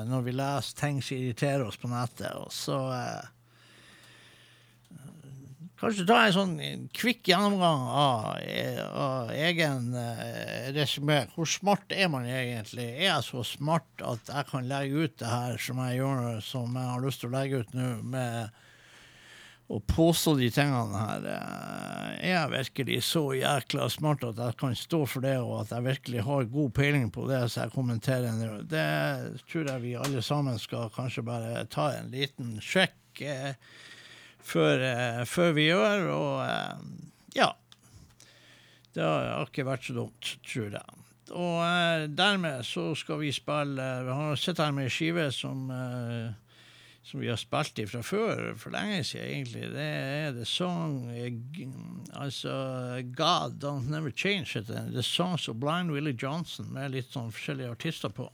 når 0.06 0.28
vi 0.30 0.38
leser 0.38 0.78
ting 0.78 1.02
som 1.02 1.18
irriterer 1.18 1.66
oss 1.66 1.82
på 1.82 1.90
nettet, 1.90 2.30
og 2.38 2.54
så 2.54 2.84
Kanskje 5.76 6.06
ta 6.08 6.22
en 6.24 6.32
sånn 6.32 6.54
kvikk 6.96 7.28
gjennomgang 7.28 7.82
av, 7.92 8.28
av 8.96 9.32
egen 9.36 9.90
uh, 9.92 10.70
resymé. 10.72 11.18
Hvor 11.34 11.50
smart 11.52 11.92
er 11.92 12.08
man 12.12 12.28
egentlig? 12.30 12.86
Er 12.94 13.10
jeg 13.10 13.26
så 13.28 13.44
smart 13.44 14.04
at 14.08 14.32
jeg 14.32 14.48
kan 14.54 14.70
legge 14.70 15.02
ut 15.04 15.18
det 15.20 15.28
her 15.28 15.58
som 15.60 15.82
jeg 15.84 15.98
gjør, 15.98 16.38
som 16.46 16.78
jeg 16.80 16.92
har 16.94 17.04
lyst 17.04 17.24
til 17.24 17.28
å 17.28 17.36
legge 17.36 17.60
ut 17.60 17.76
nå, 17.76 17.90
med 18.14 18.62
å 19.68 19.82
påstå 19.92 20.38
de 20.40 20.48
tingene 20.56 21.02
her? 21.02 21.28
Eh, 21.34 22.14
er 22.22 22.32
jeg 22.32 22.54
virkelig 22.54 23.00
så 23.10 23.26
jækla 23.36 23.90
smart 23.92 24.24
at 24.30 24.40
jeg 24.46 24.58
kan 24.62 24.78
stå 24.80 25.02
for 25.12 25.26
det, 25.28 25.34
og 25.44 25.58
at 25.66 25.74
jeg 25.76 25.88
virkelig 25.90 26.24
har 26.30 26.48
god 26.54 26.72
peiling 26.78 27.10
på 27.12 27.26
det 27.28 27.42
som 27.50 27.66
jeg 27.66 27.76
kommenterer 27.76 28.38
nå? 28.40 28.54
Det 28.72 28.86
tror 29.50 29.74
jeg 29.74 29.84
vi 29.84 29.98
alle 30.00 30.24
sammen 30.24 30.56
skal 30.62 30.88
kanskje 30.96 31.26
bare 31.28 31.68
ta 31.68 31.90
en 31.98 32.08
liten 32.16 32.56
sjekk. 32.64 33.26
eh, 33.28 33.60
før, 34.46 34.84
eh, 34.84 35.24
før 35.26 35.56
vi 35.58 35.70
gjør, 35.70 36.08
og 36.14 36.46
eh, 36.46 36.86
ja. 37.40 37.52
Det 38.96 39.04
har 39.04 39.44
ikke 39.44 39.68
vært 39.68 39.90
så 39.90 39.98
dumt, 39.98 40.32
tror 40.48 40.78
jeg. 40.78 41.02
Og 41.36 41.60
eh, 41.66 42.06
dermed 42.16 42.64
så 42.68 42.92
skal 42.96 43.20
vi 43.24 43.34
spille 43.34 43.86
Vi 44.06 44.18
har 44.20 44.40
sett 44.40 44.62
her 44.62 44.74
med 44.76 44.88
ei 44.88 44.94
skive 44.94 45.26
som, 45.34 45.66
som 47.04 47.20
vi 47.20 47.32
har 47.32 47.40
spilt 47.42 47.82
i 47.82 47.88
fra 47.90 48.04
før, 48.06 48.54
for 48.62 48.76
lenge 48.76 49.02
siden 49.10 49.28
egentlig. 49.34 49.68
Det 49.74 49.90
er 49.90 50.32
The 50.38 50.46
Song 50.48 51.02
Altså 52.14 52.56
God 53.18 53.60
Don't 53.64 53.90
Never 53.92 54.14
Change, 54.16 54.62
den. 54.70 54.94
The 54.94 55.04
Songs 55.04 55.50
of 55.50 55.60
Blind 55.60 55.92
Willie 55.92 56.16
Johnson, 56.22 56.70
med 56.72 56.94
litt 56.94 57.12
sånn 57.12 57.34
forskjellige 57.34 57.74
artister 57.76 58.14
på. 58.14 58.30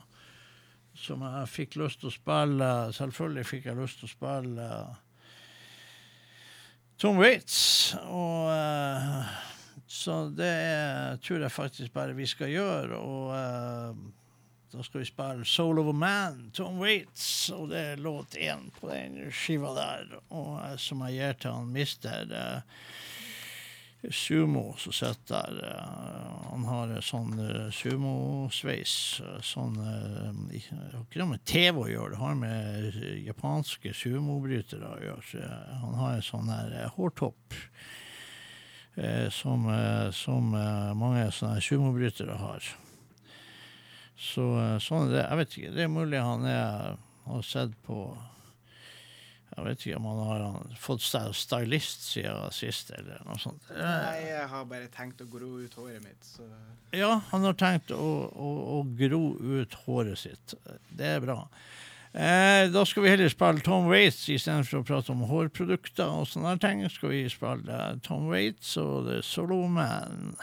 Som 0.93 1.23
jeg 1.23 1.47
fikk 1.47 1.79
lyst 1.79 2.03
til 2.03 2.11
å 2.11 2.13
spille. 2.13 2.73
Selvfølgelig 2.93 3.47
fikk 3.47 3.71
jeg 3.71 3.79
lyst 3.79 4.03
til 4.03 4.11
å 4.11 4.11
spille 4.11 4.67
Tom 7.01 7.17
Waits. 7.17 7.95
Og 8.05 8.51
uh, 8.53 9.23
Så 9.89 10.29
det 10.37 11.21
tror 11.25 11.41
jeg 11.41 11.51
faktisk 11.51 11.93
bare 11.93 12.13
vi 12.13 12.27
skal 12.29 12.51
gjøre. 12.53 12.99
Og 13.01 13.31
uh, 13.33 13.95
da 14.71 14.83
skal 14.85 15.01
vi 15.01 15.07
spille 15.09 15.45
'Soul 15.45 15.81
of 15.81 15.89
a 15.89 15.97
Man', 15.97 16.51
Tom 16.53 16.77
Waits. 16.79 17.49
Og 17.49 17.69
det 17.69 17.79
er 17.79 17.95
låt 17.95 18.37
én 18.37 18.69
på 18.79 18.91
den 18.93 19.31
skiva 19.31 19.73
der, 19.73 20.13
og, 20.29 20.53
uh, 20.61 20.77
som 20.77 21.01
jeg 21.07 21.17
gir 21.17 21.33
til 21.41 21.51
han 21.51 21.73
mister. 21.73 22.21
eh, 22.31 22.61
Sumo 24.09 24.75
som 24.81 24.93
sitter 24.93 25.35
der. 25.35 25.59
eh, 25.67 26.49
han 26.51 26.63
har 26.65 26.93
sånn 27.05 27.37
uh, 27.39 27.69
sumosveis. 27.71 28.93
Sånn 29.45 29.75
sånn 29.77 29.77
har 29.77 30.97
Ikke 31.03 31.21
noe 31.21 31.33
med 31.35 31.45
TV 31.45 31.83
å 31.83 31.89
gjøre, 31.89 32.09
det 32.15 32.21
har 32.21 32.35
med 32.39 32.87
eh, 32.89 33.21
japanske 33.27 33.93
sumobrytere 33.93 34.89
å 34.89 35.01
gjøre. 35.05 35.43
Eh, 35.43 35.75
han 35.83 35.97
har 35.99 36.17
en 36.17 36.25
sånn 36.25 36.49
her 36.51 36.73
eh, 36.81 36.89
hårtopp 36.97 37.55
eh, 38.95 39.29
som, 39.29 39.69
eh, 39.69 40.09
som 40.11 40.53
eh, 40.57 40.91
mange 40.97 41.29
sånne 41.35 41.61
sumobrytere 41.63 42.39
har. 42.41 42.73
Så 44.17 44.47
eh, 44.59 44.77
sånn 44.83 45.07
er 45.09 45.15
det. 45.15 45.23
Jeg 45.23 45.41
vet 45.41 45.57
ikke. 45.57 45.73
Det 45.77 45.85
er 45.85 45.93
mulig 45.93 46.25
han 46.25 46.45
er, 46.49 46.99
har 47.29 47.47
sett 47.47 47.77
på 47.85 48.03
Jeg 49.51 49.65
vet 49.65 49.83
ikke 49.83 49.97
om 49.99 50.05
han 50.07 50.21
har 50.29 50.75
fått 50.79 51.03
seg 51.03 51.33
stylist 51.35 52.05
siden 52.13 52.53
sist, 52.55 52.93
eller 52.95 53.19
noe 53.27 53.37
sånt. 53.41 53.67
Nei, 53.75 54.21
jeg 54.29 54.47
har 54.53 54.65
bare 54.69 54.87
tenkt 54.93 55.23
å 55.23 55.27
gro 55.31 55.57
ut 55.59 55.75
håret 55.75 56.03
mitt, 56.05 56.23
så 56.23 56.47
Ja, 56.95 57.17
han 57.33 57.47
har 57.47 57.57
tenkt 57.59 57.91
å, 57.91 58.09
å, 58.31 58.51
å 58.77 58.81
gro 58.97 59.23
ut 59.35 59.75
håret 59.85 60.23
sitt. 60.23 60.55
Det 60.95 61.17
er 61.17 61.23
bra. 61.23 61.41
Eh, 62.13 62.71
da 62.71 62.85
skal 62.87 63.03
vi 63.03 63.11
heller 63.11 63.31
spille 63.31 63.63
Tom 63.63 63.87
Waits 63.91 64.25
istedenfor 64.31 64.81
å 64.81 64.87
prate 64.87 65.13
om 65.13 65.23
hårprodukter 65.29 66.07
og 66.07 66.27
sånne 66.31 66.57
ting. 66.63 66.83
Skal 66.91 67.13
vi 67.13 67.23
spille 67.31 67.79
Tom 68.07 68.27
Waits 68.31 68.75
og 68.81 69.07
The 69.07 69.21
Solo 69.23 69.63
Man. 69.71 70.35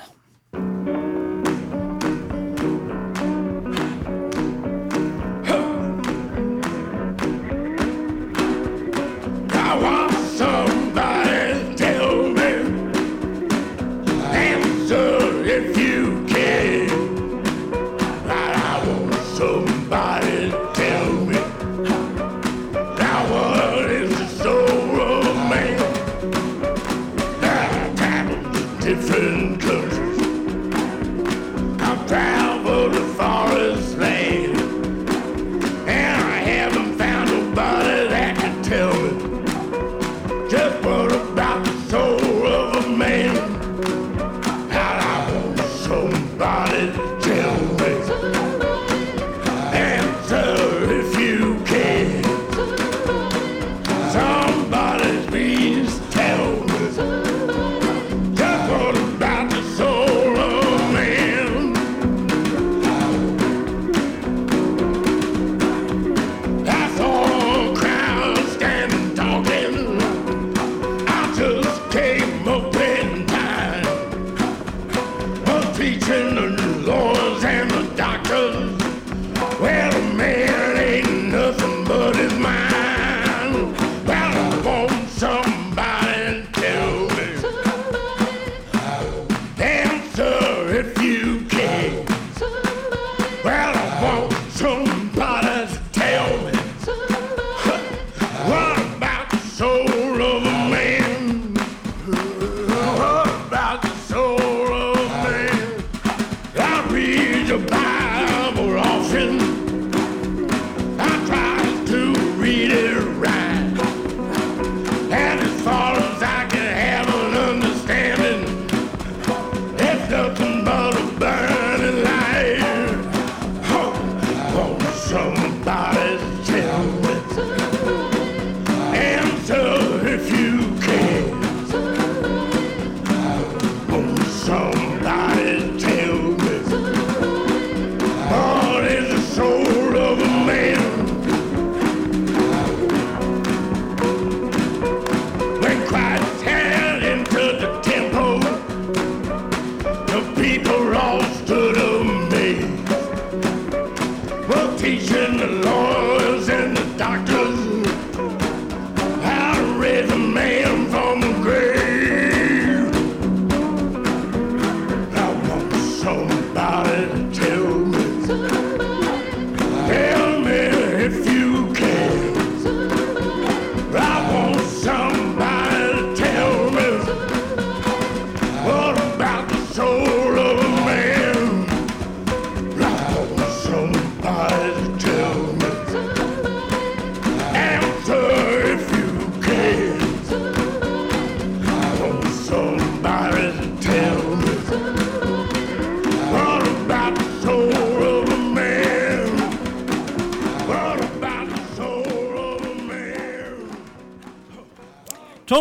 Somebody 95.42 95.72
to 95.72 95.80
tell 95.92 96.38
me 96.44 97.27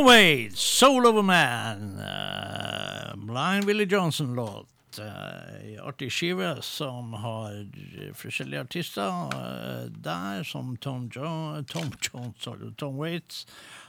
Tom 0.07 0.49
'Soul 0.55 1.05
of 1.05 1.17
a 1.17 1.21
Man'. 1.21 1.99
Uh, 1.99 3.15
Blind 3.15 3.65
Willie 3.65 3.85
Johnson-låt. 3.85 4.99
Uh, 4.99 5.87
artig 5.87 6.11
skive 6.11 6.61
som 6.61 7.13
har 7.13 7.51
eh, 7.51 8.13
forskjellige 8.15 8.61
artister 8.61 9.09
uh, 9.35 9.91
der, 9.91 10.43
som 10.43 10.77
Tom, 10.77 11.09
jo 11.15 11.63
Tom 11.67 11.91
Jones, 12.07 12.47
og 12.47 12.77
Tom 12.77 12.95
Waits 12.95 13.45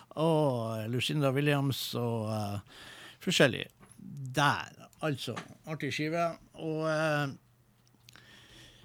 og 0.08 0.90
Lucinda 0.90 1.30
Williams 1.30 1.94
og 1.94 2.26
uh, 2.26 2.58
forskjellige. 3.20 3.70
Der, 4.34 4.74
altså. 5.00 5.36
Artig 5.66 5.92
skive. 5.92 6.32
Og 6.54 6.90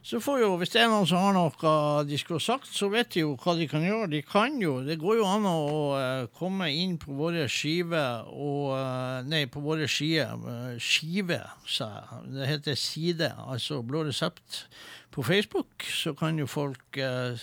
så 0.03 0.19
får 0.19 0.41
jo, 0.41 0.49
hvis 0.59 0.73
det 0.73 0.81
er 0.83 0.89
noen 0.91 1.07
som 1.07 1.21
har 1.23 1.35
noe 1.35 1.81
de 2.07 2.17
skulle 2.19 2.41
ha 2.41 2.45
sagt, 2.45 2.67
så 2.75 2.89
vet 2.91 3.13
de 3.15 3.23
jo 3.23 3.35
hva 3.39 3.55
de 3.55 3.67
kan 3.71 3.85
gjøre. 3.85 4.09
De 4.11 4.19
kan 4.27 4.57
jo, 4.61 4.81
Det 4.83 4.97
går 4.99 5.21
jo 5.21 5.27
an 5.29 5.47
å 5.47 5.59
uh, 5.95 6.25
komme 6.35 6.67
inn 6.75 6.97
på 6.99 7.15
våre 7.15 7.45
skive 7.47 8.03
og 8.27 8.73
uh, 8.75 9.23
Nei, 9.23 9.45
på 9.47 9.63
våre 9.63 9.87
skier. 9.87 10.35
Uh, 10.43 10.75
skive, 10.75 11.39
sa 11.63 11.87
jeg. 11.93 12.23
Det 12.35 12.49
heter 12.51 12.75
Side, 12.79 13.31
altså 13.47 13.79
Blå 13.81 14.03
resept. 14.09 14.65
På 15.13 15.23
Facebook 15.23 15.85
så 15.87 16.15
kan 16.17 16.39
jo 16.41 16.47
folk 16.49 16.97
eh, 16.97 17.37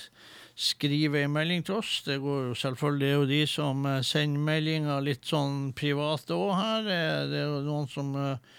skrive 0.59 1.23
en 1.23 1.31
melding 1.33 1.63
til 1.65 1.79
oss. 1.79 2.01
Det 2.03 2.17
går 2.21 2.49
jo 2.49 2.55
selvfølgelig 2.59 3.01
det 3.01 3.11
er 3.11 3.15
jo 3.15 3.29
de 3.31 3.41
som 3.47 3.87
eh, 3.87 4.01
sender 4.03 4.43
meldinger 4.49 5.05
litt 5.07 5.29
sånn 5.29 5.71
private 5.79 6.35
òg 6.35 6.51
her. 6.59 6.91
Eh, 6.91 7.21
Det 7.31 7.39
er 7.39 7.47
jo 7.47 7.61
noen 7.69 7.87
som 7.93 8.11
eh, 8.19 8.59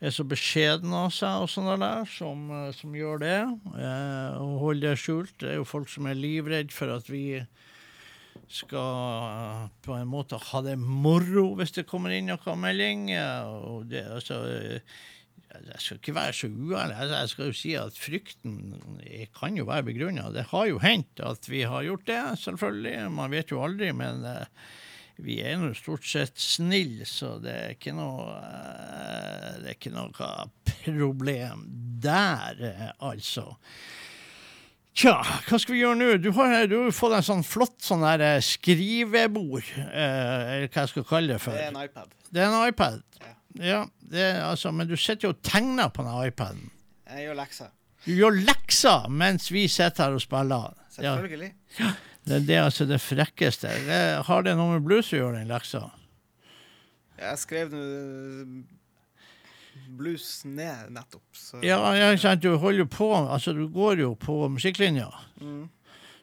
er 0.00 0.12
så 0.12 0.26
beskjeden 0.28 0.92
av 0.96 1.08
seg 1.14 1.44
og 1.44 1.50
sånne 1.50 1.78
der, 1.80 2.04
som, 2.10 2.44
eh, 2.52 2.72
som 2.76 2.96
gjør 2.96 3.22
det. 3.22 3.38
Eh, 3.72 4.36
og 4.42 4.60
holder 4.64 4.92
det 4.92 5.00
skjult. 5.00 5.34
Det 5.40 5.54
er 5.54 5.58
jo 5.60 5.68
folk 5.68 5.88
som 5.92 6.08
er 6.10 6.18
livredd 6.18 6.74
for 6.74 6.92
at 6.92 7.08
vi 7.10 7.40
skal 8.52 9.26
eh, 9.32 9.66
på 9.86 9.96
en 9.96 10.08
måte 10.12 10.38
ha 10.52 10.62
det 10.64 10.76
moro 10.78 11.48
hvis 11.58 11.74
det 11.78 11.88
kommer 11.88 12.14
inn 12.14 12.28
noen 12.30 12.62
melding. 12.62 13.08
Og 13.48 13.86
det, 13.90 14.04
altså, 14.12 14.42
eh, 14.52 14.96
jeg 15.56 15.80
skal 15.80 16.00
ikke 16.00 16.16
være 16.16 16.36
så 16.36 16.48
uærlig. 16.50 16.96
Jeg 17.12 17.30
skal 17.32 17.48
jo 17.48 17.56
si 17.56 17.74
at 17.78 18.00
frykten 18.00 18.56
kan 19.36 19.56
jo 19.56 19.66
være 19.68 19.88
begrunna. 19.88 20.28
Det 20.34 20.48
har 20.52 20.66
jo 20.70 20.80
hendt 20.82 21.22
at 21.24 21.48
vi 21.48 21.62
har 21.64 21.86
gjort 21.86 22.06
det, 22.08 22.22
selvfølgelig. 22.42 22.96
Man 23.16 23.32
vet 23.32 23.52
jo 23.54 23.62
aldri, 23.64 23.92
men 23.96 24.24
eh, 24.28 24.44
vi 25.22 25.38
er 25.40 25.56
nå 25.60 25.70
stort 25.76 26.04
sett 26.06 26.36
snille, 26.40 27.06
så 27.08 27.36
det 27.40 27.52
er 27.54 27.76
ikke 27.76 27.94
noe 27.96 28.26
eh, 28.36 29.52
Det 29.62 29.70
er 29.70 29.76
ikke 29.78 29.94
noe 29.94 30.10
problem 30.84 31.62
der, 32.02 32.58
eh, 32.68 32.90
altså. 33.04 33.54
Tja, 34.96 35.16
hva 35.48 35.58
skal 35.60 35.74
vi 35.74 35.80
gjøre 35.82 35.98
nå? 36.00 36.10
Du 36.24 36.30
har, 36.36 36.54
du 36.68 36.76
har 36.78 36.86
jo 36.88 36.94
fått 36.94 37.16
en 37.18 37.26
sånn 37.26 37.44
flott 37.44 37.80
sånn 37.84 38.04
der 38.04 38.24
eh, 38.24 38.44
skrivebord, 38.44 39.72
eller 39.88 40.68
hva 40.68 40.84
jeg 40.84 40.92
skal 40.92 41.08
kalle 41.08 41.34
det 41.34 41.40
for. 41.44 41.56
Det 41.56 41.66
er 41.66 41.72
en 41.72 41.82
iPad. 41.82 42.14
Det 42.30 42.44
er 42.44 42.52
en 42.52 42.68
iPad. 42.68 43.02
Ja, 43.56 43.82
det 44.04 44.20
er, 44.20 44.42
altså, 44.44 44.72
men 44.72 44.88
du 44.88 44.96
sitter 45.00 45.30
jo 45.30 45.34
og 45.34 45.40
tegner 45.44 45.88
på 45.92 46.04
den 46.04 46.28
iPaden. 46.28 46.68
Jeg 47.08 47.28
gjør 47.28 47.38
lekser. 47.40 47.72
Du 48.06 48.12
gjør 48.14 48.36
lekser 48.46 49.08
mens 49.10 49.48
vi 49.50 49.64
sitter 49.72 50.06
her 50.06 50.18
og 50.18 50.22
spiller. 50.22 50.76
Selvfølgelig. 50.96 51.52
det, 51.78 51.94
det 52.26 52.56
er 52.56 52.64
altså 52.64 52.86
det 52.88 52.98
frekkeste. 53.02 53.70
Det, 53.86 54.00
har 54.26 54.46
det 54.46 54.56
noe 54.58 54.76
med 54.76 54.86
blues 54.86 55.12
å 55.14 55.20
gjøre, 55.20 55.38
den 55.38 55.52
leksa? 55.52 55.84
Jeg 57.16 57.38
skrev 57.40 57.70
nå 57.72 57.84
blues 59.96 60.26
ned 60.48 60.90
nettopp, 60.96 61.24
så 61.36 61.60
Ja, 61.64 61.78
ikke 61.94 62.22
sant, 62.24 62.42
du 62.42 62.56
holder 62.58 62.82
jo 62.82 62.88
på 62.90 63.08
Altså, 63.14 63.52
du 63.56 63.66
går 63.72 64.02
jo 64.02 64.14
på 64.18 64.48
musikklinja. 64.52 65.08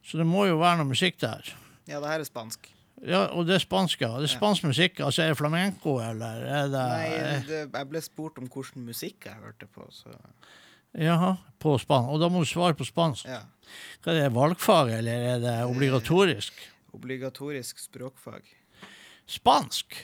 Så 0.03 0.19
det 0.19 0.27
må 0.27 0.47
jo 0.49 0.59
være 0.59 0.81
noe 0.81 0.91
musikk 0.91 1.21
der. 1.21 1.53
Ja, 1.87 2.01
det 2.03 2.09
her 2.09 2.23
er 2.23 2.27
spansk. 2.27 2.69
Ja, 3.03 3.25
og 3.35 3.47
det 3.47 3.57
er 3.57 3.63
spansk, 3.63 4.01
ja. 4.03 4.13
Det 4.19 4.29
er 4.29 4.31
spansk 4.31 4.63
musikk. 4.67 4.99
Altså, 5.03 5.23
er 5.23 5.33
det 5.33 5.39
flamenco, 5.39 5.97
eller 6.03 6.43
er 6.47 6.69
det 6.71 6.83
Nei, 6.91 7.07
det, 7.47 7.61
jeg 7.65 7.89
ble 7.91 8.01
spurt 8.03 8.39
om 8.39 8.47
hvilken 8.51 8.85
musikk 8.87 9.27
jeg 9.27 9.39
hørte 9.43 9.67
på, 9.67 9.87
så 9.91 10.13
Jaha, 10.93 11.35
på 11.59 11.75
spansk. 11.81 12.11
Og 12.13 12.21
da 12.21 12.29
må 12.29 12.43
du 12.43 12.49
svare 12.49 12.77
på 12.77 12.85
spansk. 12.87 13.25
ja. 13.29 13.41
Hva 14.03 14.11
er 14.11 14.19
det, 14.19 14.33
valgfag, 14.35 14.91
eller 14.99 15.23
er 15.31 15.39
det 15.41 15.53
obligatorisk? 15.65 16.59
Obligatorisk 16.93 17.79
språkfag. 17.79 18.45
Spansk? 19.25 19.95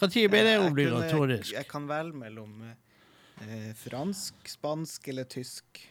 Når 0.00 0.30
ble 0.32 0.40
det 0.42 0.54
obligatorisk? 0.58 1.52
Jeg 1.54 1.68
kan 1.70 1.86
velge 1.88 2.18
mellom 2.18 2.64
eh, 2.66 3.70
fransk, 3.78 4.34
spansk 4.50 5.08
eller 5.12 5.28
tysk. 5.30 5.84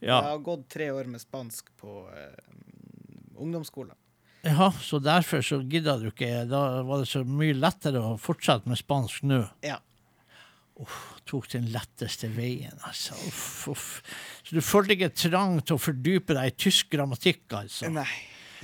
Ja. 0.00 0.18
Jeg 0.18 0.34
har 0.34 0.42
gått 0.44 0.66
tre 0.74 0.90
år 0.92 1.08
med 1.08 1.22
spansk 1.22 1.70
på 1.80 2.02
eh, 2.12 2.42
ungdomsskolen. 3.40 3.96
ja, 4.44 4.72
så 4.80 4.98
derfor 4.98 5.40
så 5.42 5.62
gidda 5.62 5.96
du 5.98 6.10
ikke. 6.10 6.44
Da 6.50 6.82
var 6.84 7.00
det 7.00 7.08
så 7.08 7.24
mye 7.24 7.56
lettere 7.56 8.02
å 8.02 8.18
fortsette 8.20 8.68
med 8.68 8.78
spansk 8.78 9.24
nå. 9.24 9.40
Ja. 9.64 9.78
Tok 11.24 11.46
den 11.52 11.68
letteste 11.72 12.28
veien, 12.34 12.74
altså. 12.82 13.14
Uff, 13.28 13.68
uff. 13.70 13.90
Så 14.42 14.56
du 14.56 14.62
følte 14.64 14.96
ikke 14.96 15.12
trang 15.14 15.60
til 15.62 15.78
å 15.78 15.82
fordype 15.82 16.34
deg 16.34 16.50
i 16.50 16.56
tysk 16.66 16.90
grammatikk, 16.92 17.46
altså? 17.54 17.92
Nei. 17.94 18.08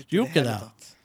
Du 0.08 0.18
gjorde 0.18 0.32
det 0.32 0.40
ikke 0.40 0.48
det? 0.48 0.56
tatt. 0.64 0.96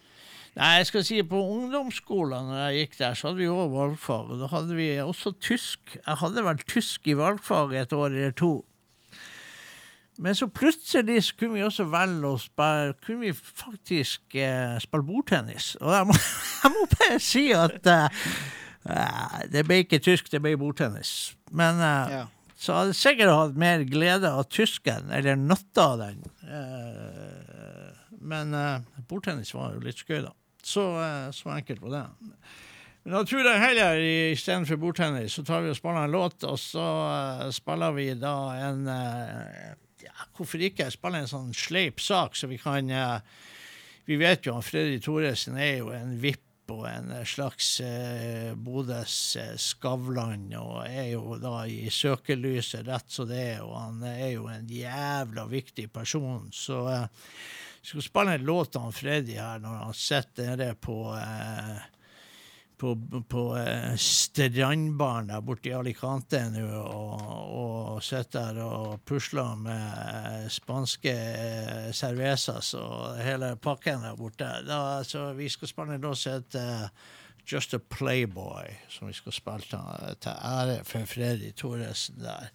Nei, 0.55 0.69
jeg 0.79 0.87
skal 0.87 1.03
si 1.03 1.17
på 1.27 1.39
ungdomsskolen 1.51 2.47
når 2.47 2.61
jeg 2.63 2.85
gikk 2.85 2.93
der, 3.01 3.17
så 3.19 3.27
hadde 3.27 3.41
vi 3.41 3.49
òg 3.51 3.73
valgfag. 3.73 4.29
Og 4.31 4.39
da 4.39 4.47
hadde 4.53 4.77
vi 4.77 4.87
også 5.03 5.33
tysk. 5.43 5.97
Jeg 5.97 6.19
hadde 6.21 6.45
vel 6.47 6.61
tysk 6.63 7.09
i 7.11 7.17
valgfag 7.19 7.75
et 7.81 7.95
år 7.95 8.07
eller 8.13 8.35
to. 8.39 8.53
Men 10.15 10.35
så 10.35 10.47
plutselig 10.47 11.25
så 11.27 11.35
kunne 11.35 11.57
vi 11.57 11.65
også 11.65 11.89
velge 11.91 12.29
å 12.29 12.37
spille 12.39 12.93
Kunne 13.03 13.25
vi 13.25 13.33
faktisk 13.35 14.37
eh, 14.39 14.77
spille 14.79 15.03
bordtennis. 15.03 15.73
Og 15.81 15.91
jeg 15.91 16.07
må, 16.07 16.15
jeg 16.63 16.71
må 16.77 16.85
bare 16.93 17.19
si 17.19 17.43
at 17.51 17.91
eh, 17.91 18.23
det 19.51 19.63
ble 19.65 19.79
ikke 19.83 19.99
tysk, 20.03 20.27
det 20.29 20.41
ble 20.43 20.55
bordtennis. 20.61 21.33
Men 21.51 21.79
eh, 21.81 22.11
Ja. 22.19 22.23
så 22.57 22.75
hadde 22.77 22.93
jeg 22.93 22.99
sikkert 23.01 23.33
hatt 23.33 23.55
mer 23.57 23.83
glede 23.89 24.29
av 24.29 24.45
tysken, 24.53 25.09
eller 25.11 25.35
nytte 25.41 25.81
av 25.81 25.97
den. 26.03 26.21
Eh, 26.45 27.89
men 28.21 28.53
eh, 28.53 28.85
bordtennis 29.09 29.53
var 29.57 29.73
jo 29.75 29.81
litt 29.85 29.97
skøy, 30.03 30.21
da. 30.27 30.31
Så, 30.65 30.81
så 31.37 31.51
enkelt 31.53 31.81
var 31.83 31.91
det. 31.93 32.05
Men 33.05 33.13
da 33.13 33.19
tror 33.29 33.45
jeg 33.45 33.61
heller 33.61 33.99
istedenfor 34.33 34.79
bordtennis, 34.81 35.35
så 35.37 35.43
tar 35.45 35.61
vi 35.61 35.69
og 35.69 35.77
spiller 35.77 36.07
en 36.07 36.13
låt, 36.15 36.41
og 36.49 36.57
så 36.57 36.85
spiller 37.53 37.93
vi 37.93 38.07
da 38.17 38.31
en 38.69 38.87
ja, 38.89 40.15
Hvorfor 40.37 40.61
ikke 40.65 40.87
spille 40.93 41.21
en 41.21 41.29
sånn 41.29 41.51
sleip 41.53 42.01
sak, 42.01 42.33
så 42.37 42.49
vi 42.49 42.57
kan 42.61 42.89
Vi 44.09 44.17
vet 44.17 44.45
jo 44.49 44.57
at 44.57 44.65
Freddy 44.65 44.97
Thoresen 45.05 45.57
er 45.61 45.83
jo 45.83 45.91
en 45.93 46.15
vipp 46.21 46.44
og 46.73 46.85
en 46.89 47.11
slags 47.27 47.79
eh, 47.83 48.53
Bodøs 48.57 49.17
eh, 49.41 49.53
Skavlan, 49.61 50.47
og 50.59 50.85
er 50.87 51.11
jo 51.13 51.37
da 51.41 51.65
i 51.69 51.89
søkelyset 51.91 52.87
rett 52.87 53.11
som 53.11 53.29
det 53.29 53.41
er, 53.55 53.63
og 53.65 53.75
han 53.79 54.03
er 54.09 54.31
jo 54.35 54.47
en 54.51 54.69
jævla 54.69 55.45
viktig 55.51 55.89
person. 55.93 56.49
Så 56.53 56.81
eh, 56.91 57.07
jeg 57.81 57.91
skal 57.91 58.07
spille 58.07 58.37
en 58.37 58.47
låt 58.47 58.79
av 58.79 58.95
Freddy 58.97 59.37
her 59.37 59.59
når 59.61 59.81
han 59.83 59.97
sitter 59.97 60.55
nede 60.55 60.71
på 60.81 60.99
eh, 61.19 61.75
på, 62.77 63.21
på 63.29 63.43
eh, 63.57 63.95
strandbaren 63.99 65.31
borte 65.45 65.69
i 65.69 65.75
Alicante 65.75 66.41
nå 66.53 66.65
og, 66.81 67.25
og 67.59 68.03
sitter 68.03 68.55
der 68.55 68.61
og 68.65 69.03
pusler 69.07 69.55
med 69.59 70.49
spanske 70.53 71.13
eh, 71.13 71.91
cervezas 71.95 72.73
og 72.79 73.19
hele 73.23 73.55
pakken 73.61 74.03
der 74.05 74.17
borte. 74.19 74.49
Da, 74.67 74.81
så 75.07 75.31
vi 75.37 75.49
skal 75.49 75.71
spille 75.71 75.95
en 75.97 76.07
låt 76.07 76.21
som 76.23 76.39
heter 76.39 76.89
Just 77.45 77.73
a 77.73 77.79
Playboy, 77.79 78.71
som 78.89 79.07
vi 79.07 79.13
skal 79.13 79.33
spille 79.33 79.81
til 80.21 80.31
ære 80.31 80.79
for 80.83 81.05
Freddy 81.05 81.51
Thoresen 81.57 82.23
der. 82.23 82.49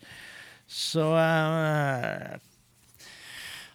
Så 0.67 1.07
eh, 1.19 2.39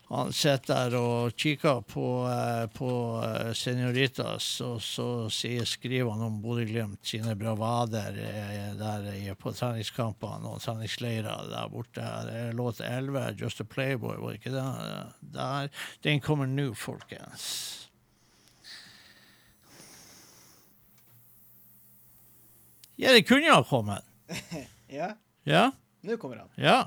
han 0.05 0.29
sitter 0.33 0.89
der 0.91 0.95
og 0.99 1.33
kikker 1.39 1.79
på, 1.89 2.03
eh, 2.29 2.65
på 2.75 2.89
eh, 3.25 3.51
Senoritas, 3.57 4.61
og 4.61 4.77
så 4.83 5.07
skriver 5.31 6.11
han 6.11 6.21
om 6.27 6.35
Bodø-Glimt 6.43 7.01
sine 7.09 7.33
bravader 7.39 8.19
eh, 8.21 8.67
der 8.77 9.33
på 9.41 9.53
treningskampene 9.57 10.51
og 10.53 10.61
treningsleirer 10.61 11.49
der 11.49 11.71
borte. 11.73 12.05
Låt 12.53 12.81
11, 12.85 13.31
'Just 13.39 13.61
a 13.61 13.65
Playboy', 13.65 14.21
var 14.21 14.37
ikke 14.37 14.53
det? 14.53 14.67
Der. 15.33 15.69
Den 16.03 16.21
kommer 16.21 16.45
nå, 16.45 16.73
folkens. 16.73 17.81
Ja, 22.95 23.11
det 23.11 23.25
kunne 23.27 23.49
ha 23.51 23.63
kommet. 23.63 24.03
Ja, 24.87 25.15
Ja? 25.43 25.71
nå 26.01 26.17
kommer 26.17 26.37
han. 26.37 26.49
Ja. 26.55 26.85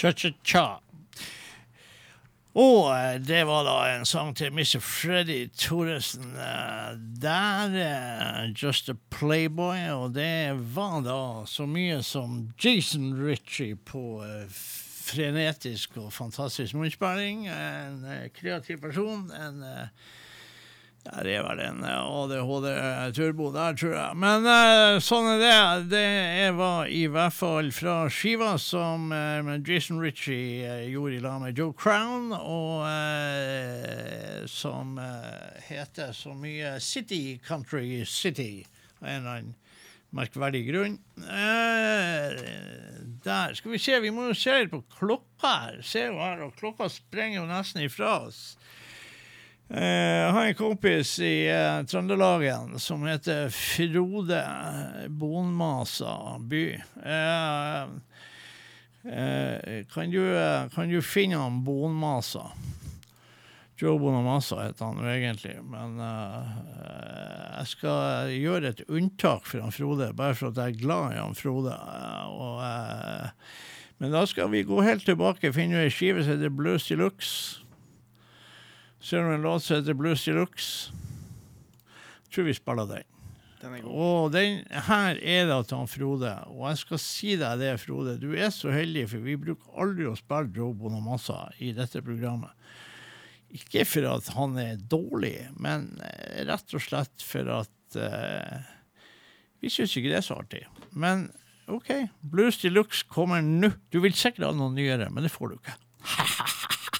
Cha-cha-cha. 0.00 0.78
Og 2.56 2.86
eh, 2.96 3.18
det 3.22 3.42
var 3.46 3.66
da 3.66 3.74
en 3.98 4.06
sang 4.08 4.32
til 4.36 4.50
Mr. 4.52 4.80
Freddy 4.80 5.50
Thoresen. 5.58 6.32
eh, 6.34 6.96
Der 7.22 7.76
eh, 7.76 8.48
Just 8.62 8.88
a 8.88 8.94
Playboy, 9.10 9.90
og 9.92 10.14
det 10.14 10.56
var 10.74 11.00
da 11.04 11.44
så 11.46 11.66
mye 11.68 12.00
som 12.02 12.48
Jason 12.64 13.12
Ritchie 13.26 13.76
på 13.76 14.24
frenetisk 14.50 15.96
og 16.00 16.12
fantastisk 16.12 16.74
munnspilling. 16.74 17.46
En 17.48 18.04
kreativ 18.40 18.80
person. 18.80 19.30
En 19.30 19.62
eh, 21.10 21.22
det 21.26 21.36
er 21.38 21.44
vel 21.46 21.62
en 21.64 21.84
ADHD-turbo 21.84 23.50
der, 23.54 23.76
tror 23.78 23.94
jeg. 23.96 24.18
Men 24.22 24.46
uh, 24.48 25.00
sånn 25.02 25.28
er 25.34 25.42
det. 25.42 25.58
Det 25.90 26.50
var 26.58 26.90
i 26.90 27.04
hvert 27.10 27.36
fall 27.36 27.70
fra 27.74 27.96
skiva 28.12 28.54
som 28.62 29.10
uh, 29.14 29.54
Jason 29.66 30.00
Ritchie 30.02 30.64
uh, 30.64 30.84
gjorde 30.90 31.18
i 31.18 31.22
lag 31.24 31.40
med 31.42 31.58
Joe 31.58 31.74
Crown, 31.76 32.30
og 32.32 32.86
eh, 32.88 34.46
som 34.46 34.98
eh, 34.98 35.62
heter 35.68 36.12
så 36.12 36.34
mye 36.34 36.78
City 36.80 37.40
Country 37.46 38.04
City, 38.06 38.66
av 39.00 39.08
en 39.08 39.20
eller 39.20 39.30
annen 39.30 39.54
merkverdig 40.16 40.64
grunn. 40.66 40.96
Eh, 41.20 42.40
der. 43.24 43.54
Skal 43.54 43.74
vi 43.74 43.78
se, 43.78 43.98
vi 44.02 44.10
må 44.14 44.30
jo 44.30 44.36
se 44.38 44.56
litt 44.56 44.72
på 44.72 44.82
klokka 44.98 45.52
her. 45.66 45.80
Se 45.86 46.06
jo 46.08 46.18
her, 46.18 46.42
og 46.46 46.56
klokka 46.58 46.88
sprenger 46.90 47.42
jo 47.42 47.48
nesten 47.50 47.84
ifra 47.86 48.16
oss. 48.26 48.56
Eh, 49.70 50.26
Jeg 50.26 50.32
har 50.34 50.46
en 50.48 50.56
kompis 50.58 51.12
i 51.22 51.46
uh, 51.46 51.84
Trøndelagen 51.86 52.72
som 52.82 53.04
heter 53.06 53.52
Frode 53.54 54.40
Bonmasa 55.14 56.14
by. 56.42 56.64
Eh, 57.06 57.84
eh, 59.06 59.84
kan, 59.94 60.10
du, 60.10 60.18
eh, 60.34 60.66
kan 60.74 60.90
du 60.90 60.98
finne 61.06 61.38
han 61.38 61.60
Bonmasa? 61.62 62.48
Joe 63.80 63.94
Bonamassa 64.02 64.58
heter 64.66 64.90
han 64.90 65.06
egentlig, 65.08 65.54
men 65.64 65.94
uh, 66.02 66.50
jeg 67.62 67.70
skal 67.70 68.34
gjøre 68.34 68.74
et 68.74 68.82
unntak 68.90 69.46
for 69.48 69.62
han 69.64 69.72
Frode, 69.72 70.10
bare 70.18 70.34
for 70.36 70.50
at 70.50 70.58
jeg 70.60 70.74
er 70.74 70.82
glad 70.82 71.14
i 71.14 71.22
han 71.22 71.38
Frode. 71.38 71.72
eh, 71.78 72.26
og, 72.28 72.58
uh, 72.60 73.30
men 74.02 74.12
da 74.12 74.26
skal 74.28 74.50
vi 74.52 74.66
gå 74.68 74.82
helt 74.84 75.06
tilbake, 75.08 75.54
finne 75.56 75.86
ei 75.86 75.94
skive 75.94 76.26
som 76.26 76.34
heter 76.34 76.52
Blues 76.52 76.90
Deluxe. 76.90 77.62
Ser 79.00 79.24
du 79.24 79.34
en 79.34 79.42
låt 79.42 79.64
som 79.64 79.78
heter 79.78 79.96
Blues 79.96 80.24
Deluxe? 80.24 80.92
Tror 82.30 82.44
vi 82.44 82.54
spiller 82.54 82.86
den. 82.86 83.06
Den 83.60 83.74
er 83.74 83.82
god. 83.84 83.92
Og 83.92 84.32
den 84.32 84.60
her 84.88 85.18
er 85.18 85.48
det 85.48 85.58
til 85.68 85.80
han 85.80 85.90
Frode. 85.90 86.32
Og 86.52 86.66
jeg 86.68 86.80
skal 86.82 87.00
si 87.02 87.34
deg 87.40 87.60
det, 87.60 87.74
Frode. 87.82 88.16
Du 88.20 88.30
er 88.32 88.52
så 88.54 88.72
heldig, 88.72 89.06
for 89.10 89.24
vi 89.24 89.38
bruker 89.40 89.82
aldri 89.82 90.08
å 90.08 90.16
spille 90.18 90.52
Joe 90.56 90.76
Bonamassa 90.76 91.42
i 91.60 91.72
dette 91.76 92.04
programmet. 92.04 92.52
Ikke 93.56 93.84
for 93.88 94.06
at 94.12 94.30
han 94.36 94.54
er 94.62 94.80
dårlig, 94.92 95.48
men 95.58 95.90
eh, 96.06 96.44
rett 96.46 96.76
og 96.76 96.84
slett 96.84 97.24
for 97.26 97.48
at 97.50 97.98
uh, 97.98 98.60
vi 99.58 99.72
syns 99.72 99.96
ikke 99.98 100.12
det 100.12 100.20
er 100.20 100.28
så 100.28 100.38
artig. 100.38 100.62
Men 100.94 101.26
OK, 101.70 101.90
Blues 102.22 102.60
Deluxe 102.62 103.02
kommer 103.10 103.42
nå. 103.42 103.72
Du 103.90 103.98
vil 104.04 104.14
sikkert 104.14 104.52
ha 104.52 104.54
noe 104.54 104.70
nyere, 104.76 105.10
men 105.10 105.26
det 105.26 105.34
får 105.34 105.50
du 105.50 105.58
ikke. 105.58 105.76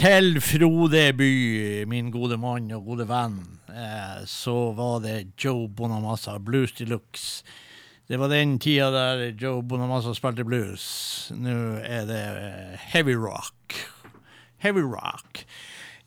til 0.00 0.38
Frode 0.40 1.12
By, 1.12 1.84
min 1.84 2.06
gode 2.08 2.38
mann 2.40 2.70
og 2.72 2.86
gode 2.86 3.04
venn, 3.04 3.34
eh, 3.68 4.22
så 4.24 4.70
var 4.72 5.02
det 5.04 5.34
Joe 5.36 5.66
Bonamassa, 5.68 6.38
Blues 6.40 6.72
de 6.78 6.86
Luxe. 6.88 7.42
Det 8.08 8.16
var 8.18 8.32
den 8.32 8.54
tida 8.58 8.88
der 8.94 9.34
Joe 9.36 9.60
Bonamassa 9.62 10.14
spilte 10.16 10.46
blues. 10.48 10.86
Nå 11.36 11.52
er 11.84 12.08
det 12.08 12.22
eh, 12.22 12.86
heavy 12.94 13.12
rock. 13.12 13.76
Heavy 14.64 14.80
rock. 14.80 15.44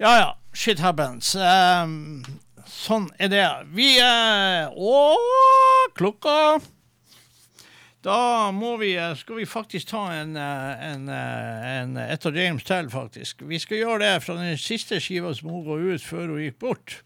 Ja 0.02 0.16
ja, 0.18 0.32
shit 0.54 0.82
happens. 0.82 1.36
Um, 1.38 2.24
sånn 2.66 3.12
er 3.22 3.30
det. 3.30 3.46
Vi 3.78 3.92
er 4.02 4.74
Å, 4.74 4.98
klokka 5.94 6.58
da 8.04 8.52
må 8.52 8.76
vi, 8.82 8.94
eh, 8.98 9.16
skal 9.16 9.40
vi 9.40 9.46
faktisk 9.48 9.88
ta 9.94 10.12
en, 10.12 10.36
eh, 10.36 10.88
en, 10.92 11.10
eh, 11.10 11.82
en 11.82 11.98
et 11.98 12.26
av 12.26 12.36
James 12.36 12.64
til, 12.64 12.90
faktisk. 12.90 13.48
Vi 13.48 13.60
skal 13.60 13.78
gjøre 13.78 14.00
det 14.00 14.24
fra 14.24 14.36
den 14.36 14.58
siste 14.58 15.00
skiva 15.00 15.34
som 15.34 15.50
hun 15.50 15.64
ga 15.64 15.78
ut 15.80 16.02
før 16.04 16.34
hun 16.34 16.44
gikk 16.44 16.60
bort. 16.60 17.02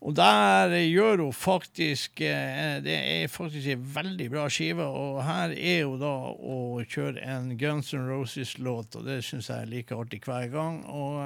Og 0.00 0.14
der 0.16 0.72
gjør 0.88 1.26
hun 1.26 1.32
faktisk 1.32 2.16
Det 2.16 2.86
er 2.88 3.28
faktisk 3.28 3.68
en 3.68 3.84
veldig 3.84 4.30
bra 4.30 4.48
skive, 4.48 4.80
og 4.80 5.22
her 5.24 5.50
er 5.52 5.84
hun 5.84 6.00
da 6.00 6.32
å 6.32 6.80
kjøre 6.80 7.20
en 7.20 7.58
Guns 7.58 7.92
N' 7.92 8.08
Roses-låt, 8.08 8.96
og 8.96 9.04
det 9.04 9.22
syns 9.22 9.48
jeg 9.48 9.60
er 9.60 9.66
like 9.66 9.92
artig 9.92 10.22
hver 10.24 10.50
gang. 10.50 10.86
Og 10.88 11.20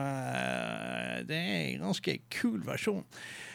det 1.28 1.38
er 1.38 1.76
en 1.76 1.86
ganske 1.86 2.18
kul 2.28 2.59
versjon. 2.66 3.05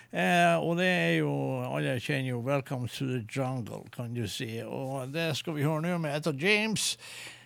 Eh, 0.10 0.56
og 0.57 0.80
det 0.80 0.88
er 0.90 1.11
jo 1.19 1.31
Alle 1.69 1.99
kjenner 2.02 2.30
jo 2.30 2.41
'Welcome 2.41 2.88
to 2.88 3.06
the 3.06 3.26
Jungle', 3.30 3.90
kan 3.91 4.14
du 4.14 4.27
si. 4.27 4.61
Og 4.65 5.14
det 5.14 5.38
skal 5.38 5.56
vi 5.56 5.64
høre 5.64 5.81
nå 5.81 5.98
med 5.98 6.15
Etta 6.15 6.31
James. 6.31 6.98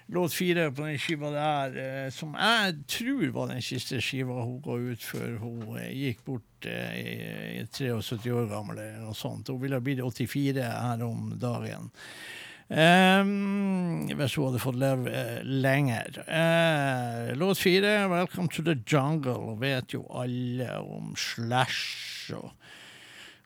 Låt 0.08 0.34
fire 0.34 0.72
på 0.72 0.82
den 0.84 0.98
skiva 1.00 1.30
der, 1.32 1.78
eh, 1.78 2.10
som 2.12 2.36
jeg 2.36 2.76
tror 2.88 3.32
var 3.32 3.48
den 3.48 3.62
siste 3.62 4.02
skiva 4.02 4.44
hun 4.44 4.62
ga 4.62 4.76
ut 4.76 5.04
før 5.04 5.38
hun 5.40 5.78
eh, 5.80 5.94
gikk 5.96 6.26
bort 6.26 6.68
eh, 6.68 6.98
i, 7.00 7.62
i 7.62 7.66
73 7.66 8.32
år 8.32 8.50
gammel 8.52 8.78
eller 8.78 9.00
noe 9.00 9.16
sånt. 9.16 9.48
Hun 9.48 9.62
ville 9.62 9.80
blitt 9.82 10.04
84 10.04 10.60
her 10.60 11.04
om 11.08 11.32
dagen. 11.40 11.88
Um, 12.74 14.08
hvis 14.18 14.34
hun 14.36 14.48
hadde 14.48 14.62
fått 14.64 14.80
leve 14.82 15.12
uh, 15.14 15.44
lenger. 15.46 16.24
Uh, 16.26 17.36
låt 17.38 17.62
fire, 17.62 18.08
'Welcome 18.10 18.50
to 18.50 18.64
the 18.66 18.76
Jungle', 18.86 19.60
vet 19.60 19.94
jo 19.94 20.08
alle 20.10 20.80
om 20.82 21.14
Slash 21.16 22.34
og, 22.34 22.52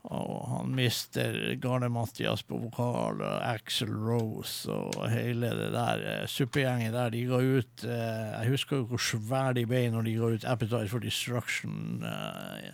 og 0.03 0.47
han 0.47 0.75
mister 0.75 1.55
Garne-Mathias 1.59 2.45
på 2.47 2.59
vokal, 2.61 3.21
og 3.21 3.41
Axel 3.43 3.91
Rose 3.91 4.71
og 4.71 5.09
hele 5.11 5.49
det 5.57 5.71
der 5.73 6.03
eh, 6.21 6.27
suppegjengen 6.31 6.93
der. 6.93 7.09
De 7.11 7.25
ga 7.27 7.41
ut 7.41 7.83
eh, 7.83 8.29
Jeg 8.37 8.53
husker 8.53 8.77
jo 8.77 8.87
hvor 8.93 9.01
svære 9.03 9.57
de 9.57 9.65
ble 9.67 9.89
når 9.91 10.07
de 10.07 10.15
ga 10.15 10.31
ut 10.37 10.45
'Appetite 10.45 10.87
for 10.93 11.03
Destruction'. 11.03 12.05
eh, 12.05 12.71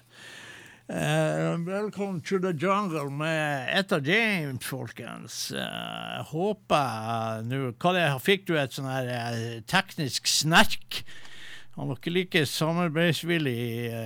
Eh, 0.89 1.57
Welcome 1.65 2.22
to 2.22 2.39
the 2.39 2.51
jungle 2.51 3.10
med 3.10 3.80
Etta 3.80 3.99
James, 3.99 4.65
folkens. 4.65 5.51
Uh, 5.51 6.19
håper 6.27 7.39
nå 7.47 7.72
Fikk 8.19 8.43
du 8.49 8.57
et 8.60 8.76
sånn 8.76 8.89
her 8.91 9.07
uh, 9.07 9.61
teknisk 9.64 10.27
snerk? 10.27 11.05
Han 11.77 11.88
var 11.88 11.95
ikke 12.01 12.11
like 12.11 12.43
samarbeidsvillig 12.51 13.95
uh, 13.95 14.03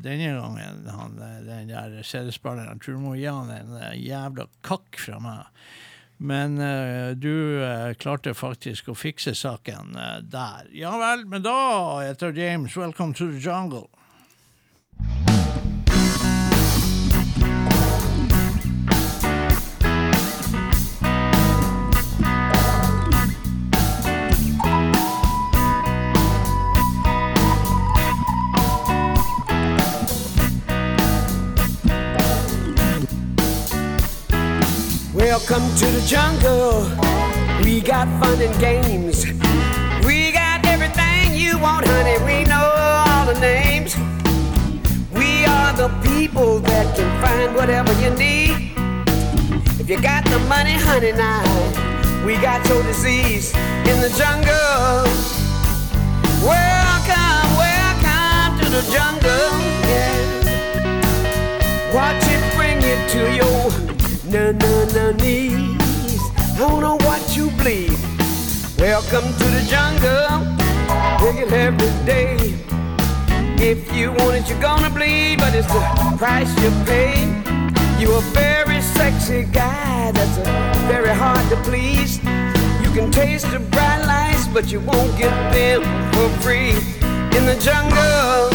denne 0.00 0.32
gangen, 0.38 0.88
han, 0.88 1.20
den 1.44 1.68
der 1.68 2.00
CD-spilleren. 2.00 2.80
Tror 2.80 2.96
du 2.96 3.04
må 3.04 3.18
gi 3.20 3.28
han 3.28 3.52
en 3.52 3.76
jævla 4.00 4.48
kakk 4.64 4.96
fra 4.96 5.20
meg. 5.20 5.44
Men 6.18 6.58
uh, 6.58 7.14
du 7.14 7.62
uh, 7.62 7.94
klarte 7.94 8.34
faktisk 8.34 8.90
å 8.90 8.96
fikse 8.98 9.36
saken 9.38 9.94
uh, 9.94 10.18
der. 10.26 10.66
Ja 10.74 10.96
vel, 10.98 11.22
men 11.30 11.46
da, 11.46 11.58
heter 12.02 12.34
James, 12.34 12.76
welcome 12.76 13.14
to 13.14 13.30
the 13.30 13.38
jungle. 13.38 13.86
Welcome 35.38 35.72
to 35.76 35.86
the 35.86 36.04
jungle. 36.04 36.82
We 37.62 37.80
got 37.80 38.08
fun 38.20 38.42
and 38.42 38.58
games. 38.58 39.24
We 40.04 40.32
got 40.32 40.66
everything 40.66 41.32
you 41.32 41.56
want, 41.60 41.86
honey. 41.86 42.18
We 42.26 42.42
know 42.42 42.66
all 43.06 43.24
the 43.24 43.38
names. 43.38 43.96
We 45.12 45.44
are 45.44 45.72
the 45.74 45.90
people 46.02 46.58
that 46.58 46.96
can 46.96 47.08
find 47.22 47.54
whatever 47.54 47.92
you 48.02 48.10
need. 48.18 48.72
If 49.78 49.88
you 49.88 50.02
got 50.02 50.24
the 50.24 50.40
money, 50.48 50.72
honey, 50.72 51.12
now 51.12 51.44
we 52.26 52.34
got 52.38 52.68
your 52.68 52.82
disease 52.82 53.54
in 53.54 54.00
the 54.02 54.10
jungle. 54.18 55.06
Welcome, 56.42 57.48
welcome 57.62 58.58
to 58.58 58.66
the 58.70 58.82
jungle. 58.90 59.50
Yeah. 59.86 60.16
Watch 61.94 62.24
it 62.26 62.42
bring 62.56 62.82
you 62.82 62.96
to 63.14 63.36
your 63.36 63.97
na 64.30 64.52
na 64.52 64.84
na 64.94 65.10
knees. 65.12 66.20
I 66.60 66.80
know 66.80 66.98
what 67.06 67.36
you 67.36 67.50
bleed. 67.60 67.98
Welcome 68.78 69.24
to 69.24 69.44
the 69.56 69.64
jungle. 69.68 70.58
It 71.20 71.52
every 71.52 71.92
day. 72.04 72.36
If 73.60 73.92
you 73.92 74.12
want 74.12 74.36
it, 74.36 74.48
you're 74.48 74.60
gonna 74.60 74.90
bleed, 74.90 75.38
but 75.38 75.54
it's 75.54 75.66
the 75.66 75.80
price 76.16 76.50
you 76.62 76.70
pay. 76.84 77.14
You're 77.98 78.18
a 78.18 78.30
very 78.32 78.80
sexy 78.80 79.44
guy 79.44 80.12
that's 80.12 80.38
very 80.86 81.14
hard 81.14 81.44
to 81.50 81.56
please. 81.68 82.18
You 82.82 82.90
can 82.94 83.10
taste 83.10 83.50
the 83.50 83.60
bright 83.60 84.04
lights, 84.06 84.46
but 84.48 84.70
you 84.70 84.80
won't 84.80 85.16
get 85.18 85.34
them 85.52 85.82
for 86.12 86.28
free 86.42 86.70
in 87.36 87.44
the 87.46 87.58
jungle. 87.60 88.50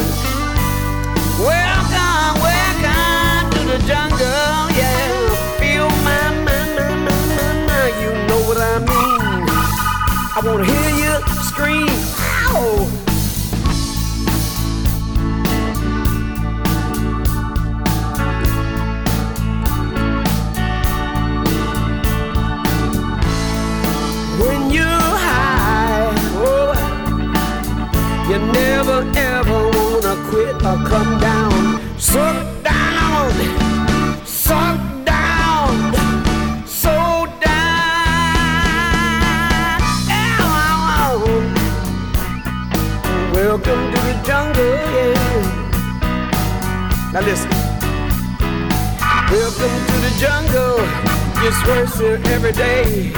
Welcome, 1.42 2.42
welcome 2.42 3.50
to 3.56 3.62
the 3.72 3.80
jungle, 3.88 4.53
I 10.36 10.40
wanna 10.44 10.66
hear 10.66 10.90
you 10.98 11.14
scream, 11.44 11.88
ow! 12.18 12.90
Oh, 26.46 26.74
you 28.28 28.38
never 28.40 29.06
ever 29.16 29.60
wanna 29.78 30.16
quit 30.30 30.56
or 30.56 30.78
come 30.90 31.20
down. 31.20 31.80
Suck 32.00 32.53
Welcome 43.44 43.92
to 43.92 44.00
the 44.08 44.16
jungle, 44.24 44.64
yeah. 44.96 45.20
Now 47.12 47.20
listen. 47.28 47.52
Welcome 49.28 49.78
to 49.84 49.96
the 50.00 50.14
jungle. 50.16 50.80
It's 51.44 51.60
worse 51.68 52.00
here 52.00 52.22
every 52.32 52.54
day. 52.54 53.12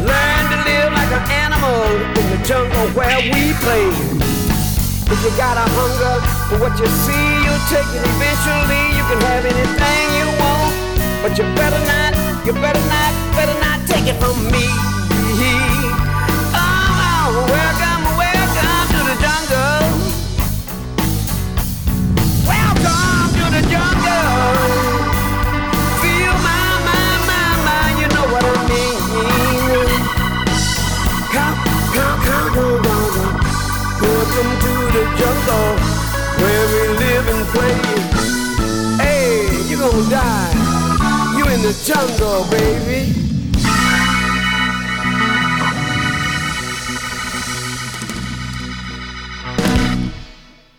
Learn 0.00 0.42
to 0.48 0.58
live 0.64 0.96
like 0.96 1.12
an 1.12 1.28
animal 1.28 1.92
in 1.92 2.24
the 2.32 2.40
jungle 2.48 2.88
where 2.96 3.20
we 3.20 3.52
play. 3.60 3.92
If 5.12 5.20
you 5.22 5.30
got 5.36 5.60
a 5.60 5.68
hunger 5.68 6.24
for 6.48 6.56
what 6.56 6.72
you 6.80 6.88
see, 7.04 7.44
you'll 7.44 7.66
take 7.68 7.84
it 7.92 8.00
eventually. 8.16 8.96
You 8.96 9.04
can 9.12 9.20
have 9.28 9.44
anything 9.44 10.04
you 10.16 10.26
want, 10.40 10.72
but 11.20 11.36
you 11.36 11.44
better 11.52 11.82
not, 11.84 12.16
you 12.46 12.54
better 12.64 12.80
not, 12.88 13.12
better 13.36 13.60
not 13.60 13.86
take 13.86 14.08
it 14.08 14.16
from 14.24 14.40
me. 14.50 14.95
Jungle 35.18 35.68
where 36.40 36.66
we 36.72 36.82
live 37.04 37.26
and 37.34 37.44
play. 37.54 37.76
Hey, 39.02 39.68
you 39.68 39.76
gonna 39.78 40.10
die. 40.10 40.52
You 41.36 41.44
in 41.54 41.62
the 41.62 41.74
jungle, 41.88 42.44
baby. 42.50 43.26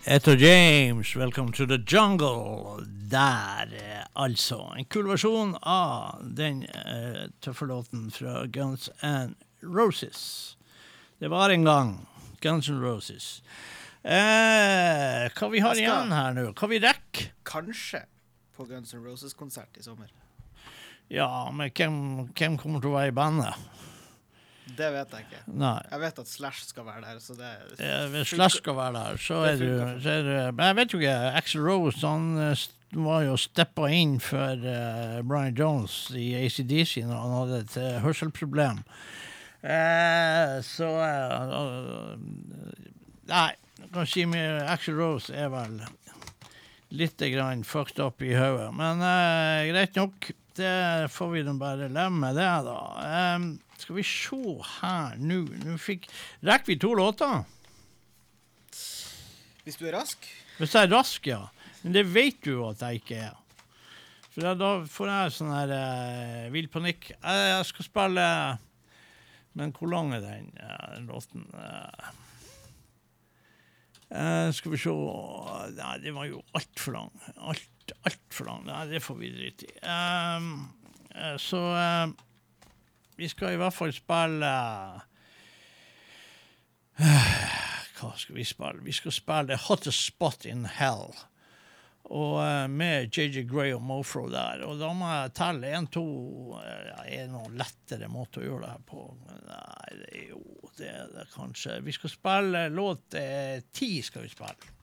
Etter 0.04 0.38
James, 0.38 1.16
welcome 1.16 1.52
to 1.52 1.66
the 1.66 1.78
jungle. 1.78 2.82
Der, 3.10 3.68
eh, 3.72 4.04
altså. 4.12 4.74
En 4.76 4.84
kul 4.84 5.08
versjon 5.08 5.56
av 5.62 6.22
den 6.36 6.62
eh, 6.62 7.28
tøffe 7.40 7.66
låten 7.66 8.10
fra 8.10 8.46
Guns 8.46 8.90
N' 9.02 9.34
Roses. 9.62 10.56
Det 11.18 11.28
var 11.28 11.50
en 11.50 11.64
gang 11.64 12.06
Guns 12.40 12.68
N' 12.68 12.80
Roses. 12.80 13.42
Eh, 14.04 15.28
hva 15.34 15.50
vi 15.50 15.58
har 15.60 15.74
skal- 15.74 15.82
igjen 15.84 16.12
her 16.14 16.32
nå? 16.34 16.52
Hva 16.54 16.68
vi 16.70 16.78
rekker? 16.78 17.30
Kanskje 17.44 18.04
på 18.56 18.66
Guns 18.68 18.94
N' 18.94 19.02
Roses-konsert 19.04 19.76
i 19.78 19.82
sommer. 19.82 20.08
Ja, 21.10 21.50
men 21.50 21.70
hvem, 21.70 22.28
hvem 22.34 22.58
kommer 22.60 22.80
til 22.80 22.90
å 22.90 22.96
være 22.98 23.08
i 23.08 23.16
bandet? 23.16 23.54
Det 24.76 24.90
vet 24.92 25.10
jeg 25.10 25.24
ikke. 25.24 25.42
Nei. 25.56 25.80
Jeg 25.90 26.00
vet 26.00 26.18
at 26.18 26.28
Slash 26.28 26.66
skal 26.68 26.84
være 26.84 27.00
der, 27.00 27.18
så 27.24 27.34
det 27.38 27.80
Eh, 27.80 28.08
Hvis 28.12 28.28
Slash 28.34 28.56
skal 28.60 28.74
være 28.76 28.92
der, 28.92 29.16
så 29.16 29.44
Det 29.46 29.54
er 29.54 29.64
du 29.64 30.00
så 30.02 30.08
er 30.12 30.22
du- 30.22 30.52
Men 30.52 30.66
jeg 30.66 30.76
vet 30.76 30.92
jo 30.92 30.98
ikke. 30.98 31.34
Axel 31.34 31.60
Rose 31.62 32.00
han 32.06 32.38
eh, 32.38 32.54
var 32.92 33.22
jo 33.22 33.36
steppa 33.36 33.88
inn 33.90 34.18
for 34.20 34.36
uh, 34.52 35.22
Brian 35.22 35.54
Jones 35.56 36.10
i 36.14 36.34
ACDC 36.34 37.02
når 37.04 37.20
han 37.20 37.48
hadde 37.48 37.60
et 37.60 37.76
uh, 37.76 38.00
hørselproblem. 38.04 38.84
Eh, 39.62 40.60
så 40.62 40.88
Nei, 43.28 43.52
kan 43.92 44.06
si 44.06 44.26
med 44.28 44.62
Axel 44.68 44.98
Rose 44.98 45.34
er 45.34 45.50
vel 45.52 45.80
litt 46.94 47.20
grann 47.20 47.64
fucked 47.64 48.00
up 48.02 48.22
i 48.22 48.34
hodet. 48.36 48.70
Men 48.76 49.02
eh, 49.04 49.68
greit 49.72 49.98
nok. 49.98 50.30
Det 50.58 51.06
får 51.14 51.28
vi 51.30 51.44
nå 51.46 51.54
bare 51.60 51.86
leve 51.86 52.10
med 52.10 52.34
det, 52.34 52.48
da. 52.66 52.78
Um, 53.36 53.52
skal 53.78 53.94
vi 53.94 54.02
se 54.02 54.38
her 54.80 55.20
nå 55.22 55.44
Nå 55.62 55.76
fikk 55.78 56.08
Rekker 56.42 56.72
vi 56.72 56.76
to 56.82 56.90
låter? 56.98 57.44
Hvis 59.62 59.78
du 59.78 59.84
er 59.86 59.94
rask 60.00 60.26
Hvis 60.58 60.74
jeg 60.74 60.88
er 60.88 60.90
rask, 60.90 61.28
ja. 61.30 61.44
Men 61.84 61.94
det 61.94 62.02
vet 62.10 62.40
du 62.42 62.56
at 62.66 62.82
jeg 62.82 62.98
ikke 62.98 63.20
er. 63.28 63.36
For 64.32 64.48
da, 64.48 64.56
da 64.58 64.72
får 64.90 65.12
jeg 65.12 65.36
sånn 65.36 65.54
her 65.54 65.74
uh, 65.78 66.48
vill 66.54 66.66
panikk. 66.72 67.12
Jeg, 67.14 67.44
jeg 67.52 67.68
skal 67.70 67.86
spille 67.86 68.26
Men 69.60 69.76
hvor 69.78 69.94
lang 69.94 70.10
er 70.16 70.26
den 70.26 70.50
uh, 70.58 70.98
låten? 71.06 71.46
Eh, 71.54 72.10
eh, 74.10 74.48
skal 74.54 74.72
vi 74.72 74.80
se 74.80 74.94
Nei, 75.78 75.96
det 76.02 76.14
var 76.16 76.28
jo 76.28 76.42
altfor 76.58 76.96
lang. 76.96 77.12
Alt, 77.36 77.92
altfor 78.08 78.48
lang. 78.50 78.64
Nei, 78.68 78.86
det 78.92 79.02
får 79.04 79.18
vi 79.20 79.32
drite 79.34 79.68
i. 79.68 79.76
Eh, 79.82 81.36
så 81.42 81.62
eh, 81.76 82.08
vi 83.18 83.28
skal 83.28 83.56
i 83.56 83.60
hvert 83.60 83.74
fall 83.74 83.92
spille 83.92 84.52
Hva 87.98 88.12
skal 88.18 88.36
vi 88.36 88.44
spille? 88.46 88.84
Vi 88.86 88.94
skal 88.94 89.14
spille 89.14 89.48
The 89.50 89.58
Hottest 89.68 90.04
Spot 90.12 90.46
in 90.46 90.66
Hell. 90.78 91.10
Og 92.08 92.38
eh, 92.40 92.66
med 92.72 93.12
JJ 93.12 93.44
Gray 93.50 93.74
og 93.76 93.82
Mofro 93.84 94.24
der. 94.32 94.62
Og 94.64 94.78
da 94.80 94.92
må 94.96 95.08
jeg 95.10 95.34
telle 95.36 95.72
én, 95.76 95.88
to 95.92 96.06
eh, 96.56 96.94
Er 97.04 97.26
det 97.26 97.32
noen 97.32 97.58
lettere 97.60 98.08
måte 98.12 98.40
å 98.40 98.46
gjøre 98.46 98.64
det 98.64 98.70
her 98.72 98.86
på? 98.88 99.04
Nei, 99.28 99.98
det 100.00 100.08
er 100.22 100.30
jo 100.32 100.44
det 100.78 100.88
er 100.94 101.08
det 101.10 101.24
kanskje. 101.32 101.80
Vi 101.82 101.92
skal 101.92 102.12
spille 102.12 102.68
låt 102.70 103.16
eh, 103.18 103.60
ti, 103.74 103.98
skal 104.02 104.24
vi 104.24 104.32
spille. 104.32 104.74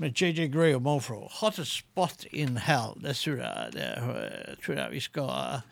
Med 0.00 0.16
JJ 0.16 0.48
Gray 0.50 0.74
og 0.74 0.82
Mofro. 0.82 1.22
Hottest 1.40 1.84
Spot 1.84 2.24
in 2.32 2.58
Hell. 2.58 2.96
Det 3.00 3.14
tror 3.20 3.40
jeg, 3.44 3.72
det 3.76 3.88
tror 4.64 4.80
jeg 4.80 4.94
vi 4.96 5.02
skal 5.04 5.64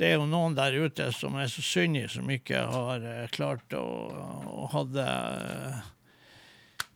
det 0.00 0.08
er 0.08 0.14
jo 0.16 0.24
noen 0.24 0.54
der 0.56 0.72
ute 0.80 1.10
som 1.12 1.34
er 1.36 1.50
så 1.52 1.60
syndige 1.60 2.08
som 2.08 2.30
ikke 2.32 2.62
har 2.72 3.02
klart 3.34 3.74
å, 3.76 3.84
å 4.48 4.68
ha 4.72 4.84
eh, 5.02 5.80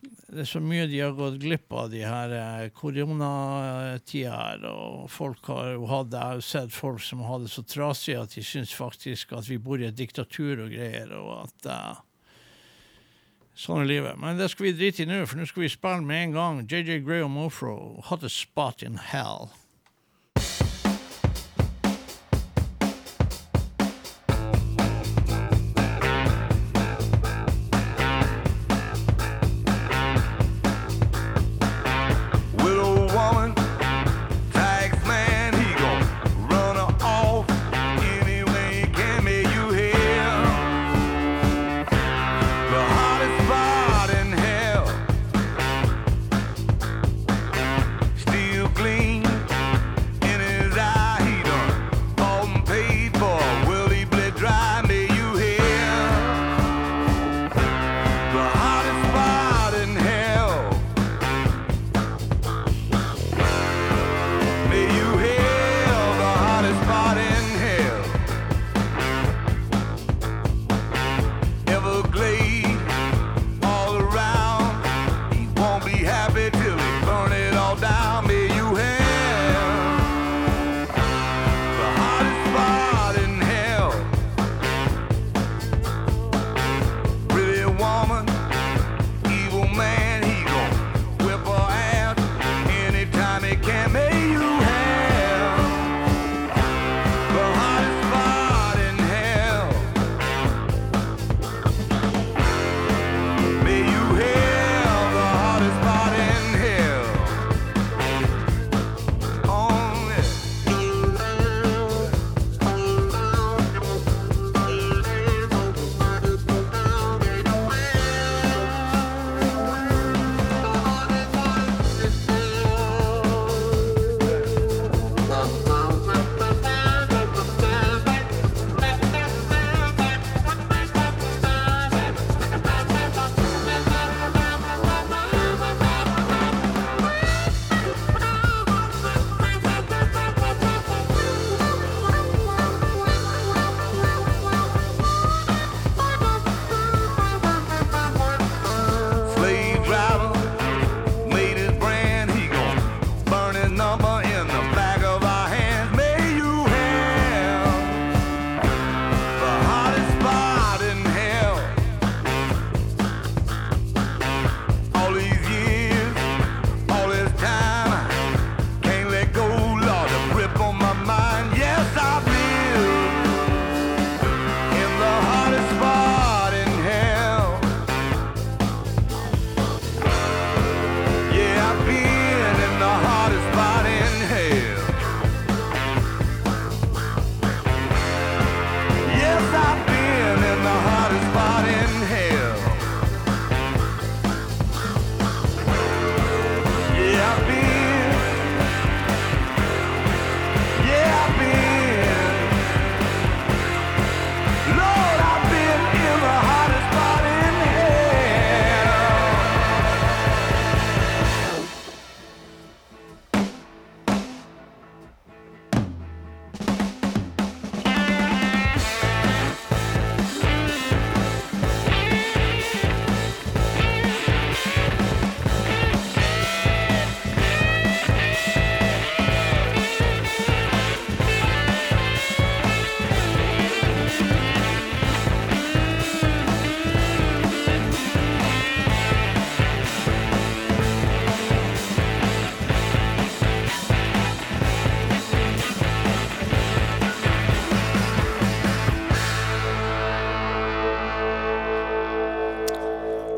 Det 0.05 0.41
er 0.43 0.47
så 0.49 0.59
mye 0.59 0.87
de 0.89 0.99
har 0.99 1.13
gått 1.15 1.37
glipp 1.41 1.73
av 1.73 1.91
de 1.93 2.01
her 2.05 2.33
eh, 2.35 2.69
koronatida 2.75 4.33
her. 4.35 4.65
Og 4.69 5.05
folk 5.11 5.47
har 5.51 5.75
jo 5.75 5.85
hatt 5.89 6.13
Jeg 6.13 6.21
har 6.21 6.43
sett 6.43 6.73
folk 6.75 7.03
som 7.03 7.23
har 7.25 7.43
det 7.43 7.53
så 7.53 7.63
trasig 7.63 8.17
at 8.19 8.35
de 8.35 8.43
syns 8.45 8.73
faktisk 8.75 9.35
at 9.37 9.47
vi 9.49 9.61
bor 9.61 9.81
i 9.81 9.87
et 9.89 9.97
diktatur 9.97 10.65
og 10.65 10.73
greier, 10.73 11.13
og 11.15 11.45
at 11.45 11.71
uh, 11.71 12.03
Sånn 13.55 13.85
er 13.85 13.87
livet. 13.87 14.17
Men 14.19 14.35
det 14.35 14.49
skal 14.51 14.67
vi 14.67 14.73
drite 14.75 15.05
i 15.05 15.07
nå, 15.07 15.21
for 15.23 15.39
nå 15.39 15.45
skal 15.47 15.63
vi 15.63 15.71
spille 15.71 16.03
med 16.03 16.25
en 16.25 16.33
gang 16.35 16.57
JJ 16.67 17.05
Graham 17.05 17.37
Mofro, 17.39 18.03
a 18.03 18.29
Spot 18.29 18.83
in 18.83 18.99
Hell'. 18.99 19.53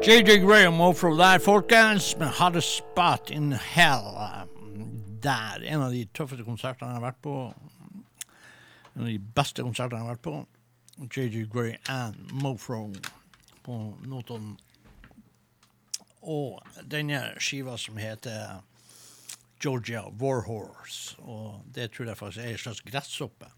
JJ 0.08 0.38
Graham 0.40 0.74
Mofro 0.74 1.18
der, 1.18 1.40
folkens, 1.40 2.14
med 2.18 2.28
Hardest 2.28 2.78
Spot 2.78 3.30
in 3.30 3.52
Hell. 3.52 4.06
Der. 5.20 5.64
En 5.68 5.82
av 5.82 5.92
de 5.92 6.06
tøffeste 6.16 6.46
konsertene 6.48 6.94
jeg 6.94 7.02
har 7.02 7.04
vært 7.04 7.20
på. 7.28 7.34
En 8.94 9.04
av 9.04 9.10
de 9.10 9.18
beste 9.20 9.66
konsertene 9.68 10.00
jeg 10.00 10.08
har 10.08 10.14
vært 10.14 10.24
på. 10.24 10.38
JJ 11.12 11.44
Gray 11.52 11.76
and 11.92 12.32
Mofro 12.40 12.86
på 13.68 13.82
Notodden. 14.08 14.56
Og 16.24 16.64
denne 16.88 17.26
skiva 17.44 17.76
som 17.76 18.00
heter 18.00 18.62
Georgia 19.60 20.08
Warhorse. 20.08 21.18
Og 21.28 21.66
det 21.76 21.92
tror 21.92 22.14
jeg 22.14 22.22
faktisk 22.24 22.46
er 22.46 22.56
en 22.56 22.64
slags 22.64 22.86
gresshoppe 22.88 23.52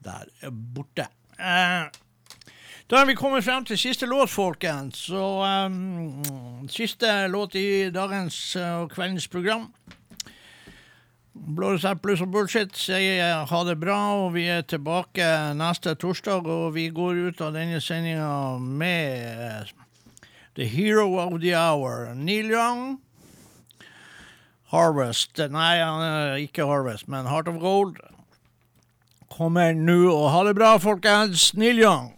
der 0.00 0.32
borte. 0.48 1.10
Eh, 1.36 1.90
da 2.90 2.98
er 2.98 3.06
vi 3.06 3.14
kommet 3.14 3.44
frem 3.46 3.62
til 3.62 3.78
siste 3.78 4.06
låt, 4.10 4.32
folkens. 4.32 5.04
Og 5.14 5.44
um, 5.46 6.66
siste 6.66 7.06
låt 7.30 7.54
i 7.54 7.86
dagens 7.94 8.56
uh, 8.58 8.82
og 8.82 8.90
kveldens 8.90 9.28
program. 9.30 9.68
Blå 11.30 11.70
resept 11.76 12.02
pluss 12.02 12.24
og 12.24 12.32
bullshit 12.34 12.74
sier 12.74 13.46
ha 13.46 13.62
det 13.68 13.78
bra, 13.78 14.00
og 14.24 14.34
vi 14.34 14.48
er 14.50 14.66
tilbake 14.66 15.22
neste 15.54 15.94
torsdag. 15.94 16.50
Og 16.50 16.74
vi 16.74 16.88
går 16.90 17.22
ut 17.30 17.46
av 17.46 17.54
denne 17.54 17.78
sendinga 17.78 18.58
med 18.58 19.70
The 20.58 20.66
Hero 20.66 21.14
of 21.22 21.38
the 21.40 21.54
Hour, 21.54 22.10
Neil 22.18 22.50
Young. 22.50 22.98
Harvest 24.74 25.38
Nei, 25.50 25.78
ikke 26.42 26.66
Harvest, 26.66 27.06
men 27.06 27.30
Heart 27.30 27.54
of 27.54 27.62
Gold 27.62 28.02
kommer 29.30 29.78
nå. 29.78 30.08
Og 30.10 30.32
ha 30.34 30.48
det 30.50 30.58
bra, 30.58 30.74
folkens. 30.82 31.52
Neil 31.54 31.78
Young. 31.78 32.16